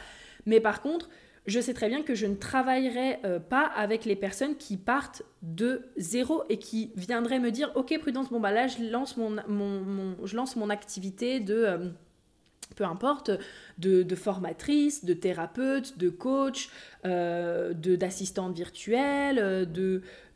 Mais 0.46 0.58
par 0.58 0.82
contre, 0.82 1.08
je 1.48 1.60
sais 1.60 1.72
très 1.72 1.88
bien 1.88 2.02
que 2.02 2.14
je 2.14 2.26
ne 2.26 2.34
travaillerai 2.34 3.20
euh, 3.24 3.40
pas 3.40 3.64
avec 3.64 4.04
les 4.04 4.16
personnes 4.16 4.56
qui 4.56 4.76
partent 4.76 5.22
de 5.40 5.86
zéro 5.96 6.42
et 6.50 6.58
qui 6.58 6.92
viendraient 6.94 7.38
me 7.38 7.50
dire 7.50 7.72
Ok, 7.74 7.98
Prudence, 7.98 8.28
bon, 8.28 8.38
bah 8.38 8.52
là, 8.52 8.66
je 8.66 8.82
lance 8.90 9.16
mon, 9.16 9.34
je 10.24 10.36
lance 10.36 10.56
mon 10.56 10.70
activité 10.70 11.40
de. 11.40 11.54
Euh, 11.54 11.88
peu 12.76 12.84
importe, 12.84 13.30
de, 13.78 14.14
formatrice, 14.14 15.04
de 15.04 15.14
thérapeute, 15.14 15.98
de 15.98 16.10
coach, 16.10 16.68
euh, 17.06 17.72
d'assistante 17.72 18.54
virtuelle, 18.54 19.66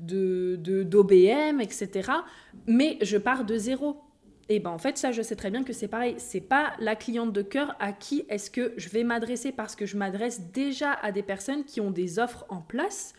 d'OBM, 0.01 1.61
etc. 1.61 2.11
Mais 2.67 2.97
je 3.03 3.19
pars 3.19 3.45
de 3.45 3.57
zéro. 3.59 4.01
Et 4.53 4.59
ben 4.59 4.69
en 4.69 4.77
fait, 4.77 4.99
ça, 4.99 5.13
je 5.13 5.23
sais 5.23 5.35
très 5.35 5.51
bien 5.51 5.65
que 5.65 5.73
c'est 5.73 5.89
pareil. 5.89 6.15
C'est 6.19 6.43
pas 6.43 6.75
la 6.79 6.95
cliente 6.95 7.33
de 7.33 7.41
cœur 7.41 7.75
à 7.81 7.95
qui 7.95 8.27
est-ce 8.29 8.51
que 8.51 8.75
je 8.77 8.91
vais 8.91 9.03
m'adresser 9.03 9.51
parce 9.51 9.75
que 9.75 9.87
je 9.87 9.97
m'adresse 9.97 10.53
déjà 10.53 10.93
à 10.93 11.11
des 11.11 11.23
personnes 11.23 11.65
qui 11.65 11.81
ont 11.81 11.91
des 11.91 12.19
offres 12.19 12.45
en 12.51 12.61
place 12.61 13.15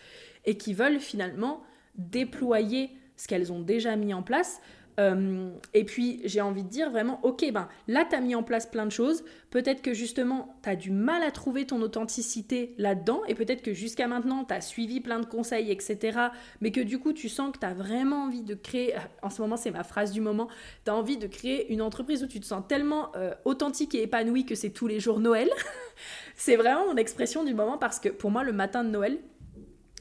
et 0.46 0.58
qui 0.58 0.76
veulent 0.76 1.00
finalement 1.00 1.64
déployer 1.96 2.92
ce 3.18 3.28
qu'elles 3.28 3.52
ont 3.52 3.62
déjà 3.62 3.96
mis 3.96 4.14
en 4.14 4.22
place 4.22 4.62
euh, 5.00 5.50
et 5.74 5.84
puis, 5.84 6.22
j'ai 6.24 6.42
envie 6.42 6.64
de 6.64 6.70
dire 6.70 6.92
vraiment, 6.92 7.20
ok, 7.24 7.52
ben 7.52 7.68
là, 7.88 8.06
tu 8.08 8.16
as 8.16 8.22
mis 8.22 8.36
en 8.36 8.44
place 8.44 8.66
plein 8.66 8.86
de 8.86 8.92
choses. 8.92 9.24
Peut-être 9.50 9.82
que 9.82 9.94
justement, 9.94 10.56
tu 10.64 10.70
as 10.70 10.76
du 10.76 10.92
mal 10.92 11.24
à 11.24 11.32
trouver 11.32 11.66
ton 11.66 11.82
authenticité 11.82 12.76
là-dedans. 12.78 13.22
Et 13.28 13.36
peut-être 13.36 13.62
que 13.62 13.74
jusqu'à 13.74 14.08
maintenant, 14.08 14.46
tu 14.46 14.54
as 14.54 14.62
suivi 14.62 15.00
plein 15.00 15.20
de 15.20 15.26
conseils, 15.26 15.72
etc. 15.72 16.20
Mais 16.62 16.72
que 16.72 16.82
du 16.82 17.00
coup, 17.00 17.14
tu 17.14 17.30
sens 17.30 17.52
que 17.52 17.60
tu 17.60 17.66
as 17.66 17.74
vraiment 17.74 18.26
envie 18.26 18.42
de 18.42 18.54
créer, 18.54 18.96
en 19.22 19.30
ce 19.30 19.42
moment, 19.42 19.58
c'est 19.58 19.72
ma 19.72 19.84
phrase 19.84 20.12
du 20.12 20.22
moment, 20.22 20.48
tu 20.86 20.92
as 20.92 20.96
envie 20.96 21.18
de 21.18 21.28
créer 21.28 21.72
une 21.72 21.82
entreprise 21.82 22.24
où 22.24 22.28
tu 22.28 22.40
te 22.40 22.46
sens 22.46 22.64
tellement 22.68 23.12
euh, 23.16 23.34
authentique 23.46 23.96
et 23.96 24.04
épanoui 24.04 24.46
que 24.46 24.56
c'est 24.56 24.72
tous 24.72 24.88
les 24.88 25.00
jours 25.00 25.20
Noël. 25.20 25.50
c'est 26.36 26.56
vraiment 26.56 26.88
mon 26.88 26.98
expression 26.98 27.44
du 27.44 27.54
moment 27.54 27.78
parce 27.78 28.00
que 28.00 28.10
pour 28.10 28.32
moi, 28.32 28.44
le 28.44 28.54
matin 28.54 28.84
de 28.84 28.90
Noël, 28.90 29.18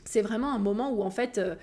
c'est 0.05 0.23
vraiment 0.23 0.53
un 0.53 0.59
moment 0.59 0.91
où 0.93 1.03
en 1.03 1.11
fait... 1.11 1.39
Euh, 1.39 1.55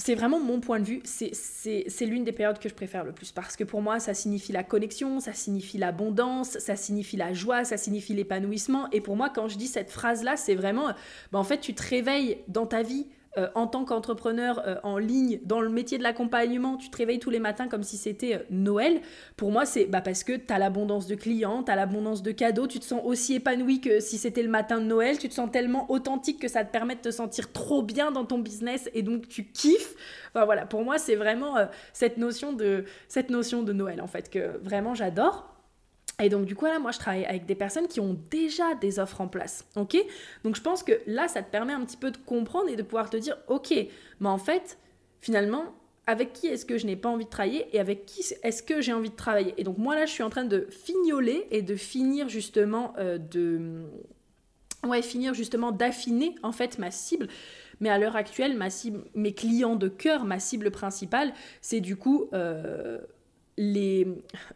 c'est 0.00 0.14
vraiment 0.14 0.38
mon 0.38 0.60
point 0.60 0.78
de 0.78 0.84
vue, 0.84 1.02
c'est 1.04 2.06
l'une 2.06 2.22
des 2.22 2.30
périodes 2.30 2.60
que 2.60 2.68
je 2.68 2.74
préfère 2.74 3.04
le 3.04 3.10
plus. 3.12 3.32
Parce 3.32 3.56
que 3.56 3.64
pour 3.64 3.82
moi 3.82 3.98
ça 3.98 4.14
signifie 4.14 4.52
la 4.52 4.62
connexion, 4.62 5.18
ça 5.18 5.32
signifie 5.32 5.76
l'abondance, 5.76 6.58
ça 6.58 6.76
signifie 6.76 7.16
la 7.16 7.34
joie, 7.34 7.64
ça 7.64 7.76
signifie 7.76 8.14
l'épanouissement. 8.14 8.88
Et 8.92 9.00
pour 9.00 9.16
moi 9.16 9.28
quand 9.28 9.48
je 9.48 9.58
dis 9.58 9.66
cette 9.66 9.90
phrase 9.90 10.22
là 10.22 10.36
c'est 10.36 10.54
vraiment, 10.54 10.86
bah, 11.32 11.38
en 11.40 11.44
fait 11.44 11.58
tu 11.58 11.74
te 11.74 11.82
réveilles 11.82 12.38
dans 12.46 12.66
ta 12.66 12.82
vie 12.82 13.08
euh, 13.38 13.48
en 13.54 13.66
tant 13.66 13.84
qu'entrepreneur 13.84 14.62
euh, 14.66 14.76
en 14.82 14.98
ligne 14.98 15.38
dans 15.44 15.60
le 15.60 15.68
métier 15.68 15.96
de 15.96 16.02
l'accompagnement, 16.02 16.76
tu 16.76 16.90
te 16.90 16.96
réveilles 16.96 17.20
tous 17.20 17.30
les 17.30 17.38
matins 17.38 17.68
comme 17.68 17.84
si 17.84 17.96
c'était 17.96 18.34
euh, 18.34 18.42
Noël. 18.50 19.00
Pour 19.36 19.52
moi, 19.52 19.64
c'est 19.64 19.84
bah, 19.84 20.00
parce 20.00 20.24
que 20.24 20.32
tu 20.32 20.52
as 20.52 20.58
l'abondance 20.58 21.06
de 21.06 21.14
clients, 21.14 21.62
tu 21.62 21.70
as 21.70 21.76
l'abondance 21.76 22.22
de 22.22 22.32
cadeaux, 22.32 22.66
tu 22.66 22.80
te 22.80 22.84
sens 22.84 23.00
aussi 23.04 23.34
épanoui 23.34 23.80
que 23.80 24.00
si 24.00 24.18
c'était 24.18 24.42
le 24.42 24.48
matin 24.48 24.80
de 24.80 24.86
Noël, 24.86 25.18
tu 25.18 25.28
te 25.28 25.34
sens 25.34 25.50
tellement 25.50 25.90
authentique 25.90 26.40
que 26.40 26.48
ça 26.48 26.64
te 26.64 26.72
permet 26.72 26.96
de 26.96 27.00
te 27.00 27.10
sentir 27.10 27.52
trop 27.52 27.82
bien 27.82 28.10
dans 28.10 28.24
ton 28.24 28.38
business 28.38 28.90
et 28.92 29.02
donc 29.02 29.28
tu 29.28 29.44
kiffes. 29.44 29.94
Enfin 30.30 30.44
voilà, 30.44 30.66
pour 30.66 30.84
moi, 30.84 30.98
c'est 30.98 31.16
vraiment 31.16 31.54
cette, 31.92 32.16
notion 32.16 32.52
de, 32.52 32.84
cette 33.06 33.30
notion 33.30 33.62
de 33.62 33.72
Noël 33.72 34.00
en 34.00 34.08
fait 34.08 34.30
que 34.30 34.58
vraiment 34.62 34.94
j'adore. 34.94 35.57
Et 36.20 36.28
donc, 36.28 36.46
du 36.46 36.56
coup, 36.56 36.64
là, 36.64 36.80
moi, 36.80 36.90
je 36.90 36.98
travaille 36.98 37.24
avec 37.26 37.46
des 37.46 37.54
personnes 37.54 37.86
qui 37.86 38.00
ont 38.00 38.18
déjà 38.30 38.74
des 38.74 38.98
offres 38.98 39.20
en 39.20 39.28
place. 39.28 39.64
OK? 39.76 39.96
Donc, 40.42 40.56
je 40.56 40.60
pense 40.60 40.82
que 40.82 41.00
là, 41.06 41.28
ça 41.28 41.42
te 41.42 41.50
permet 41.50 41.72
un 41.72 41.84
petit 41.84 41.96
peu 41.96 42.10
de 42.10 42.16
comprendre 42.16 42.68
et 42.68 42.74
de 42.74 42.82
pouvoir 42.82 43.08
te 43.08 43.16
dire, 43.16 43.36
OK, 43.46 43.72
mais 43.72 44.28
en 44.28 44.38
fait, 44.38 44.78
finalement, 45.20 45.64
avec 46.08 46.32
qui 46.32 46.48
est-ce 46.48 46.64
que 46.64 46.76
je 46.76 46.86
n'ai 46.86 46.96
pas 46.96 47.08
envie 47.08 47.26
de 47.26 47.30
travailler 47.30 47.68
et 47.72 47.78
avec 47.78 48.04
qui 48.04 48.24
est-ce 48.42 48.64
que 48.64 48.80
j'ai 48.80 48.92
envie 48.92 49.10
de 49.10 49.14
travailler? 49.14 49.54
Et 49.58 49.62
donc, 49.62 49.78
moi, 49.78 49.94
là, 49.94 50.06
je 50.06 50.10
suis 50.12 50.24
en 50.24 50.30
train 50.30 50.44
de 50.44 50.66
fignoler 50.70 51.46
et 51.52 51.62
de 51.62 51.76
finir 51.76 52.28
justement 52.28 52.94
euh, 52.98 53.18
de. 53.18 53.84
Ouais, 54.86 55.02
finir 55.02 55.34
justement 55.34 55.70
d'affiner 55.70 56.34
en 56.42 56.52
fait 56.52 56.78
ma 56.78 56.90
cible. 56.90 57.28
Mais 57.80 57.90
à 57.90 57.98
l'heure 57.98 58.16
actuelle, 58.16 58.56
ma 58.56 58.70
cible, 58.70 59.04
mes 59.14 59.34
clients 59.34 59.76
de 59.76 59.88
cœur, 59.88 60.24
ma 60.24 60.40
cible 60.40 60.72
principale, 60.72 61.32
c'est 61.60 61.80
du 61.80 61.94
coup. 61.94 62.28
Euh, 62.32 62.98
les, 63.58 64.06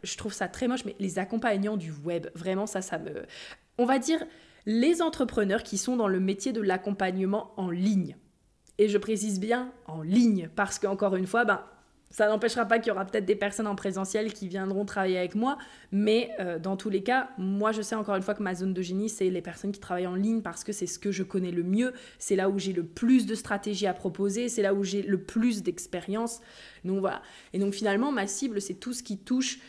je 0.01 0.17
trouve 0.17 0.33
ça 0.33 0.47
très 0.47 0.67
moche, 0.67 0.85
mais 0.85 0.95
les 0.97 1.19
accompagnants 1.19 1.77
du 1.77 1.91
web, 1.91 2.27
vraiment 2.33 2.65
ça, 2.65 2.81
ça 2.81 2.97
me... 2.97 3.25
On 3.77 3.85
va 3.85 3.99
dire 3.99 4.23
les 4.65 5.01
entrepreneurs 5.01 5.61
qui 5.61 5.77
sont 5.77 5.97
dans 5.97 6.07
le 6.07 6.19
métier 6.19 6.53
de 6.53 6.61
l'accompagnement 6.61 7.51
en 7.57 7.69
ligne. 7.69 8.15
Et 8.79 8.87
je 8.87 8.97
précise 8.97 9.39
bien 9.39 9.71
en 9.85 10.01
ligne, 10.01 10.49
parce 10.55 10.79
qu'encore 10.79 11.15
une 11.15 11.27
fois, 11.27 11.45
ben, 11.45 11.61
ça 12.13 12.27
n'empêchera 12.27 12.65
pas 12.65 12.77
qu'il 12.77 12.89
y 12.89 12.91
aura 12.91 13.05
peut-être 13.05 13.25
des 13.25 13.35
personnes 13.35 13.65
en 13.65 13.75
présentiel 13.75 14.33
qui 14.33 14.47
viendront 14.47 14.85
travailler 14.85 15.17
avec 15.17 15.33
moi, 15.33 15.57
mais 15.91 16.29
euh, 16.39 16.59
dans 16.59 16.77
tous 16.77 16.91
les 16.91 17.01
cas, 17.01 17.31
moi 17.39 17.71
je 17.71 17.81
sais 17.81 17.95
encore 17.95 18.15
une 18.15 18.21
fois 18.21 18.35
que 18.35 18.43
ma 18.43 18.53
zone 18.53 18.71
de 18.71 18.81
génie, 18.83 19.09
c'est 19.09 19.31
les 19.31 19.41
personnes 19.41 19.71
qui 19.71 19.79
travaillent 19.79 20.07
en 20.07 20.15
ligne 20.15 20.41
parce 20.41 20.63
que 20.63 20.71
c'est 20.71 20.85
ce 20.85 20.99
que 20.99 21.11
je 21.11 21.23
connais 21.23 21.51
le 21.51 21.63
mieux, 21.63 21.91
c'est 22.19 22.35
là 22.35 22.49
où 22.49 22.59
j'ai 22.59 22.71
le 22.71 22.83
plus 22.83 23.25
de 23.25 23.33
stratégies 23.33 23.87
à 23.87 23.95
proposer, 23.95 24.47
c'est 24.47 24.61
là 24.61 24.75
où 24.75 24.83
j'ai 24.83 25.01
le 25.01 25.17
plus 25.17 25.63
d'expérience. 25.63 26.39
Donc 26.85 26.99
voilà. 26.99 27.23
Et 27.51 27.57
donc 27.57 27.73
finalement, 27.73 28.11
ma 28.11 28.27
cible, 28.27 28.61
c'est 28.61 28.75
tout 28.75 28.93
ce 28.93 29.03
qui 29.03 29.17
touche... 29.17 29.59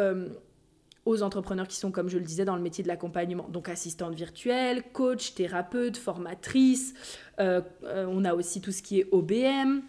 Euh, 0.00 0.28
aux 1.04 1.22
entrepreneurs 1.22 1.68
qui 1.68 1.76
sont, 1.76 1.92
comme 1.92 2.08
je 2.08 2.18
le 2.18 2.24
disais, 2.24 2.44
dans 2.44 2.56
le 2.56 2.62
métier 2.62 2.82
de 2.82 2.88
l'accompagnement. 2.88 3.48
Donc 3.48 3.68
assistante 3.68 4.12
virtuelle, 4.16 4.82
coach, 4.92 5.34
thérapeute, 5.34 5.96
formatrice. 5.96 6.94
Euh, 7.38 7.60
on 7.84 8.24
a 8.24 8.34
aussi 8.34 8.60
tout 8.60 8.72
ce 8.72 8.82
qui 8.82 8.98
est 8.98 9.08
OBM, 9.12 9.82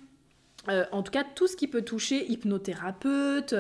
euh, 0.70 0.86
en 0.92 1.04
tout 1.04 1.12
cas, 1.12 1.24
tout 1.24 1.48
ce 1.48 1.56
qui 1.56 1.68
peut 1.68 1.82
toucher 1.82 2.30
hypnothérapeute, 2.30 3.54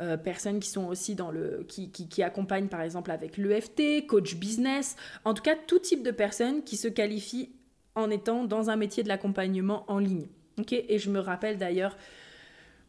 euh, 0.00 0.16
personnes 0.16 0.60
qui 0.60 0.68
sont 0.68 0.86
aussi 0.86 1.14
dans 1.14 1.30
le. 1.30 1.66
qui, 1.68 2.22
accompagnent 2.22 2.68
par 2.68 2.80
exemple 2.80 3.10
avec 3.10 3.36
l'EFT, 3.36 4.06
coach 4.06 4.36
business, 4.36 4.96
en 5.24 5.34
tout 5.34 5.42
cas, 5.42 5.56
tout 5.66 5.78
type 5.78 6.02
de 6.02 6.10
personnes 6.10 6.62
qui 6.64 6.76
se 6.76 6.88
qualifient 6.88 7.50
en 7.94 8.10
étant 8.10 8.44
dans 8.44 8.70
un 8.70 8.76
métier 8.76 9.02
de 9.02 9.08
l'accompagnement 9.08 9.84
en 9.88 9.98
ligne. 9.98 10.26
Et 10.70 10.98
je 10.98 11.10
me 11.10 11.18
rappelle 11.18 11.58
d'ailleurs 11.58 11.96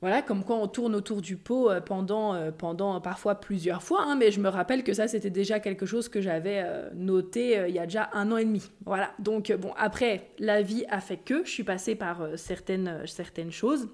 voilà, 0.05 0.21
comme 0.21 0.43
quoi 0.43 0.57
on 0.57 0.67
tourne 0.67 0.93
autour 0.93 1.19
du 1.19 1.35
pot 1.35 1.71
euh, 1.71 1.81
pendant, 1.81 2.35
euh, 2.35 2.51
pendant 2.51 3.01
parfois 3.01 3.33
plusieurs 3.33 3.81
fois, 3.81 4.03
hein, 4.03 4.15
mais 4.15 4.29
je 4.29 4.39
me 4.39 4.49
rappelle 4.49 4.83
que 4.83 4.93
ça 4.93 5.07
c'était 5.07 5.31
déjà 5.31 5.59
quelque 5.59 5.87
chose 5.87 6.09
que 6.09 6.21
j'avais 6.21 6.61
euh, 6.63 6.91
noté 6.93 7.65
il 7.67 7.73
y 7.73 7.79
a 7.79 7.87
déjà 7.87 8.11
un 8.13 8.31
an 8.31 8.37
et 8.37 8.45
demi. 8.45 8.69
Voilà, 8.85 9.15
donc 9.17 9.51
bon, 9.53 9.73
après, 9.75 10.29
la 10.37 10.61
vie 10.61 10.85
a 10.89 11.01
fait 11.01 11.17
que 11.17 11.43
je 11.43 11.49
suis 11.49 11.63
passée 11.63 11.95
par 11.95 12.37
certaines, 12.37 13.01
certaines 13.07 13.51
choses, 13.51 13.89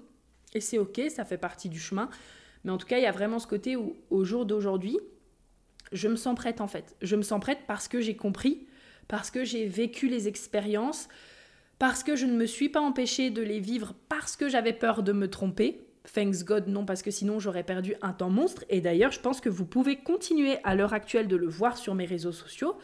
et 0.52 0.60
c'est 0.60 0.76
ok, 0.76 1.00
ça 1.08 1.24
fait 1.24 1.38
partie 1.38 1.70
du 1.70 1.80
chemin, 1.80 2.10
mais 2.64 2.72
en 2.72 2.76
tout 2.76 2.86
cas, 2.86 2.98
il 2.98 3.04
y 3.04 3.06
a 3.06 3.10
vraiment 3.10 3.38
ce 3.38 3.46
côté 3.46 3.76
où, 3.76 3.96
au 4.10 4.22
jour 4.22 4.44
d'aujourd'hui, 4.44 4.98
je 5.92 6.08
me 6.08 6.16
sens 6.16 6.34
prête 6.36 6.60
en 6.60 6.68
fait. 6.68 6.94
Je 7.00 7.16
me 7.16 7.22
sens 7.22 7.40
prête 7.40 7.60
parce 7.66 7.88
que 7.88 8.02
j'ai 8.02 8.16
compris, 8.16 8.66
parce 9.08 9.30
que 9.30 9.44
j'ai 9.44 9.64
vécu 9.64 10.08
les 10.08 10.28
expériences, 10.28 11.08
parce 11.78 12.02
que 12.02 12.16
je 12.16 12.26
ne 12.26 12.36
me 12.36 12.44
suis 12.44 12.68
pas 12.68 12.82
empêchée 12.82 13.30
de 13.30 13.40
les 13.40 13.60
vivre 13.60 13.94
parce 14.10 14.36
que 14.36 14.50
j'avais 14.50 14.74
peur 14.74 15.02
de 15.02 15.12
me 15.12 15.30
tromper 15.30 15.86
Thanks 16.12 16.44
God, 16.44 16.66
non, 16.66 16.84
parce 16.84 17.02
que 17.02 17.10
sinon 17.10 17.38
j'aurais 17.38 17.62
perdu 17.62 17.94
un 18.02 18.12
temps 18.12 18.30
monstre. 18.30 18.64
Et 18.68 18.80
d'ailleurs, 18.80 19.12
je 19.12 19.20
pense 19.20 19.40
que 19.40 19.48
vous 19.48 19.64
pouvez 19.64 19.96
continuer 19.96 20.58
à 20.64 20.74
l'heure 20.74 20.94
actuelle 20.94 21.28
de 21.28 21.36
le 21.36 21.46
voir 21.46 21.76
sur 21.76 21.94
mes 21.94 22.06
réseaux 22.06 22.32
sociaux. 22.32 22.76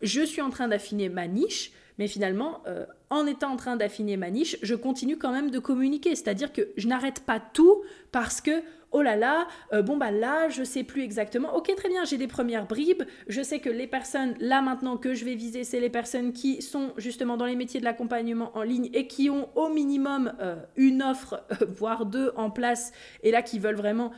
Je 0.00 0.22
suis 0.22 0.40
en 0.40 0.50
train 0.50 0.68
d'affiner 0.68 1.08
ma 1.08 1.26
niche, 1.26 1.72
mais 1.98 2.08
finalement, 2.08 2.62
euh, 2.66 2.86
en 3.10 3.26
étant 3.26 3.52
en 3.52 3.56
train 3.56 3.76
d'affiner 3.76 4.16
ma 4.16 4.30
niche, 4.30 4.56
je 4.62 4.74
continue 4.74 5.18
quand 5.18 5.32
même 5.32 5.50
de 5.50 5.58
communiquer. 5.58 6.14
C'est-à-dire 6.14 6.52
que 6.52 6.68
je 6.76 6.88
n'arrête 6.88 7.20
pas 7.20 7.40
tout 7.40 7.82
parce 8.12 8.40
que 8.40 8.62
oh 8.90 9.02
là 9.02 9.16
là, 9.16 9.46
euh, 9.72 9.82
bon 9.82 9.96
bah 9.96 10.10
là, 10.10 10.48
je 10.48 10.62
sais 10.62 10.82
plus 10.82 11.02
exactement. 11.02 11.54
Ok, 11.54 11.74
très 11.76 11.88
bien, 11.88 12.04
j'ai 12.04 12.16
des 12.16 12.26
premières 12.26 12.66
bribes. 12.66 13.02
Je 13.26 13.42
sais 13.42 13.60
que 13.60 13.68
les 13.68 13.86
personnes, 13.86 14.34
là 14.40 14.62
maintenant 14.62 14.96
que 14.96 15.14
je 15.14 15.24
vais 15.24 15.34
viser, 15.34 15.64
c'est 15.64 15.80
les 15.80 15.90
personnes 15.90 16.32
qui 16.32 16.62
sont 16.62 16.92
justement 16.96 17.36
dans 17.36 17.46
les 17.46 17.56
métiers 17.56 17.80
de 17.80 17.84
l'accompagnement 17.84 18.56
en 18.56 18.62
ligne 18.62 18.88
et 18.94 19.06
qui 19.06 19.28
ont 19.28 19.48
au 19.56 19.68
minimum 19.68 20.32
euh, 20.40 20.56
une 20.76 21.02
offre, 21.02 21.44
voire 21.68 22.06
deux 22.06 22.32
en 22.36 22.50
place, 22.50 22.92
et 23.22 23.30
là 23.30 23.42
qui 23.42 23.58
veulent 23.58 23.76
vraiment 23.76 24.12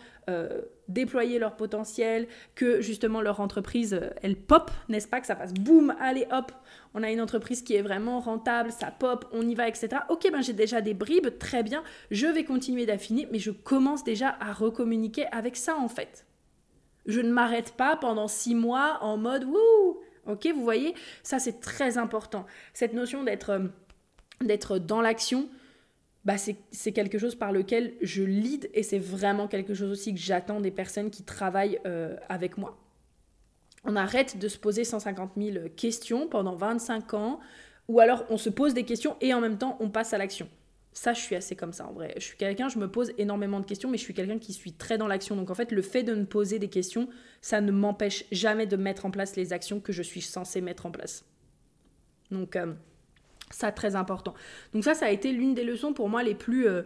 déployer 0.92 1.38
leur 1.38 1.56
potentiel, 1.56 2.28
que 2.54 2.80
justement 2.80 3.20
leur 3.20 3.40
entreprise, 3.40 4.00
elle 4.22 4.36
pop, 4.36 4.70
n'est-ce 4.88 5.08
pas, 5.08 5.20
que 5.20 5.26
ça 5.26 5.36
passe 5.36 5.54
boum, 5.54 5.94
allez 6.00 6.26
hop, 6.30 6.52
on 6.94 7.02
a 7.02 7.10
une 7.10 7.20
entreprise 7.20 7.62
qui 7.62 7.74
est 7.74 7.82
vraiment 7.82 8.20
rentable, 8.20 8.70
ça 8.72 8.90
pop, 8.90 9.26
on 9.32 9.46
y 9.48 9.54
va, 9.54 9.68
etc. 9.68 9.88
Ok, 10.08 10.28
ben 10.32 10.42
j'ai 10.42 10.52
déjà 10.52 10.80
des 10.80 10.94
bribes, 10.94 11.38
très 11.38 11.62
bien, 11.62 11.82
je 12.10 12.26
vais 12.26 12.44
continuer 12.44 12.86
d'affiner, 12.86 13.28
mais 13.30 13.38
je 13.38 13.50
commence 13.50 14.04
déjà 14.04 14.36
à 14.40 14.52
recommuniquer 14.52 15.26
avec 15.32 15.56
ça 15.56 15.76
en 15.76 15.88
fait. 15.88 16.26
Je 17.06 17.20
ne 17.20 17.32
m'arrête 17.32 17.72
pas 17.72 17.96
pendant 17.96 18.28
six 18.28 18.54
mois 18.54 18.98
en 19.00 19.16
mode 19.16 19.44
wouh 19.44 20.00
Ok, 20.26 20.46
vous 20.54 20.62
voyez, 20.62 20.94
ça 21.22 21.38
c'est 21.38 21.60
très 21.60 21.98
important. 21.98 22.46
Cette 22.74 22.92
notion 22.92 23.24
d'être 23.24 23.50
euh, 23.50 23.66
d'être 24.40 24.78
dans 24.78 25.00
l'action, 25.00 25.48
bah 26.24 26.36
c'est 26.36 26.92
quelque 26.92 27.18
chose 27.18 27.34
par 27.34 27.50
lequel 27.52 27.94
je 28.02 28.22
lead 28.22 28.70
et 28.74 28.82
c'est 28.82 28.98
vraiment 28.98 29.48
quelque 29.48 29.74
chose 29.74 29.90
aussi 29.90 30.12
que 30.14 30.20
j'attends 30.20 30.60
des 30.60 30.70
personnes 30.70 31.10
qui 31.10 31.22
travaillent 31.22 31.80
euh, 31.86 32.16
avec 32.28 32.58
moi 32.58 32.78
on 33.84 33.96
arrête 33.96 34.38
de 34.38 34.48
se 34.48 34.58
poser 34.58 34.84
150 34.84 35.32
000 35.36 35.68
questions 35.76 36.28
pendant 36.28 36.54
25 36.54 37.14
ans, 37.14 37.40
ou 37.88 38.00
alors 38.00 38.24
on 38.30 38.36
se 38.36 38.50
pose 38.50 38.74
des 38.74 38.84
questions 38.84 39.16
et 39.20 39.32
en 39.34 39.40
même 39.40 39.58
temps 39.58 39.76
on 39.80 39.90
passe 39.90 40.12
à 40.12 40.18
l'action. 40.18 40.48
Ça, 40.92 41.12
je 41.12 41.20
suis 41.20 41.36
assez 41.36 41.54
comme 41.54 41.72
ça 41.72 41.86
en 41.86 41.92
vrai. 41.92 42.12
Je 42.16 42.22
suis 42.24 42.36
quelqu'un, 42.36 42.68
je 42.68 42.78
me 42.78 42.90
pose 42.90 43.12
énormément 43.16 43.60
de 43.60 43.64
questions, 43.64 43.88
mais 43.88 43.96
je 43.96 44.02
suis 44.02 44.12
quelqu'un 44.12 44.38
qui 44.38 44.52
suis 44.52 44.72
très 44.72 44.98
dans 44.98 45.06
l'action. 45.06 45.36
Donc 45.36 45.48
en 45.48 45.54
fait, 45.54 45.70
le 45.70 45.82
fait 45.82 46.02
de 46.02 46.14
me 46.14 46.26
poser 46.26 46.58
des 46.58 46.68
questions, 46.68 47.08
ça 47.40 47.60
ne 47.60 47.70
m'empêche 47.70 48.24
jamais 48.32 48.66
de 48.66 48.76
mettre 48.76 49.06
en 49.06 49.12
place 49.12 49.36
les 49.36 49.52
actions 49.52 49.78
que 49.78 49.92
je 49.92 50.02
suis 50.02 50.20
censée 50.20 50.60
mettre 50.60 50.86
en 50.86 50.90
place. 50.90 51.24
Donc 52.32 52.56
euh, 52.56 52.74
ça, 53.50 53.72
très 53.72 53.96
important. 53.96 54.34
Donc 54.72 54.84
ça, 54.84 54.94
ça 54.94 55.06
a 55.06 55.10
été 55.10 55.32
l'une 55.32 55.54
des 55.54 55.64
leçons 55.64 55.92
pour 55.92 56.08
moi 56.08 56.22
les 56.22 56.34
plus... 56.34 56.66
Euh, 56.66 56.82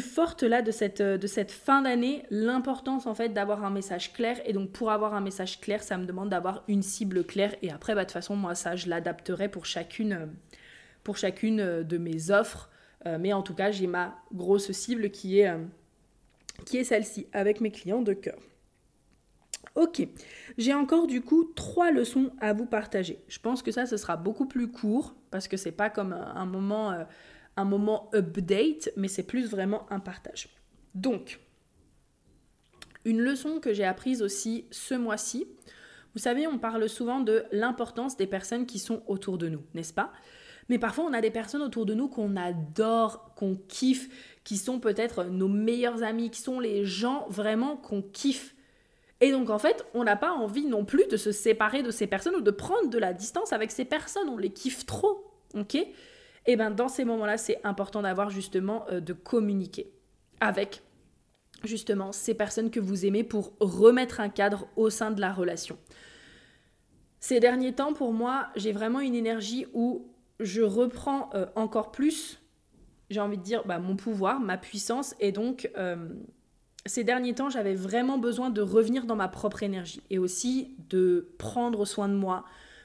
fortes 0.00 0.44
là 0.44 0.62
de 0.62 0.70
cette, 0.70 1.02
de 1.02 1.26
cette 1.26 1.50
fin 1.50 1.82
d'année, 1.82 2.24
l'importance 2.30 3.06
en 3.06 3.14
fait 3.14 3.30
d'avoir 3.30 3.64
un 3.64 3.70
message 3.70 4.12
clair. 4.12 4.40
Et 4.44 4.52
donc 4.52 4.70
pour 4.70 4.90
avoir 4.90 5.14
un 5.14 5.20
message 5.20 5.60
clair, 5.60 5.82
ça 5.82 5.98
me 5.98 6.04
demande 6.04 6.28
d'avoir 6.28 6.62
une 6.68 6.82
cible 6.82 7.24
claire. 7.24 7.54
Et 7.62 7.70
après, 7.70 7.94
bah, 7.94 8.02
de 8.02 8.06
toute 8.06 8.12
façon, 8.12 8.36
moi, 8.36 8.54
ça, 8.54 8.76
je 8.76 8.88
l'adapterai 8.88 9.48
pour 9.48 9.66
chacune, 9.66 10.28
pour 11.02 11.16
chacune 11.16 11.82
de 11.82 11.98
mes 11.98 12.30
offres. 12.30 12.70
Euh, 13.06 13.18
mais 13.20 13.32
en 13.32 13.42
tout 13.42 13.54
cas, 13.54 13.70
j'ai 13.70 13.86
ma 13.86 14.16
grosse 14.32 14.70
cible 14.72 15.10
qui 15.10 15.40
est, 15.40 15.48
euh, 15.48 15.58
qui 16.64 16.78
est 16.78 16.84
celle-ci, 16.84 17.26
avec 17.32 17.60
mes 17.60 17.70
clients 17.70 18.02
de 18.02 18.12
cœur. 18.12 18.38
Ok, 19.74 20.06
j'ai 20.56 20.72
encore 20.72 21.06
du 21.06 21.20
coup 21.20 21.44
trois 21.56 21.90
leçons 21.90 22.30
à 22.40 22.52
vous 22.52 22.66
partager. 22.66 23.18
Je 23.28 23.40
pense 23.40 23.62
que 23.62 23.72
ça, 23.72 23.86
ce 23.86 23.96
sera 23.96 24.16
beaucoup 24.16 24.46
plus 24.46 24.70
court 24.70 25.14
parce 25.34 25.48
que 25.48 25.56
c'est 25.56 25.72
pas 25.72 25.90
comme 25.90 26.12
un 26.12 26.46
moment, 26.46 26.92
euh, 26.92 27.02
un 27.56 27.64
moment 27.64 28.08
update, 28.14 28.90
mais 28.96 29.08
c'est 29.08 29.24
plus 29.24 29.50
vraiment 29.50 29.84
un 29.90 29.98
partage. 29.98 30.48
Donc, 30.94 31.40
une 33.04 33.20
leçon 33.20 33.58
que 33.58 33.74
j'ai 33.74 33.82
apprise 33.82 34.22
aussi 34.22 34.66
ce 34.70 34.94
mois-ci. 34.94 35.48
Vous 36.14 36.20
savez, 36.20 36.46
on 36.46 36.58
parle 36.58 36.88
souvent 36.88 37.18
de 37.18 37.46
l'importance 37.50 38.16
des 38.16 38.28
personnes 38.28 38.64
qui 38.64 38.78
sont 38.78 39.02
autour 39.08 39.36
de 39.36 39.48
nous, 39.48 39.64
n'est-ce 39.74 39.92
pas? 39.92 40.12
Mais 40.68 40.78
parfois, 40.78 41.02
on 41.02 41.12
a 41.12 41.20
des 41.20 41.32
personnes 41.32 41.62
autour 41.62 41.84
de 41.84 41.94
nous 41.94 42.06
qu'on 42.06 42.36
adore, 42.36 43.34
qu'on 43.34 43.56
kiffe, 43.56 44.38
qui 44.44 44.56
sont 44.56 44.78
peut-être 44.78 45.24
nos 45.24 45.48
meilleurs 45.48 46.04
amis, 46.04 46.30
qui 46.30 46.42
sont 46.42 46.60
les 46.60 46.84
gens 46.84 47.26
vraiment 47.28 47.76
qu'on 47.76 48.02
kiffe. 48.02 48.54
Et 49.20 49.32
donc, 49.32 49.50
en 49.50 49.58
fait, 49.58 49.84
on 49.94 50.04
n'a 50.04 50.14
pas 50.14 50.30
envie 50.30 50.66
non 50.66 50.84
plus 50.84 51.08
de 51.08 51.16
se 51.16 51.32
séparer 51.32 51.82
de 51.82 51.90
ces 51.90 52.06
personnes 52.06 52.36
ou 52.36 52.40
de 52.40 52.52
prendre 52.52 52.88
de 52.88 52.98
la 52.98 53.12
distance 53.12 53.52
avec 53.52 53.72
ces 53.72 53.84
personnes. 53.84 54.28
On 54.28 54.38
les 54.38 54.52
kiffe 54.52 54.86
trop. 54.86 55.23
OK 55.54 55.76
Et 56.46 56.56
bien, 56.56 56.70
dans 56.70 56.88
ces 56.88 57.04
moments-là, 57.04 57.38
c'est 57.38 57.60
important 57.64 58.02
d'avoir 58.02 58.30
justement 58.30 58.86
euh, 58.90 59.00
de 59.00 59.12
communiquer 59.12 59.90
avec 60.40 60.82
justement 61.64 62.12
ces 62.12 62.34
personnes 62.34 62.70
que 62.70 62.80
vous 62.80 63.06
aimez 63.06 63.24
pour 63.24 63.52
remettre 63.60 64.20
un 64.20 64.28
cadre 64.28 64.66
au 64.76 64.90
sein 64.90 65.10
de 65.10 65.20
la 65.20 65.32
relation. 65.32 65.78
Ces 67.20 67.40
derniers 67.40 67.72
temps, 67.72 67.94
pour 67.94 68.12
moi, 68.12 68.48
j'ai 68.54 68.72
vraiment 68.72 69.00
une 69.00 69.14
énergie 69.14 69.66
où 69.72 70.06
je 70.40 70.60
reprends 70.60 71.30
euh, 71.34 71.46
encore 71.54 71.90
plus, 71.90 72.38
j'ai 73.10 73.20
envie 73.20 73.38
de 73.38 73.42
dire, 73.42 73.62
bah, 73.64 73.78
mon 73.78 73.96
pouvoir, 73.96 74.40
ma 74.40 74.58
puissance. 74.58 75.14
Et 75.20 75.32
donc, 75.32 75.70
euh, 75.78 76.08
ces 76.86 77.04
derniers 77.04 77.34
temps, 77.34 77.48
j'avais 77.48 77.74
vraiment 77.74 78.18
besoin 78.18 78.50
de 78.50 78.60
revenir 78.60 79.06
dans 79.06 79.16
ma 79.16 79.28
propre 79.28 79.62
énergie 79.62 80.02
et 80.10 80.18
aussi 80.18 80.76
de 80.90 81.28
prendre 81.38 81.84
soin 81.86 82.08
de 82.08 82.14
moi, 82.14 82.44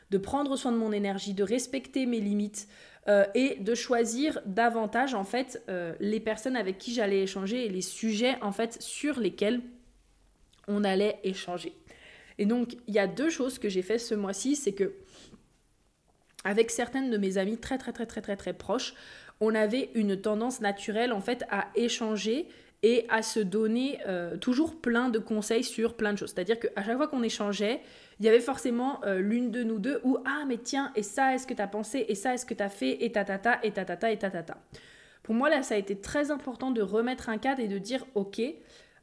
de 0.10 0.18
prendre 0.18 0.55
soin 0.55 0.72
de 0.72 0.78
mon 0.78 0.91
énergie, 0.91 1.34
de 1.34 1.43
respecter 1.43 2.05
mes 2.05 2.20
limites 2.20 2.68
euh, 3.07 3.26
et 3.36 3.55
de 3.55 3.76
choisir 3.76 4.39
davantage, 4.45 5.14
en 5.14 5.24
fait, 5.24 5.64
les 5.99 6.20
personnes 6.20 6.55
avec 6.55 6.78
qui 6.78 6.93
j'allais 6.93 7.24
échanger 7.24 7.66
et 7.66 7.70
les 7.70 7.82
sujets, 7.82 8.38
en 8.41 8.51
fait, 8.51 8.82
sur 8.82 9.20
lesquels 9.20 9.62
on 10.68 10.84
allait 10.84 11.20
échanger. 11.24 11.74
Et 12.38 12.45
donc, 12.45 12.78
il 12.88 12.93
y 12.93 12.99
a 12.99 13.07
deux 13.07 13.30
choses 13.30 13.60
que 13.60 13.68
j'ai 13.68 13.82
fait 13.82 13.99
ce 13.99 14.16
mois-ci, 14.16 14.55
c'est 14.55 14.72
que 14.72 14.93
avec 16.45 16.72
certaines 16.72 17.10
de 17.12 17.18
mes 17.18 17.38
amies 17.38 17.57
très 17.57 17.78
très 17.78 17.91
très 17.91 18.05
très 18.05 18.22
très 18.22 18.38
très 18.38 18.53
proches, 18.53 18.93
on 19.41 19.55
avait 19.55 19.89
une 19.93 20.20
tendance 20.20 20.62
naturelle 20.62 21.12
en 21.12 21.22
fait 21.22 21.43
à 21.49 21.68
échanger 21.76 22.47
et 22.82 23.05
à 23.10 23.22
se 23.22 23.41
donner 23.41 23.99
euh, 24.07 24.38
toujours 24.38 24.80
plein 24.80 25.10
de 25.10 25.20
conseils 25.20 25.66
sur 25.66 25.95
plein 25.95 26.14
de 26.14 26.18
choses. 26.18 26.32
C'est-à-dire 26.34 26.60
qu'à 26.60 26.84
chaque 26.84 26.95
fois 26.95 27.07
qu'on 27.07 27.24
échangeait, 27.24 27.82
il 28.20 28.26
y 28.26 28.30
avait 28.30 28.39
forcément 28.39 29.03
euh, 29.05 29.20
l'une 29.20 29.51
de 29.51 29.63
nous 29.63 29.80
deux 29.80 30.01
où 30.03 30.17
ah 30.26 30.43
mais 30.47 30.57
tiens 30.57 30.91
et 30.95 31.03
ça 31.03 31.34
est-ce 31.34 31.47
que 31.47 31.53
tu 31.53 31.61
as 31.61 31.67
pensé 31.67 32.05
et 32.07 32.15
ça 32.15 32.34
est-ce 32.34 32.45
que 32.45 32.53
tu 32.53 32.63
as 32.63 32.70
fait 32.70 33.03
et 33.03 33.11
tatata 33.11 33.59
et 33.63 33.72
tatata 33.72 34.11
et 34.11 34.17
tatata. 34.17 34.57
Pour 35.24 35.36
moi 35.36 35.49
là 35.49 35.63
ça 35.63 35.76
a 35.76 35.78
été 35.78 35.99
très 35.99 36.32
important 36.32 36.72
de 36.72 36.82
remettre 36.82 37.30
un 37.30 37.38
cadre 37.38 37.61
et 37.61 37.67
de 37.67 37.78
dire 37.78 38.05
ok 38.15 38.41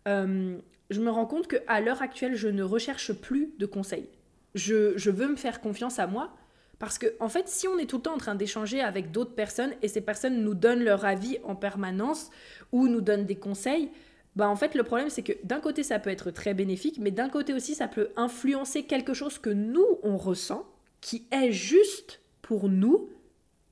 euh, 0.08 0.58
je 0.90 1.00
me 1.00 1.10
rends 1.10 1.26
compte 1.26 1.48
qu'à 1.48 1.80
l'heure 1.80 2.02
actuelle 2.02 2.34
je 2.34 2.48
ne 2.48 2.62
recherche 2.62 3.12
plus 3.12 3.54
de 3.58 3.66
conseils. 3.66 4.08
Je, 4.54 4.96
je 4.96 5.10
veux 5.10 5.28
me 5.28 5.36
faire 5.36 5.60
confiance 5.60 5.98
à 5.98 6.06
moi 6.06 6.32
parce 6.78 6.98
que, 6.98 7.06
en 7.20 7.28
fait, 7.28 7.48
si 7.48 7.66
on 7.68 7.78
est 7.78 7.86
tout 7.86 7.96
le 7.96 8.02
temps 8.02 8.14
en 8.14 8.18
train 8.18 8.34
d'échanger 8.34 8.80
avec 8.82 9.10
d'autres 9.10 9.34
personnes 9.34 9.72
et 9.80 9.88
ces 9.88 10.02
personnes 10.02 10.42
nous 10.42 10.54
donnent 10.54 10.84
leur 10.84 11.04
avis 11.04 11.38
en 11.42 11.56
permanence 11.56 12.30
ou 12.70 12.88
nous 12.88 13.00
donnent 13.00 13.24
des 13.24 13.36
conseils, 13.36 13.90
bah 14.36 14.48
en 14.48 14.56
fait, 14.56 14.74
le 14.74 14.82
problème, 14.82 15.08
c'est 15.08 15.22
que 15.22 15.32
d'un 15.44 15.60
côté, 15.60 15.82
ça 15.82 15.98
peut 15.98 16.10
être 16.10 16.30
très 16.30 16.52
bénéfique, 16.52 16.98
mais 17.00 17.10
d'un 17.10 17.30
côté 17.30 17.54
aussi, 17.54 17.74
ça 17.74 17.88
peut 17.88 18.10
influencer 18.16 18.84
quelque 18.84 19.14
chose 19.14 19.38
que 19.38 19.50
nous, 19.50 19.86
on 20.02 20.18
ressent, 20.18 20.66
qui 21.00 21.26
est 21.32 21.52
juste 21.52 22.20
pour 22.42 22.68
nous, 22.68 23.08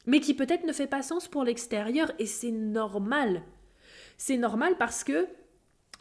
mais 0.07 0.21
qui 0.21 0.33
peut-être 0.33 0.65
ne 0.65 0.73
fait 0.73 0.87
pas 0.87 1.03
sens 1.03 1.29
pour 1.29 1.45
l'extérieur, 1.45 2.11
et 2.19 2.27
c'est 2.27 2.51
normal. 2.51 3.43
C'est 4.17 4.39
normal 4.39 4.77
parce 4.79 5.05
que 5.05 5.29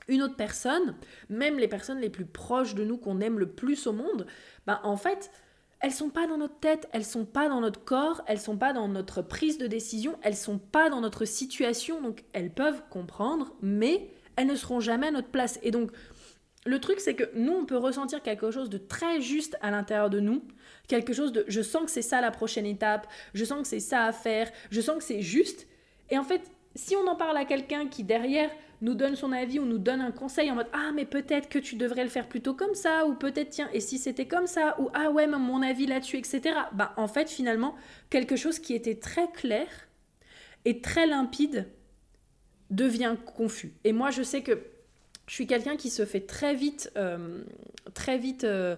une 0.08 0.22
autre 0.22 0.36
personne, 0.36 0.96
même 1.30 1.58
les 1.58 1.68
personnes 1.68 2.00
les 2.00 2.10
plus 2.10 2.26
proches 2.26 2.76
de 2.76 2.84
nous 2.84 2.98
qu'on 2.98 3.22
aime 3.22 3.40
le 3.40 3.50
plus 3.50 3.86
au 3.88 3.94
monde, 3.94 4.28
bah 4.66 4.80
en 4.84 4.98
fait, 4.98 5.30
elles 5.82 5.92
sont 5.92 6.10
pas 6.10 6.28
dans 6.28 6.38
notre 6.38 6.60
tête, 6.60 6.88
elles 6.94 7.06
sont 7.06 7.26
pas 7.26 7.50
dans 7.50 7.60
notre 7.60 7.84
corps, 7.84 8.22
elles 8.28 8.40
sont 8.40 8.58
pas 8.58 8.72
dans 8.72 8.88
notre 8.88 9.22
prise 9.22 9.58
de 9.58 9.68
décision, 9.68 10.18
elles 10.22 10.38
sont 10.38 10.58
pas 10.58 10.90
dans 10.90 11.02
notre 11.02 11.26
situation, 11.26 12.02
donc 12.02 12.24
elles 12.32 12.52
peuvent 12.52 12.84
comprendre, 12.90 13.54
mais 13.62 14.10
elles 14.36 14.48
ne 14.48 14.56
seront 14.56 14.80
jamais 14.80 15.08
à 15.08 15.12
notre 15.12 15.30
place. 15.30 15.60
Et 15.64 15.72
donc, 15.72 15.92
le 16.66 16.80
truc, 16.80 17.00
c'est 17.00 17.16
que 17.16 17.30
nous, 17.36 17.54
on 17.54 17.66
peut 17.66 17.78
ressentir 17.78 18.22
quelque 18.22 18.52
chose 18.52 18.70
de 18.70 18.78
très 18.78 19.22
juste 19.22 19.58
à 19.62 19.72
l'intérieur 19.72 20.10
de 20.10 20.20
nous, 20.20 20.44
quelque 20.88 21.14
chose 21.14 21.32
de 21.32 21.46
je 21.48 21.62
sens 21.62 21.84
que 21.84 21.92
c'est 21.92 22.02
ça 22.02 22.22
la 22.22 22.32
prochaine 22.32 22.66
étape, 22.66 23.08
je 23.34 23.44
sens 23.44 23.62
que 23.62 23.68
c'est 23.68 23.80
ça 23.80 24.06
à 24.06 24.12
faire, 24.12 24.50
je 24.72 24.82
sens 24.82 24.98
que 24.98 25.04
c'est 25.04 25.22
juste. 25.22 25.68
Et 26.10 26.18
en 26.18 26.24
fait, 26.24 26.42
si 26.76 26.96
on 26.96 27.08
en 27.08 27.16
parle 27.16 27.38
à 27.38 27.46
quelqu'un 27.46 27.88
qui 27.88 28.04
derrière 28.04 28.50
nous 28.82 28.96
donne 28.96 29.16
son 29.16 29.32
avis 29.32 29.60
ou 29.60 29.66
nous 29.66 29.78
donne 29.78 30.02
un 30.02 30.12
conseil 30.12 30.52
en 30.52 30.56
mode 30.56 30.68
ah 30.74 30.92
mais 30.94 31.06
peut-être 31.06 31.48
que 31.48 31.60
tu 31.60 31.76
devrais 31.76 32.04
le 32.04 32.10
faire 32.10 32.28
plutôt 32.28 32.54
comme 32.54 32.76
ça 32.76 33.06
ou 33.06 33.14
peut-être 33.14 33.50
tiens 33.50 33.70
et 33.72 33.80
si 33.80 33.98
c'était 33.98 34.28
comme 34.28 34.48
ça? 34.48 34.76
ou 34.80 34.90
ah 34.94 35.10
ouais 35.10 35.26
mais 35.26 35.38
mon 35.38 35.62
avis 35.62 35.86
là-dessus 35.86 36.18
etc. 36.18 36.56
Bah 36.74 36.94
en 36.98 37.08
fait 37.08 37.30
finalement 37.30 37.76
quelque 38.10 38.36
chose 38.36 38.60
qui 38.60 38.74
était 38.74 38.96
très 38.96 39.32
clair 39.32 39.68
et 40.66 40.82
très 40.82 41.08
limpide 41.08 41.68
devient 42.76 43.16
confus. 43.26 43.74
Et 43.84 43.94
moi 43.94 44.12
je 44.12 44.24
sais 44.24 44.42
que 44.42 44.60
je 45.28 45.34
suis 45.34 45.48
quelqu'un 45.48 45.78
qui 45.78 45.90
se 45.90 46.06
fait 46.06 46.22
très 46.22 46.54
vite 46.54 46.92
euh, 46.98 47.44
très 47.94 48.18
vite 48.18 48.44
euh, 48.44 48.76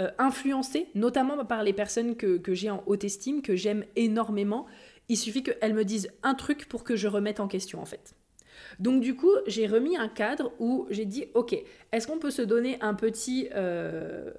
euh, 0.00 0.10
influencer, 0.18 0.88
notamment 0.94 1.44
par 1.44 1.62
les 1.62 1.72
personnes 1.72 2.16
que, 2.16 2.38
que 2.38 2.54
j'ai 2.54 2.70
en 2.70 2.82
haute 2.86 3.04
estime, 3.04 3.42
que 3.42 3.56
j'aime 3.56 3.84
énormément 3.96 4.66
il 5.08 5.16
suffit 5.16 5.42
qu'elle 5.42 5.74
me 5.74 5.84
dise 5.84 6.08
un 6.22 6.34
truc 6.34 6.68
pour 6.68 6.84
que 6.84 6.96
je 6.96 7.08
remette 7.08 7.40
en 7.40 7.48
question 7.48 7.80
en 7.82 7.84
fait. 7.84 8.14
Donc 8.78 9.02
du 9.02 9.14
coup, 9.14 9.32
j'ai 9.46 9.66
remis 9.66 9.96
un 9.96 10.08
cadre 10.08 10.52
où 10.58 10.86
j'ai 10.90 11.04
dit, 11.04 11.26
ok, 11.34 11.54
est-ce 11.92 12.06
qu'on 12.06 12.18
peut 12.18 12.30
se 12.30 12.42
donner 12.42 12.78
un 12.80 12.94
petit... 12.94 13.48
Euh, 13.54 14.30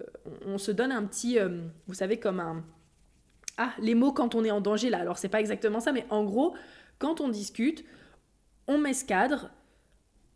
on 0.45 0.57
se 0.57 0.71
donne 0.71 0.91
un 0.91 1.03
petit... 1.03 1.37
Vous 1.87 1.93
savez, 1.93 2.17
comme 2.17 2.39
un... 2.39 2.63
Ah, 3.57 3.73
les 3.79 3.93
mots 3.93 4.13
quand 4.13 4.33
on 4.33 4.43
est 4.43 4.49
en 4.49 4.61
danger 4.61 4.89
là. 4.89 4.99
Alors 4.99 5.19
c'est 5.19 5.29
pas 5.29 5.39
exactement 5.39 5.79
ça, 5.79 5.91
mais 5.91 6.05
en 6.09 6.23
gros, 6.23 6.55
quand 6.97 7.21
on 7.21 7.29
discute, 7.29 7.85
on 8.68 8.78
met 8.78 8.93
ce 8.93 9.05
cadre. 9.05 9.49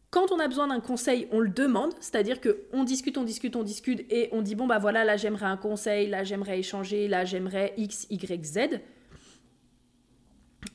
Quand 0.09 0.32
on 0.32 0.39
a 0.39 0.47
besoin 0.47 0.67
d'un 0.67 0.80
conseil, 0.80 1.28
on 1.32 1.39
le 1.39 1.49
demande, 1.49 1.93
c'est-à-dire 1.99 2.39
que 2.39 2.63
on 2.71 2.84
discute, 2.84 3.17
on 3.17 3.23
discute, 3.23 3.55
on 3.55 3.63
discute 3.63 4.05
et 4.11 4.30
on 4.32 4.41
dit 4.41 4.55
bon 4.55 4.65
bah 4.65 4.80
voilà, 4.80 5.03
là 5.03 5.17
j'aimerais 5.17 5.45
un 5.45 5.57
conseil, 5.57 6.07
là 6.07 6.23
j'aimerais 6.23 6.59
échanger, 6.59 7.07
là 7.07 7.25
j'aimerais 7.25 7.73
X, 7.78 8.07
Y, 8.09 8.45
Z. 8.45 8.59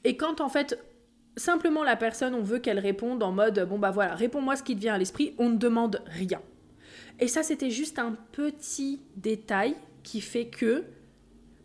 Et 0.05 0.17
quand 0.17 0.41
en 0.41 0.49
fait 0.49 0.79
simplement 1.37 1.83
la 1.83 1.97
personne, 1.97 2.35
on 2.35 2.43
veut 2.43 2.59
qu'elle 2.59 2.79
réponde 2.79 3.23
en 3.23 3.33
mode 3.33 3.67
bon 3.69 3.79
bah 3.79 3.91
voilà, 3.91 4.15
réponds-moi 4.15 4.57
ce 4.57 4.63
qui 4.63 4.75
te 4.75 4.81
vient 4.81 4.95
à 4.95 4.99
l'esprit, 4.99 5.35
on 5.39 5.49
ne 5.49 5.57
demande 5.57 6.03
rien. 6.07 6.43
Et 7.19 7.27
ça 7.27 7.43
c'était 7.43 7.71
juste 7.71 7.99
un 7.99 8.17
petit 8.33 9.01
détail 9.17 9.77
qui 10.03 10.21
fait 10.21 10.49
que 10.49 10.85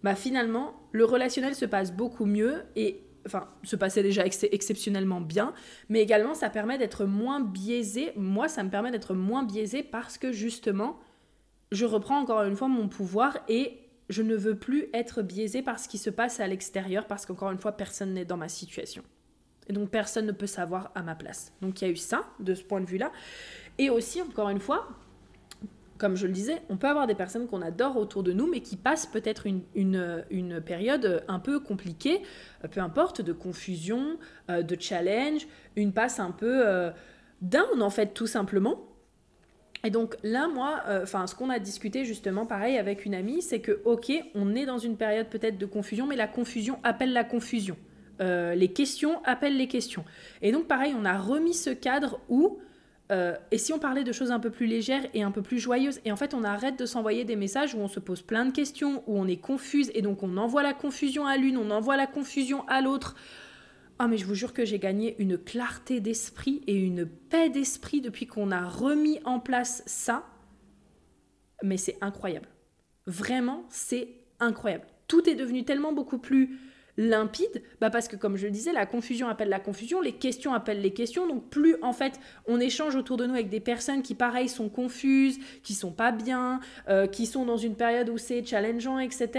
bah 0.04 0.16
finalement 0.16 0.74
le 0.94 1.04
relationnel 1.04 1.54
se 1.54 1.66
passe 1.66 1.92
beaucoup 1.92 2.26
mieux 2.26 2.64
et 2.78 3.07
enfin 3.28 3.48
se 3.64 3.76
passait 3.76 4.02
déjà 4.02 4.26
exceptionnellement 4.26 5.22
bien, 5.22 5.54
mais 5.90 6.02
également 6.02 6.34
ça 6.34 6.50
permet 6.50 6.80
d'être 6.80 7.06
moins 7.06 7.40
biaisé. 7.40 8.12
Moi 8.16 8.48
ça 8.48 8.64
me 8.64 8.70
permet 8.72 8.90
d'être 8.90 9.14
moins 9.14 9.44
biaisé 9.44 9.84
parce 9.84 10.18
que 10.18 10.32
justement 10.32 11.00
je 11.72 11.86
reprends 11.86 12.20
encore 12.20 12.44
une 12.44 12.56
fois 12.56 12.68
mon 12.68 12.88
pouvoir 12.88 13.38
et 13.48 13.78
je 14.10 14.22
ne 14.22 14.36
veux 14.36 14.58
plus 14.58 14.88
être 14.94 15.22
biaisé 15.22 15.62
par 15.62 15.80
ce 15.80 15.88
qui 15.88 15.98
se 15.98 16.10
passe 16.10 16.40
à 16.40 16.48
l'extérieur 16.48 17.08
parce 17.08 17.26
qu'encore 17.26 17.52
une 17.52 17.58
fois, 17.58 17.74
personne 17.74 18.14
n'est 18.14 18.26
dans 18.26 18.38
ma 18.38 18.50
situation. 18.50 19.04
Et 19.68 19.74
donc 19.74 19.90
personne 19.90 20.26
ne 20.26 20.32
peut 20.32 20.48
savoir 20.48 20.92
à 20.96 21.04
ma 21.04 21.16
place. 21.16 21.52
Donc 21.62 21.82
il 21.82 21.86
y 21.86 21.88
a 21.90 21.92
eu 21.92 21.98
ça, 21.98 22.26
de 22.40 22.54
ce 22.54 22.64
point 22.64 22.80
de 22.80 22.86
vue-là. 22.86 23.12
Et 23.78 23.90
aussi, 23.90 24.22
encore 24.22 24.50
une 24.50 24.62
fois, 24.62 24.88
comme 25.98 26.16
je 26.16 26.28
le 26.28 26.34
disais, 26.34 26.62
on 26.70 26.78
peut 26.78 26.88
avoir 26.88 27.08
des 27.08 27.16
personnes 27.16 27.48
qu'on 27.48 27.62
adore 27.62 27.98
autour 27.98 28.24
de 28.24 28.32
nous, 28.32 28.48
mais 28.48 28.62
qui 28.62 28.78
passent 28.78 29.06
peut-être 29.06 29.45
une, 29.48 30.64
période 30.66 31.24
un 31.28 31.39
peu 31.39 31.60
compliquée, 31.60 32.22
euh, 32.64 32.68
peu 32.68 32.82
importe, 32.82 33.22
de 33.22 33.34
confusion, 33.34 34.18
euh, 34.50 34.62
de 34.62 34.78
challenge, 34.80 35.48
une 35.76 35.93
passe 35.93 36.20
un 36.20 36.32
peu 36.32 36.68
euh, 36.68 36.91
down 37.41 37.82
en 37.82 37.89
fait, 37.89 38.14
tout 38.14 38.28
simplement. 38.28 38.88
Et 39.84 39.89
donc 39.89 40.16
là, 40.24 40.48
moi, 40.48 40.82
euh, 40.88 41.04
enfin, 41.04 41.28
ce 41.28 41.36
qu'on 41.36 41.50
a 41.50 41.60
discuté 41.60 42.04
justement, 42.04 42.45
pareil, 42.45 42.78
avec 42.78 43.06
une 43.06 43.14
amie, 43.14 43.41
c'est 43.41 43.62
que, 43.62 43.82
ok, 43.86 44.12
on 44.34 44.56
est 44.56 44.66
dans 44.66 44.80
une 44.80 44.98
période 44.98 45.28
peut-être 45.28 45.58
de 45.58 45.66
confusion, 45.66 46.08
mais 46.08 46.16
la 46.16 46.28
confusion 46.28 46.80
appelle 46.84 47.14
la 47.14 47.24
confusion. 47.24 47.78
les 48.20 48.72
questions 48.74 49.22
appellent 49.24 49.58
les 49.58 49.68
questions. 49.68 50.04
Et 50.41 50.52
donc 50.52 50.68
pareil, 50.68 50.95
on 51.00 51.06
a 51.06 51.18
remis 51.18 51.54
ce 51.54 51.70
cadre 51.70 52.20
où 52.30 52.60
euh, 53.12 53.36
et 53.51 53.58
si 53.58 53.72
on 53.72 53.80
parlait 53.80 54.03
de 54.03 54.12
choses 54.12 54.32
un 54.32 54.39
peu 54.39 54.49
plus 54.49 54.66
légères 54.66 55.08
et 55.14 55.24
un 55.24 55.32
peu 55.32 55.41
plus 55.41 55.60
joyeuses 55.60 56.01
Et 56.03 56.12
en 56.12 56.18
fait, 56.18 56.34
on 56.34 56.43
arrête 56.43 56.78
de 56.78 56.86
s'envoyer 56.86 57.24
des 57.24 57.36
messages 57.36 57.74
où 57.74 57.80
on 57.80 57.88
se 57.88 57.99
pose 57.99 58.22
plein 58.22 58.45
de 58.45 58.51
questions, 58.51 59.03
où 59.08 59.18
on 59.18 59.28
est 59.28 59.38
confuse, 59.38 59.91
et 59.93 60.01
donc 60.01 60.24
on 60.24 60.38
envoie 60.38 60.64
la 60.64 60.74
confusion 60.74 61.26
à 61.26 61.38
l'une, 61.38 61.58
on 61.58 61.72
envoie 61.72 61.95
la 61.95 62.08
confusion 62.08 62.68
à 62.68 62.82
l'autre. 62.82 63.16
Ah, 63.99 64.08
mais 64.08 64.18
je 64.18 64.26
vous 64.26 64.36
jure 64.36 64.53
que 64.53 64.66
j'ai 64.66 64.78
gagné 64.78 65.16
une 65.20 65.38
clarté 65.38 66.01
d'esprit 66.01 66.62
et 66.68 66.76
une 66.76 67.05
paix 67.05 67.49
d'esprit 67.49 68.01
depuis 68.01 68.28
qu'on 68.28 68.51
a 68.51 68.68
remis 68.68 69.20
en 69.26 69.39
place 69.39 69.84
ça. 69.86 70.26
Mais 71.64 71.78
c'est 71.78 71.97
incroyable. 72.01 72.47
Vraiment, 73.08 73.66
c'est 73.70 74.10
incroyable. 74.39 74.86
Tout 75.08 75.28
est 75.28 75.36
devenu 75.36 75.64
tellement 75.64 75.93
beaucoup 75.93 76.20
plus 76.20 76.60
limpide 76.98 77.62
bah 77.80 77.89
parce 77.89 78.08
que 78.08 78.16
comme 78.16 78.38
je 78.38 78.45
le 78.45 78.52
disais, 78.52 78.74
la 78.74 78.86
confusion 78.86 79.28
appelle 79.28 79.50
la 79.50 79.60
confusion, 79.60 80.02
les 80.02 80.14
questions 80.14 80.54
appellent 80.54 80.82
les 80.82 80.93
questions. 80.93 81.28
Donc 81.28 81.50
plus 81.50 81.76
en 81.82 81.93
fait 81.93 82.20
on 82.48 82.60
échange 82.60 82.95
autour 82.95 83.18
de 83.18 83.26
nous 83.26 83.34
avec 83.34 83.50
des 83.50 83.60
personnes 83.60 84.02
qui 84.02 84.16
pareil 84.16 84.50
sont 84.50 84.70
confuses, 84.70 85.38
qui 85.64 85.74
sont 85.74 85.91
pas 85.91 86.12
bien, 86.12 86.60
euh, 86.89 87.08
qui 87.08 87.26
sont 87.26 87.45
dans 87.45 87.58
une 87.58 87.76
période 87.76 88.10
où 88.10 88.18
c'est 88.18 88.43
challengeant, 88.43 89.00
etc. 89.00 89.30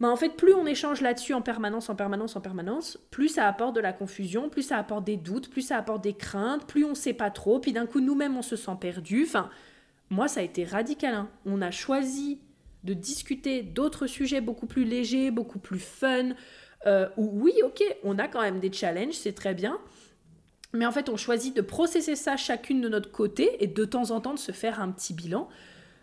Bah 0.00 0.08
en 0.08 0.16
fait 0.16 0.30
plus 0.30 0.54
on 0.54 0.66
échange 0.66 1.00
là-dessus 1.00 1.34
en 1.34 1.42
permanence, 1.42 1.88
en 1.88 1.94
permanence, 1.94 2.34
en 2.34 2.40
permanence, 2.40 2.98
plus 3.10 3.28
ça 3.28 3.46
apporte 3.46 3.76
de 3.76 3.80
la 3.80 3.92
confusion, 3.92 4.48
plus 4.48 4.62
ça 4.62 4.76
apporte 4.76 5.04
des 5.04 5.16
doutes, 5.16 5.48
plus 5.48 5.62
ça 5.62 5.76
apporte 5.76 6.02
des 6.02 6.14
craintes, 6.14 6.66
plus 6.66 6.84
on 6.84 6.96
sait 6.96 7.14
pas 7.14 7.30
trop, 7.30 7.60
puis 7.60 7.72
d'un 7.72 7.86
coup 7.86 8.00
nous-mêmes 8.00 8.36
on 8.36 8.42
se 8.42 8.56
sent 8.56 8.76
perdu. 8.80 9.24
Enfin, 9.24 9.48
moi 10.10 10.26
ça 10.26 10.40
a 10.40 10.42
été 10.42 10.64
radical. 10.64 11.14
Hein. 11.14 11.28
On 11.46 11.62
a 11.62 11.70
choisi 11.70 12.40
de 12.82 12.94
discuter 12.94 13.62
d'autres 13.62 14.08
sujets 14.08 14.40
beaucoup 14.40 14.66
plus 14.66 14.84
légers, 14.84 15.30
beaucoup 15.30 15.60
plus 15.60 15.78
fun, 15.78 16.30
euh, 16.86 17.08
oui, 17.16 17.52
ok, 17.64 17.82
on 18.02 18.18
a 18.18 18.28
quand 18.28 18.40
même 18.40 18.60
des 18.60 18.72
challenges, 18.72 19.14
c'est 19.14 19.34
très 19.34 19.54
bien. 19.54 19.78
Mais 20.72 20.86
en 20.86 20.92
fait, 20.92 21.08
on 21.08 21.16
choisit 21.16 21.54
de 21.54 21.60
processer 21.60 22.16
ça 22.16 22.36
chacune 22.36 22.80
de 22.80 22.88
notre 22.88 23.10
côté 23.10 23.62
et 23.62 23.66
de 23.66 23.84
temps 23.84 24.10
en 24.10 24.20
temps 24.20 24.34
de 24.34 24.38
se 24.38 24.52
faire 24.52 24.80
un 24.80 24.90
petit 24.90 25.12
bilan. 25.12 25.48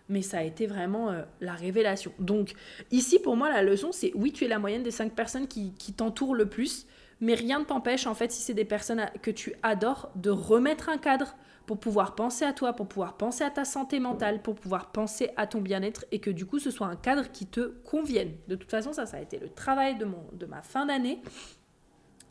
Mais 0.09 0.21
ça 0.21 0.39
a 0.39 0.43
été 0.43 0.67
vraiment 0.67 1.11
euh, 1.11 1.21
la 1.41 1.53
révélation. 1.53 2.11
Donc 2.19 2.53
ici, 2.91 3.19
pour 3.19 3.35
moi, 3.35 3.49
la 3.49 3.61
leçon, 3.61 3.91
c'est 3.91 4.11
oui, 4.15 4.31
tu 4.31 4.45
es 4.45 4.47
la 4.47 4.59
moyenne 4.59 4.83
des 4.83 4.91
cinq 4.91 5.13
personnes 5.13 5.47
qui, 5.47 5.73
qui 5.73 5.93
t'entourent 5.93 6.35
le 6.35 6.47
plus. 6.47 6.85
Mais 7.21 7.33
rien 7.33 7.59
ne 7.59 7.65
t'empêche, 7.65 8.07
en 8.07 8.15
fait, 8.15 8.31
si 8.31 8.41
c'est 8.41 8.53
des 8.53 8.65
personnes 8.65 9.05
que 9.21 9.31
tu 9.31 9.53
adores, 9.61 10.09
de 10.15 10.29
remettre 10.29 10.89
un 10.89 10.97
cadre, 10.97 11.35
pour 11.69 11.79
pouvoir 11.79 12.15
penser 12.15 12.45
à 12.45 12.51
toi, 12.51 12.73
pour 12.73 12.87
pouvoir 12.87 13.15
penser 13.15 13.43
à 13.43 13.51
ta 13.51 13.63
santé 13.63 13.99
mentale, 13.99 14.41
pour 14.41 14.55
pouvoir 14.55 14.91
penser 14.91 15.29
à 15.37 15.45
ton 15.45 15.61
bien-être 15.61 16.03
et 16.11 16.17
que 16.17 16.31
du 16.31 16.47
coup 16.47 16.57
ce 16.57 16.71
soit 16.71 16.87
un 16.87 16.95
cadre 16.95 17.29
qui 17.31 17.45
te 17.45 17.75
convienne. 17.85 18.31
De 18.47 18.55
toute 18.55 18.71
façon, 18.71 18.91
ça, 18.91 19.05
ça 19.05 19.17
a 19.17 19.19
été 19.19 19.37
le 19.37 19.49
travail 19.49 19.95
de, 19.95 20.05
mon, 20.05 20.23
de 20.33 20.47
ma 20.47 20.63
fin 20.63 20.87
d'année. 20.87 21.21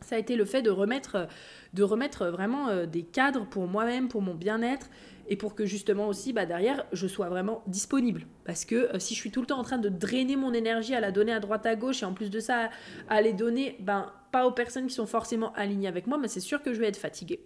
Ça 0.01 0.17
a 0.17 0.19
été 0.19 0.35
le 0.35 0.45
fait 0.45 0.61
de 0.61 0.71
remettre, 0.71 1.29
de 1.73 1.83
remettre 1.85 2.27
vraiment 2.27 2.67
euh, 2.67 2.87
des 2.87 3.05
cadres 3.05 3.47
pour 3.47 3.69
moi-même, 3.69 4.09
pour 4.09 4.23
mon 4.23 4.35
bien-être 4.35 4.91
et 5.29 5.37
pour 5.37 5.55
que 5.55 5.67
justement 5.67 6.09
aussi 6.09 6.33
bah, 6.33 6.45
derrière 6.45 6.85
je 6.91 7.07
sois 7.07 7.29
vraiment 7.29 7.63
disponible. 7.69 8.27
Parce 8.45 8.65
que 8.65 8.93
euh, 8.93 8.99
si 8.99 9.15
je 9.15 9.21
suis 9.21 9.31
tout 9.31 9.41
le 9.41 9.47
temps 9.47 9.61
en 9.61 9.65
train 9.65 9.79
de 9.79 9.89
drainer 9.89 10.35
mon 10.35 10.53
énergie, 10.53 10.97
à 10.97 11.01
la 11.01 11.13
donner 11.13 11.33
à 11.33 11.39
droite 11.39 11.65
à 11.65 11.77
gauche 11.77 12.03
et 12.03 12.07
en 12.07 12.13
plus 12.13 12.31
de 12.31 12.41
ça 12.41 12.71
à 13.09 13.23
les 13.23 13.35
donner, 13.35 13.77
ben, 13.79 14.11
pas 14.33 14.49
aux 14.49 14.53
personnes 14.53 14.89
qui 14.89 14.95
sont 14.95 15.07
forcément 15.07 15.53
alignées 15.53 15.87
avec 15.87 16.09
moi, 16.09 16.19
mais 16.19 16.27
c'est 16.27 16.41
sûr 16.41 16.61
que 16.61 16.75
je 16.75 16.81
vais 16.81 16.89
être 16.89 16.97
fatiguée. 16.97 17.39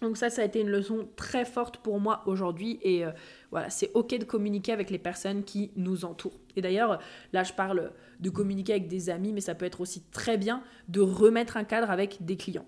Donc 0.00 0.16
ça, 0.16 0.30
ça 0.30 0.42
a 0.42 0.44
été 0.44 0.60
une 0.60 0.70
leçon 0.70 1.08
très 1.16 1.44
forte 1.44 1.78
pour 1.78 1.98
moi 1.98 2.22
aujourd'hui 2.26 2.78
et 2.82 3.04
euh, 3.04 3.10
voilà, 3.50 3.68
c'est 3.68 3.90
ok 3.94 4.16
de 4.18 4.24
communiquer 4.24 4.72
avec 4.72 4.90
les 4.90 4.98
personnes 4.98 5.42
qui 5.42 5.72
nous 5.76 6.04
entourent. 6.04 6.38
Et 6.56 6.60
d'ailleurs, 6.60 7.00
là, 7.32 7.42
je 7.42 7.52
parle 7.52 7.92
de 8.20 8.30
communiquer 8.30 8.72
avec 8.74 8.86
des 8.88 9.10
amis, 9.10 9.32
mais 9.32 9.40
ça 9.40 9.54
peut 9.54 9.66
être 9.66 9.80
aussi 9.80 10.02
très 10.12 10.36
bien 10.36 10.62
de 10.88 11.00
remettre 11.00 11.56
un 11.56 11.64
cadre 11.64 11.90
avec 11.90 12.24
des 12.24 12.36
clients. 12.36 12.66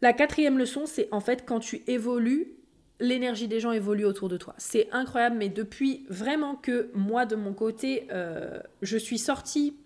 La 0.00 0.12
quatrième 0.12 0.58
leçon, 0.58 0.86
c'est 0.86 1.08
en 1.12 1.20
fait 1.20 1.44
quand 1.46 1.60
tu 1.60 1.82
évolues, 1.86 2.56
l'énergie 2.98 3.46
des 3.46 3.60
gens 3.60 3.70
évolue 3.70 4.04
autour 4.04 4.28
de 4.28 4.36
toi. 4.36 4.54
C'est 4.58 4.88
incroyable, 4.90 5.36
mais 5.36 5.48
depuis 5.48 6.04
vraiment 6.08 6.56
que 6.56 6.90
moi, 6.94 7.26
de 7.26 7.36
mon 7.36 7.52
côté, 7.52 8.08
euh, 8.10 8.60
je 8.80 8.96
suis 8.96 9.18
sortie 9.18 9.76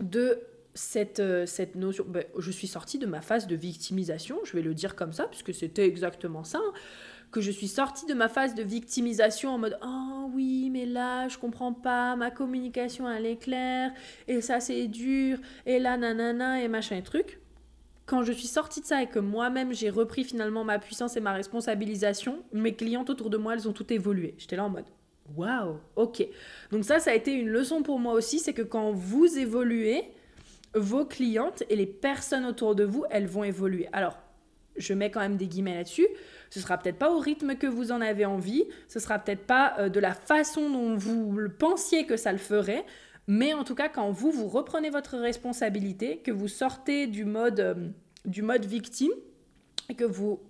de 0.00 0.40
cette, 0.74 1.20
euh, 1.20 1.46
cette 1.46 1.74
notion, 1.74 2.04
ben, 2.06 2.24
je 2.38 2.50
suis 2.50 2.66
sortie 2.66 2.98
de 2.98 3.06
ma 3.06 3.20
phase 3.20 3.46
de 3.46 3.56
victimisation, 3.56 4.38
je 4.44 4.52
vais 4.52 4.62
le 4.62 4.74
dire 4.74 4.94
comme 4.94 5.12
ça, 5.12 5.24
puisque 5.24 5.54
c'était 5.54 5.86
exactement 5.86 6.44
ça, 6.44 6.60
que 7.30 7.40
je 7.40 7.50
suis 7.50 7.68
sortie 7.68 8.06
de 8.06 8.14
ma 8.14 8.28
phase 8.28 8.54
de 8.54 8.62
victimisation 8.62 9.50
en 9.50 9.58
mode 9.58 9.78
Oh 9.84 10.30
oui, 10.32 10.70
mais 10.70 10.86
là, 10.86 11.28
je 11.28 11.38
comprends 11.38 11.72
pas, 11.72 12.16
ma 12.16 12.30
communication, 12.30 13.10
elle 13.10 13.26
est 13.26 13.36
claire, 13.36 13.92
et 14.28 14.40
ça, 14.40 14.60
c'est 14.60 14.86
dur, 14.88 15.38
et 15.66 15.78
là, 15.78 15.96
nanana, 15.96 16.62
et 16.62 16.68
machin 16.68 16.96
et 16.96 17.02
truc. 17.02 17.40
Quand 18.06 18.24
je 18.24 18.32
suis 18.32 18.48
sortie 18.48 18.80
de 18.80 18.86
ça 18.86 19.02
et 19.02 19.06
que 19.06 19.20
moi-même, 19.20 19.72
j'ai 19.72 19.88
repris 19.90 20.24
finalement 20.24 20.64
ma 20.64 20.80
puissance 20.80 21.16
et 21.16 21.20
ma 21.20 21.32
responsabilisation, 21.32 22.42
mes 22.52 22.74
clientes 22.74 23.08
autour 23.08 23.30
de 23.30 23.36
moi, 23.36 23.54
elles 23.54 23.68
ont 23.68 23.72
tout 23.72 23.92
évolué. 23.92 24.34
J'étais 24.38 24.56
là 24.56 24.64
en 24.64 24.70
mode 24.70 24.86
Waouh, 25.36 25.78
ok. 25.94 26.26
Donc 26.72 26.84
ça, 26.84 26.98
ça 26.98 27.12
a 27.12 27.14
été 27.14 27.32
une 27.32 27.48
leçon 27.48 27.84
pour 27.84 28.00
moi 28.00 28.14
aussi, 28.14 28.40
c'est 28.40 28.52
que 28.52 28.62
quand 28.62 28.90
vous 28.90 29.38
évoluez, 29.38 30.10
vos 30.74 31.04
clientes 31.04 31.62
et 31.68 31.76
les 31.76 31.86
personnes 31.86 32.44
autour 32.44 32.74
de 32.74 32.84
vous, 32.84 33.04
elles 33.10 33.26
vont 33.26 33.44
évoluer. 33.44 33.88
Alors, 33.92 34.18
je 34.76 34.94
mets 34.94 35.10
quand 35.10 35.20
même 35.20 35.36
des 35.36 35.46
guillemets 35.46 35.74
là-dessus. 35.74 36.06
Ce 36.50 36.60
sera 36.60 36.78
peut-être 36.78 36.98
pas 36.98 37.10
au 37.10 37.18
rythme 37.18 37.56
que 37.56 37.66
vous 37.66 37.92
en 37.92 38.00
avez 38.00 38.24
envie, 38.24 38.64
ce 38.88 38.98
sera 38.98 39.18
peut-être 39.18 39.46
pas 39.46 39.74
euh, 39.78 39.88
de 39.88 40.00
la 40.00 40.14
façon 40.14 40.70
dont 40.70 40.96
vous 40.96 41.36
pensiez 41.58 42.06
que 42.06 42.16
ça 42.16 42.32
le 42.32 42.38
ferait, 42.38 42.84
mais 43.26 43.54
en 43.54 43.64
tout 43.64 43.74
cas, 43.74 43.88
quand 43.88 44.10
vous 44.10 44.30
vous 44.32 44.48
reprenez 44.48 44.90
votre 44.90 45.16
responsabilité, 45.16 46.18
que 46.18 46.32
vous 46.32 46.48
sortez 46.48 47.06
du 47.06 47.24
mode 47.24 47.60
euh, 47.60 47.74
du 48.24 48.42
mode 48.42 48.64
victime 48.64 49.12
et 49.88 49.94
que 49.94 50.04
vous 50.04 50.40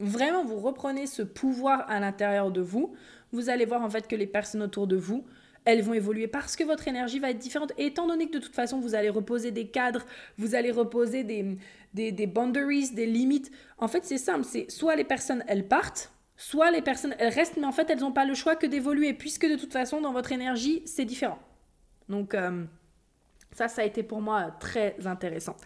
vraiment 0.00 0.44
vous 0.44 0.58
reprenez 0.58 1.06
ce 1.06 1.22
pouvoir 1.22 1.84
à 1.90 2.00
l'intérieur 2.00 2.50
de 2.50 2.60
vous, 2.60 2.94
vous 3.32 3.50
allez 3.50 3.66
voir 3.66 3.82
en 3.82 3.90
fait 3.90 4.06
que 4.06 4.16
les 4.16 4.26
personnes 4.26 4.62
autour 4.62 4.86
de 4.86 4.96
vous 4.96 5.24
elles 5.68 5.82
vont 5.82 5.92
évoluer 5.92 6.28
parce 6.28 6.56
que 6.56 6.64
votre 6.64 6.88
énergie 6.88 7.18
va 7.18 7.28
être 7.28 7.38
différente. 7.38 7.74
Et 7.76 7.86
étant 7.86 8.06
donné 8.06 8.26
que 8.26 8.32
de 8.32 8.38
toute 8.38 8.54
façon, 8.54 8.80
vous 8.80 8.94
allez 8.94 9.10
reposer 9.10 9.50
des 9.50 9.66
cadres, 9.66 10.06
vous 10.38 10.54
allez 10.54 10.70
reposer 10.70 11.24
des, 11.24 12.26
boundaries, 12.26 12.90
des 12.94 13.04
limites, 13.04 13.50
en 13.76 13.86
fait, 13.86 14.02
c'est 14.06 14.16
simple. 14.16 14.46
C'est 14.46 14.70
soit 14.70 14.96
les 14.96 15.04
personnes, 15.04 15.44
elles 15.46 15.68
partent, 15.68 16.10
soit 16.38 16.70
les 16.70 16.80
personnes, 16.80 17.14
elles 17.18 17.34
restent, 17.34 17.58
mais 17.58 17.66
en 17.66 17.72
fait, 17.72 17.90
elles 17.90 18.00
n'ont 18.00 18.12
pas 18.12 18.24
le 18.24 18.32
choix 18.32 18.56
que 18.56 18.66
d'évoluer, 18.66 19.12
puisque 19.12 19.46
de 19.46 19.56
toute 19.56 19.74
façon, 19.74 20.00
dans 20.00 20.14
votre 20.14 20.32
énergie, 20.32 20.80
c'est 20.86 21.04
différent. 21.04 21.38
Donc, 22.08 22.32
euh, 22.32 22.64
ça, 23.52 23.68
ça 23.68 23.82
a 23.82 23.84
été 23.84 24.02
pour 24.02 24.22
moi 24.22 24.56
très 24.60 24.96
intéressant. 25.04 25.56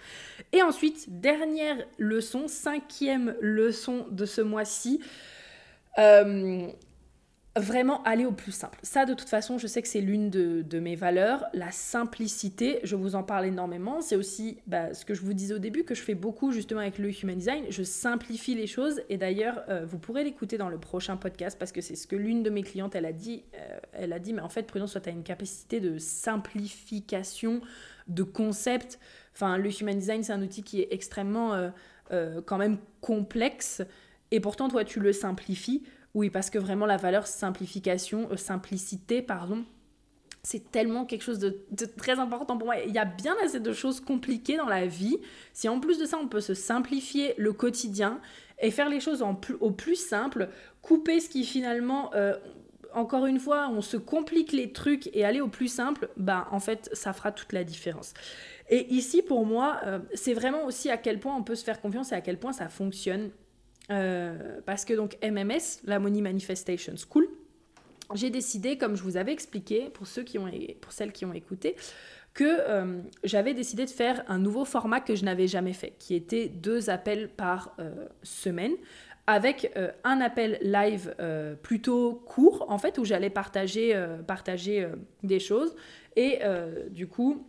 Et 0.53 0.65
ensuite, 0.65 1.21
dernière 1.21 1.77
leçon, 1.97 2.49
cinquième 2.49 3.37
leçon 3.41 4.07
de 4.11 4.25
ce 4.25 4.41
mois-ci. 4.41 5.01
Euh, 5.99 6.73
vraiment 7.57 8.03
aller 8.05 8.25
au 8.25 8.33
plus 8.33 8.53
simple. 8.53 8.79
Ça, 8.83 9.05
de 9.05 9.13
toute 9.13 9.29
façon, 9.29 9.59
je 9.59 9.67
sais 9.67 9.83
que 9.83 9.89
c'est 9.89 10.01
l'une 10.01 10.31
de, 10.31 10.81
mes 10.81 10.97
valeurs, 10.97 11.45
la 11.53 11.71
simplicité. 11.71 12.81
Je 12.83 12.97
vous 12.97 13.15
en 13.15 13.23
parle 13.23 13.47
énormément. 13.47 14.01
C'est 14.01 14.17
aussi 14.17 14.59
bah, 14.67 14.95
ce 14.95 15.05
que 15.05 15.13
je 15.13 15.21
vous 15.21 15.35
disais 15.35 15.55
au 15.55 15.59
début, 15.59 15.85
que 15.85 15.95
je 15.95 16.03
fais 16.03 16.15
beaucoup 16.15 16.51
justement 16.53 16.81
avec 16.81 16.99
le 16.99 17.11
Human 17.11 17.37
Design. 17.37 17.65
Je 17.69 17.83
simplifie 17.83 18.55
les 18.55 18.67
choses. 18.67 19.03
Et 19.11 19.19
d'ailleurs, 19.19 19.63
euh, 19.69 19.85
vous 19.85 19.99
pourrez 19.99 20.25
l'écouter 20.25 20.57
dans 20.57 20.71
le 20.71 20.79
prochain 20.79 21.19
podcast 21.19 21.59
parce 21.59 21.73
que 21.73 21.83
c'est 21.83 21.95
ce 21.95 22.07
que 22.07 22.17
l'une 22.17 22.43
de 22.43 22.49
mes 22.49 22.63
clientes, 22.63 22.95
elle 22.95 23.07
a 23.07 23.13
dit. 23.13 23.45
Euh, 23.55 23.79
elle 23.93 24.15
a 24.15 24.19
dit, 24.19 24.33
mais 24.33 24.43
en 24.43 24.49
fait, 24.49 24.63
Prudence, 24.63 24.93
toi, 24.93 25.03
tu 25.03 25.11
as 25.11 25.13
une 25.13 25.25
capacité 25.25 25.79
de 25.79 25.99
simplification, 25.99 27.61
de 28.09 28.23
concept. 28.23 28.99
Enfin, 29.35 29.59
le 29.59 29.69
Human 29.69 29.99
Design, 29.99 30.23
c'est 30.23 30.33
un 30.33 30.43
outil 30.43 30.63
qui 30.63 30.81
est 30.81 30.89
extrêmement 30.91 31.71
euh, 32.13 32.41
quand 32.47 32.57
même 32.57 32.79
complexe. 33.03 33.83
Et 34.31 34.41
pourtant, 34.41 34.69
toi, 34.69 34.85
tu 34.85 35.01
le 35.01 35.13
simplifies. 35.13 35.83
Oui, 36.15 36.31
parce 36.31 36.51
que 36.51 36.59
vraiment 36.59 36.87
la 36.87 36.97
valeur 36.97 37.27
simplification, 37.27 38.29
euh, 38.31 38.37
simplicité, 38.37 39.23
pardon, 39.23 39.65
c'est 40.43 40.71
tellement 40.71 41.05
quelque 41.05 41.23
chose 41.23 41.39
de, 41.39 41.57
très 41.97 42.19
important 42.19 42.59
pour 42.59 42.67
moi. 42.67 42.77
Il 42.79 42.93
y 42.93 42.99
a 42.99 43.05
bien 43.05 43.35
assez 43.45 43.61
de 43.61 43.73
choses 43.73 44.01
compliquées 44.01 44.57
dans 44.57 44.67
la 44.67 44.87
vie. 44.87 45.19
Si 45.53 45.69
en 45.69 45.79
plus 45.79 45.99
de 45.99 46.05
ça, 46.05 46.19
on 46.19 46.29
peut 46.29 46.41
se 46.41 46.55
simplifier 46.55 47.35
le 47.39 47.53
quotidien 47.53 48.21
et 48.61 48.71
faire 48.71 48.89
les 48.89 49.01
choses 49.01 49.25
au 49.61 49.71
plus 49.71 49.97
simple, 49.97 50.49
couper 50.83 51.21
ce 51.21 51.29
qui 51.29 51.45
finalement, 51.45 52.13
euh, 52.15 52.37
encore 52.93 53.27
une 53.27 53.39
fois, 53.39 53.69
on 53.73 53.81
se 53.81 53.97
complique 53.97 54.53
les 54.53 54.73
trucs 54.73 55.09
et 55.15 55.25
aller 55.25 55.41
au 55.41 55.49
plus 55.49 55.69
simple, 55.69 56.09
bah 56.17 56.49
en 56.51 56.61
fait, 56.61 56.91
ça 56.93 57.13
fera 57.13 57.33
toute 57.33 57.53
la 57.53 57.65
différence. 57.65 58.13
Et 58.69 58.93
ici, 58.93 59.23
pour 59.23 59.47
moi, 59.47 59.81
euh, 59.85 59.99
c'est 60.15 60.35
vraiment 60.35 60.65
aussi 60.65 60.91
à 60.91 60.97
quel 60.97 61.21
point 61.21 61.37
on 61.37 61.43
peut 61.43 61.55
se 61.55 61.65
faire 61.65 61.81
confiance 61.81 62.13
et 62.13 62.15
à 62.15 62.21
quel 62.21 62.39
point 62.39 62.53
ça 62.53 62.69
fonctionne. 62.69 63.31
Euh, 63.93 64.61
parce 64.64 64.84
que 64.84 64.95
donc 64.95 65.18
MMS, 65.22 65.80
la 65.84 65.99
Money 65.99 66.20
Manifestation 66.20 66.95
School, 66.97 67.28
j'ai 68.14 68.30
décidé, 68.30 68.78
comme 68.78 68.97
je 68.97 69.03
vous 69.03 69.16
avais 69.16 69.32
expliqué, 69.32 69.90
pour, 69.90 70.07
ceux 70.07 70.22
qui 70.22 70.38
ont, 70.38 70.51
pour 70.80 70.93
celles 70.93 71.12
qui 71.12 71.24
ont 71.24 71.32
écouté, 71.32 71.76
que 72.34 72.45
euh, 72.45 73.01
j'avais 73.24 73.53
décidé 73.53 73.84
de 73.84 73.90
faire 73.90 74.24
un 74.28 74.38
nouveau 74.38 74.64
format 74.64 75.01
que 75.01 75.14
je 75.14 75.24
n'avais 75.24 75.47
jamais 75.47 75.74
fait, 75.74 75.95
qui 75.99 76.14
était 76.14 76.49
deux 76.49 76.88
appels 76.88 77.28
par 77.28 77.74
euh, 77.78 78.07
semaine, 78.22 78.72
avec 79.28 79.72
un 80.03 80.20
appel 80.20 80.59
live 80.62 81.14
plutôt 81.62 82.24
court, 82.26 82.66
en 82.68 82.76
fait, 82.78 82.99
où 82.99 83.05
j'allais 83.05 83.30
partager, 83.30 83.97
partager 84.26 84.84
des 85.22 85.38
choses. 85.38 85.76
Et 86.16 86.40
du 86.90 87.07
coup, 87.07 87.47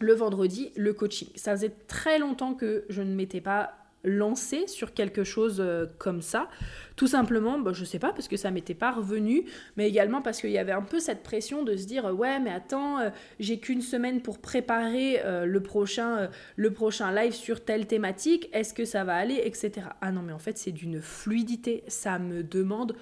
le 0.00 0.12
vendredi 0.12 0.70
le 0.76 0.92
coaching. 0.92 1.28
Ça 1.34 1.52
faisait 1.52 1.72
très 1.88 2.18
longtemps 2.18 2.52
que 2.52 2.84
je 2.90 3.00
ne 3.00 3.14
m'étais 3.14 3.40
pas 3.40 3.81
lancée 4.04 4.66
sur 4.66 4.94
quelque 4.94 5.24
chose 5.24 5.58
euh, 5.60 5.86
comme 5.98 6.22
ça. 6.22 6.48
Tout 6.96 7.06
simplement, 7.06 7.58
bah, 7.58 7.72
je 7.72 7.84
sais 7.84 7.98
pas, 7.98 8.12
parce 8.12 8.28
que 8.28 8.36
ça 8.36 8.50
m'était 8.50 8.74
pas 8.74 8.92
revenu, 8.92 9.44
mais 9.76 9.88
également 9.88 10.22
parce 10.22 10.40
qu'il 10.40 10.50
y 10.50 10.58
avait 10.58 10.72
un 10.72 10.82
peu 10.82 11.00
cette 11.00 11.22
pression 11.22 11.62
de 11.62 11.76
se 11.76 11.86
dire 11.86 12.04
ouais, 12.06 12.38
mais 12.40 12.50
attends, 12.50 12.98
euh, 12.98 13.10
j'ai 13.40 13.58
qu'une 13.58 13.82
semaine 13.82 14.20
pour 14.20 14.38
préparer 14.40 15.20
euh, 15.24 15.46
le, 15.46 15.62
prochain, 15.62 16.28
le 16.56 16.72
prochain 16.72 17.14
live 17.14 17.32
sur 17.32 17.64
telle 17.64 17.86
thématique, 17.86 18.48
est-ce 18.52 18.74
que 18.74 18.84
ça 18.84 19.04
va 19.04 19.14
aller, 19.14 19.40
etc. 19.44 19.86
Ah 20.00 20.12
non, 20.12 20.22
mais 20.22 20.32
en 20.32 20.38
fait, 20.38 20.58
c'est 20.58 20.72
d'une 20.72 21.00
fluidité, 21.00 21.84
ça 21.88 22.18
me 22.18 22.42
demande 22.42 22.96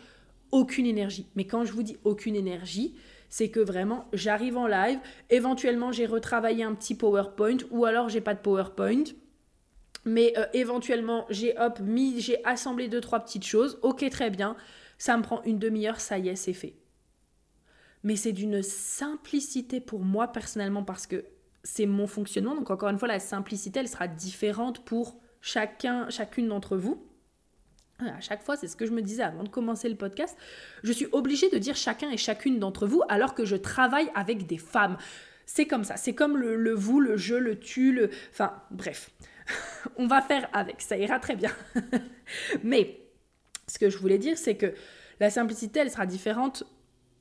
aucune 0.52 0.86
énergie. 0.86 1.26
Mais 1.36 1.46
quand 1.46 1.64
je 1.64 1.72
vous 1.72 1.82
dis 1.82 1.96
aucune 2.04 2.36
énergie, 2.36 2.94
c'est 3.28 3.48
que 3.48 3.60
vraiment 3.60 4.06
j'arrive 4.12 4.58
en 4.58 4.66
live, 4.66 4.98
éventuellement 5.30 5.92
j'ai 5.92 6.06
retravaillé 6.06 6.64
un 6.64 6.74
petit 6.74 6.96
PowerPoint 6.96 7.58
ou 7.70 7.84
alors 7.84 8.08
j'ai 8.08 8.20
pas 8.20 8.34
de 8.34 8.40
PowerPoint. 8.40 9.04
Mais 10.04 10.32
euh, 10.36 10.46
éventuellement, 10.52 11.26
j'ai 11.30 11.56
hop, 11.58 11.80
mis, 11.80 12.20
j'ai 12.20 12.44
assemblé 12.44 12.88
deux, 12.88 13.00
trois 13.00 13.20
petites 13.20 13.44
choses. 13.44 13.78
Ok, 13.82 14.08
très 14.10 14.30
bien. 14.30 14.56
Ça 14.98 15.16
me 15.16 15.22
prend 15.22 15.42
une 15.44 15.58
demi-heure, 15.58 16.00
ça 16.00 16.18
y 16.18 16.28
est, 16.28 16.36
c'est 16.36 16.52
fait. 16.52 16.74
Mais 18.02 18.16
c'est 18.16 18.32
d'une 18.32 18.62
simplicité 18.62 19.80
pour 19.80 20.00
moi 20.00 20.28
personnellement 20.28 20.84
parce 20.84 21.06
que 21.06 21.24
c'est 21.62 21.86
mon 21.86 22.06
fonctionnement. 22.06 22.54
Donc 22.54 22.70
encore 22.70 22.88
une 22.88 22.98
fois, 22.98 23.08
la 23.08 23.20
simplicité, 23.20 23.80
elle 23.80 23.88
sera 23.88 24.08
différente 24.08 24.84
pour 24.84 25.20
chacun, 25.40 26.08
chacune 26.08 26.48
d'entre 26.48 26.76
vous. 26.76 27.06
À 27.98 28.20
chaque 28.20 28.42
fois, 28.42 28.56
c'est 28.56 28.68
ce 28.68 28.76
que 28.76 28.86
je 28.86 28.92
me 28.92 29.02
disais 29.02 29.22
avant 29.22 29.42
de 29.42 29.50
commencer 29.50 29.88
le 29.88 29.96
podcast. 29.96 30.36
Je 30.82 30.92
suis 30.92 31.06
obligée 31.12 31.50
de 31.50 31.58
dire 31.58 31.76
chacun 31.76 32.10
et 32.10 32.16
chacune 32.16 32.58
d'entre 32.58 32.86
vous 32.86 33.02
alors 33.10 33.34
que 33.34 33.44
je 33.44 33.56
travaille 33.56 34.10
avec 34.14 34.46
des 34.46 34.56
femmes. 34.56 34.96
C'est 35.44 35.66
comme 35.66 35.84
ça. 35.84 35.96
C'est 35.96 36.14
comme 36.14 36.36
le, 36.36 36.72
vous, 36.72 37.00
le 37.00 37.16
je, 37.16 37.34
le 37.34 37.58
tu, 37.58 37.92
le. 37.92 38.10
Enfin, 38.30 38.54
bref. 38.70 39.10
On 39.96 40.06
va 40.06 40.20
faire 40.22 40.48
avec. 40.52 40.80
Ça 40.80 40.96
ira 40.96 41.18
très 41.18 41.36
bien. 41.36 41.50
Mais 42.64 43.00
ce 43.66 43.78
que 43.78 43.90
je 43.90 43.98
voulais 43.98 44.18
dire, 44.18 44.36
c'est 44.36 44.56
que 44.56 44.74
la 45.20 45.30
simplicité, 45.30 45.80
elle 45.80 45.90
sera 45.90 46.06
différente 46.06 46.64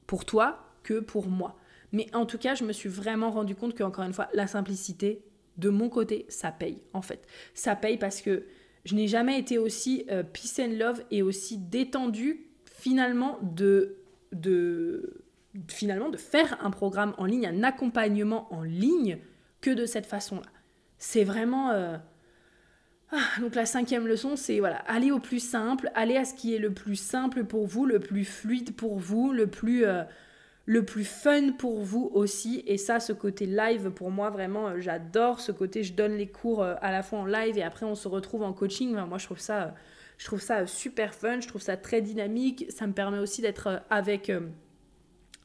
pour 0.07 0.25
toi 0.25 0.73
que 0.84 0.99
pour 0.99 1.27
moi. 1.27 1.57
Mais 1.91 2.07
en 2.13 2.25
tout 2.25 2.38
cas, 2.38 2.55
je 2.55 2.63
me 2.63 2.71
suis 2.71 2.89
vraiment 2.89 3.32
rendu 3.32 3.55
compte 3.55 3.73
que, 3.75 3.84
encore 3.84 4.05
une 4.05 4.13
fois, 4.13 4.30
la 4.34 4.47
simplicité, 4.47 5.23
de 5.57 5.69
mon 5.69 5.89
côté, 5.89 6.25
ça 6.30 6.51
paye, 6.51 6.82
en 6.93 7.01
fait. 7.01 7.27
Ça 7.53 7.75
paye 7.75 7.97
parce 7.97 8.21
que 8.21 8.45
je 8.86 8.95
n'ai 8.95 9.07
jamais 9.07 9.38
été 9.38 9.57
aussi 9.57 10.05
euh, 10.09 10.23
peace 10.23 10.59
and 10.59 10.77
love 10.77 11.03
et 11.11 11.21
aussi 11.21 11.57
détendue 11.57 12.47
finalement 12.65 13.38
de, 13.41 13.97
de, 14.32 15.23
finalement 15.67 16.09
de 16.09 16.17
faire 16.17 16.57
un 16.63 16.71
programme 16.71 17.13
en 17.17 17.25
ligne, 17.25 17.45
un 17.45 17.63
accompagnement 17.63 18.51
en 18.53 18.63
ligne 18.63 19.19
que 19.61 19.71
de 19.71 19.86
cette 19.86 20.05
façon-là. 20.05 20.49
C'est 20.97 21.23
vraiment... 21.23 21.71
Euh, 21.71 21.97
donc 23.41 23.55
la 23.55 23.66
cinquième 23.66 24.07
leçon, 24.07 24.36
c'est 24.36 24.60
voilà, 24.60 24.78
aller 24.88 25.12
au 25.12 25.20
plus 25.20 25.39
simple, 25.39 25.91
aller 25.95 26.18
à 26.18 26.26
ce 26.26 26.34
qui 26.34 26.55
est 26.55 26.60
le 26.60 26.72
plus 26.72 26.95
simple 26.95 27.43
pour 27.43 27.66
vous, 27.66 27.86
le 27.86 27.99
plus 27.99 28.26
fluide 28.26 28.76
pour 28.76 28.99
vous, 28.99 29.32
le 29.32 29.47
plus... 29.47 29.86
Euh, 29.86 30.03
le 30.66 30.86
plus 30.86 31.03
fun 31.03 31.53
pour 31.53 31.82
vous 31.82 32.12
aussi. 32.14 32.64
Et 32.68 32.78
ça, 32.78 32.99
ce 32.99 33.12
côté 33.12 33.47
live, 33.47 33.89
pour 33.89 34.12
moi, 34.12 34.30
vraiment, 34.30 34.68
euh, 34.68 34.80
j'adore 34.80 35.39
ce 35.39 35.51
côté. 35.51 35.82
Je 35.82 35.93
donne 35.93 36.16
les 36.16 36.28
cours 36.28 36.62
euh, 36.62 36.76
à 36.84 36.91
la 36.91 37.01
fois 37.01 37.18
en 37.18 37.26
live 37.26 37.57
et 37.57 37.64
après 37.64 37.88
on 37.88 37.95
se 37.95 38.07
retrouve 38.07 38.43
en 38.43 38.53
coaching. 38.53 38.91
moi, 38.91 39.18
je 39.18 39.26
trouve 39.26 39.39
ça, 39.39 39.74
je 40.20 40.26
trouve 40.26 40.39
ça 40.39 40.68
super 40.68 41.16
fun. 41.16 41.39
Je 41.41 41.47
trouve 41.47 41.64
ça 41.64 41.76
très 41.76 42.03
dynamique. 42.03 42.68
Ça 42.70 42.86
me 42.86 42.93
permet 42.93 43.18
aussi 43.18 43.41
d'être 43.41 43.82
avec, 43.89 44.32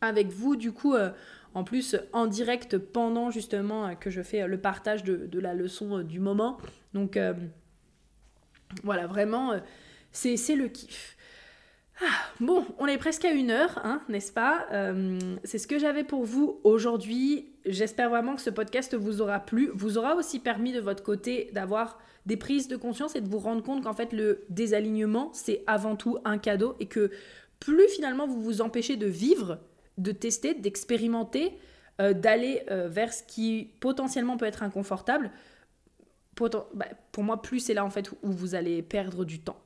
avec 0.02 0.26
vous, 0.26 0.56
du 0.56 0.72
coup. 0.72 0.94
En 1.54 1.64
plus, 1.64 1.96
en 2.12 2.26
direct 2.26 2.78
pendant 2.78 3.30
justement 3.30 3.94
que 3.94 4.10
je 4.10 4.22
fais 4.22 4.46
le 4.46 4.58
partage 4.58 5.04
de, 5.04 5.38
la 5.38 5.54
leçon 5.54 6.00
du 6.00 6.20
moment. 6.20 6.58
Donc, 6.92 7.18
voilà, 8.82 9.06
vraiment, 9.06 9.54
c'est 10.12 10.56
le 10.56 10.68
kiff. 10.68 11.16
Ah, 12.00 12.06
bon, 12.40 12.64
on 12.78 12.86
est 12.86 12.98
presque 12.98 13.24
à 13.24 13.30
une 13.30 13.50
heure, 13.50 13.80
hein, 13.84 14.02
n'est-ce 14.08 14.32
pas? 14.32 14.66
Euh, 14.72 15.18
C'est 15.44 15.58
ce 15.58 15.68
que 15.68 15.78
j'avais 15.78 16.02
pour 16.02 16.24
vous 16.24 16.60
aujourd'hui. 16.64 17.52
J'espère 17.66 18.10
vraiment 18.10 18.34
que 18.34 18.40
ce 18.40 18.50
podcast 18.50 18.96
vous 18.96 19.20
aura 19.20 19.38
plu, 19.38 19.70
vous 19.74 19.96
aura 19.96 20.16
aussi 20.16 20.40
permis 20.40 20.72
de 20.72 20.80
votre 20.80 21.04
côté 21.04 21.50
d'avoir 21.52 22.00
des 22.26 22.36
prises 22.36 22.66
de 22.66 22.76
conscience 22.76 23.14
et 23.14 23.20
de 23.20 23.28
vous 23.28 23.38
rendre 23.38 23.62
compte 23.62 23.84
qu'en 23.84 23.92
fait 23.92 24.12
le 24.12 24.44
désalignement, 24.48 25.30
c'est 25.32 25.62
avant 25.68 25.94
tout 25.94 26.18
un 26.24 26.38
cadeau 26.38 26.74
et 26.80 26.86
que 26.86 27.12
plus 27.60 27.88
finalement 27.88 28.26
vous 28.26 28.42
vous 28.42 28.60
empêchez 28.60 28.96
de 28.96 29.06
vivre, 29.06 29.60
de 29.98 30.12
tester, 30.12 30.54
d'expérimenter, 30.54 31.58
euh, 32.00 32.12
d'aller 32.12 32.64
euh, 32.72 32.88
vers 32.88 33.12
ce 33.12 33.22
qui 33.22 33.70
potentiellement 33.78 34.36
peut 34.36 34.46
être 34.46 34.64
inconfortable, 34.64 35.30
bah, 36.74 36.86
pour 37.12 37.22
moi, 37.22 37.40
plus 37.40 37.60
c'est 37.60 37.74
là 37.74 37.84
en 37.84 37.90
fait 37.90 38.10
où 38.10 38.32
vous 38.32 38.56
allez 38.56 38.82
perdre 38.82 39.24
du 39.24 39.38
temps. 39.38 39.60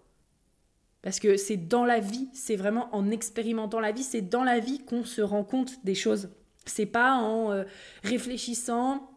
Parce 1.01 1.21
que 1.21 1.39
c'est 1.39 1.57
dans 1.57 1.87
la 1.87 2.01
vie, 2.01 2.29
c'est 2.35 2.57
vraiment 2.57 2.95
en 2.95 3.11
expérimentant 3.11 3.81
la 3.81 3.93
vie, 3.93 4.03
c'est 4.03 4.21
dans 4.21 4.45
la 4.45 4.59
vie 4.59 4.81
qu'on 4.81 5.05
se 5.05 5.23
rend 5.23 5.43
compte 5.43 5.83
des 5.85 5.95
choses. 5.95 6.29
C'est 6.67 6.85
pas 6.85 7.15
en 7.15 7.51
euh, 7.51 7.65
réfléchissant 8.03 9.11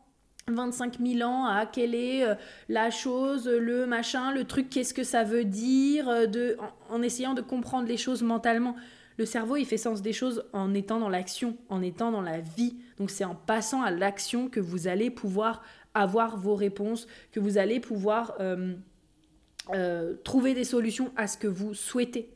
25 0.47 0.99
000 1.05 1.29
ans 1.29 1.45
à 1.45 1.65
quelle 1.65 1.93
est 1.93 2.25
la 2.69 2.91
chose, 2.91 3.47
le 3.47 3.85
machin, 3.85 4.31
le 4.33 4.45
truc, 4.45 4.69
qu'est-ce 4.69 4.93
que 4.93 5.03
ça 5.03 5.23
veut 5.25 5.43
dire, 5.45 6.29
de, 6.29 6.57
en, 6.89 7.01
essayant 7.01 7.33
de 7.33 7.41
comprendre 7.41 7.87
les 7.87 7.97
choses 7.97 8.23
mentalement. 8.23 8.75
Le 9.17 9.25
cerveau, 9.25 9.55
il 9.57 9.65
fait 9.65 9.77
sens 9.77 10.01
des 10.01 10.13
choses 10.13 10.45
en 10.53 10.73
étant 10.73 10.99
dans 10.99 11.09
l'action, 11.09 11.57
en 11.69 11.81
étant 11.81 12.11
dans 12.11 12.21
la 12.21 12.39
vie. 12.39 12.75
Donc 12.97 13.11
c'est 13.11 13.25
en 13.25 13.35
passant 13.35 13.81
à 13.81 13.91
l'action 13.91 14.49
que 14.49 14.59
vous 14.59 14.87
allez 14.87 15.09
pouvoir 15.09 15.63
avoir 15.93 16.37
vos 16.37 16.55
réponses, 16.55 17.07
que 17.31 17.39
vous 17.39 17.57
allez 17.57 17.79
pouvoir... 17.79 18.35
Euh, 18.39 20.15
trouver 20.23 20.53
des 20.53 20.63
solutions 20.63 21.13
à 21.15 21.27
ce 21.27 21.37
que 21.37 21.47
vous 21.47 21.73
souhaitez. 21.73 22.29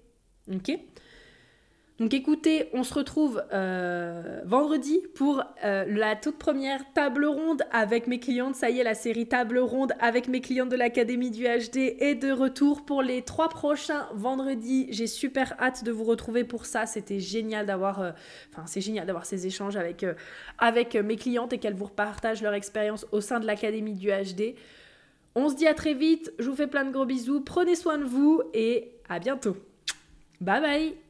Ok? 0.53 0.79
Donc 1.97 2.13
écoutez, 2.13 2.67
on 2.73 2.83
se 2.83 2.93
retrouve 2.93 3.41
euh, 3.53 4.41
vendredi 4.43 4.99
pour 5.15 5.41
euh, 5.63 5.85
la 5.87 6.17
toute 6.17 6.37
première 6.37 6.81
table 6.91 7.25
ronde 7.25 7.63
avec 7.71 8.07
mes 8.07 8.19
clientes. 8.19 8.55
Ça 8.55 8.69
y 8.69 8.79
est, 8.79 8.83
la 8.83 8.95
série 8.95 9.27
table 9.27 9.59
ronde 9.59 9.93
avec 10.01 10.27
mes 10.27 10.41
clientes 10.41 10.67
de 10.67 10.75
l'Académie 10.75 11.31
du 11.31 11.45
HD 11.45 11.95
est 11.99 12.15
de 12.15 12.33
retour 12.33 12.83
pour 12.83 13.01
les 13.01 13.21
trois 13.21 13.47
prochains 13.47 14.09
vendredis. 14.13 14.87
J'ai 14.89 15.07
super 15.07 15.55
hâte 15.57 15.85
de 15.85 15.91
vous 15.93 16.03
retrouver 16.03 16.43
pour 16.43 16.65
ça. 16.65 16.85
C'était 16.85 17.21
génial 17.21 17.65
d'avoir, 17.65 18.13
génial 18.75 19.05
d'avoir 19.05 19.25
ces 19.25 19.47
échanges 19.47 19.77
avec, 19.77 20.05
avec 20.57 20.95
mes 20.95 21.15
clientes 21.15 21.53
et 21.53 21.59
qu'elles 21.59 21.75
vous 21.75 21.87
partagent 21.87 22.41
leur 22.41 22.55
expérience 22.55 23.05
au 23.13 23.21
sein 23.21 23.39
de 23.39 23.45
l'Académie 23.45 23.93
du 23.93 24.09
HD. 24.09 24.55
On 25.33 25.47
se 25.47 25.55
dit 25.55 25.67
à 25.67 25.73
très 25.73 25.93
vite, 25.93 26.33
je 26.39 26.49
vous 26.49 26.55
fais 26.57 26.67
plein 26.67 26.83
de 26.83 26.91
gros 26.91 27.05
bisous, 27.05 27.39
prenez 27.39 27.75
soin 27.75 27.97
de 27.97 28.03
vous 28.03 28.41
et 28.53 28.91
à 29.07 29.19
bientôt. 29.19 29.55
Bye 30.41 30.61
bye 30.61 31.04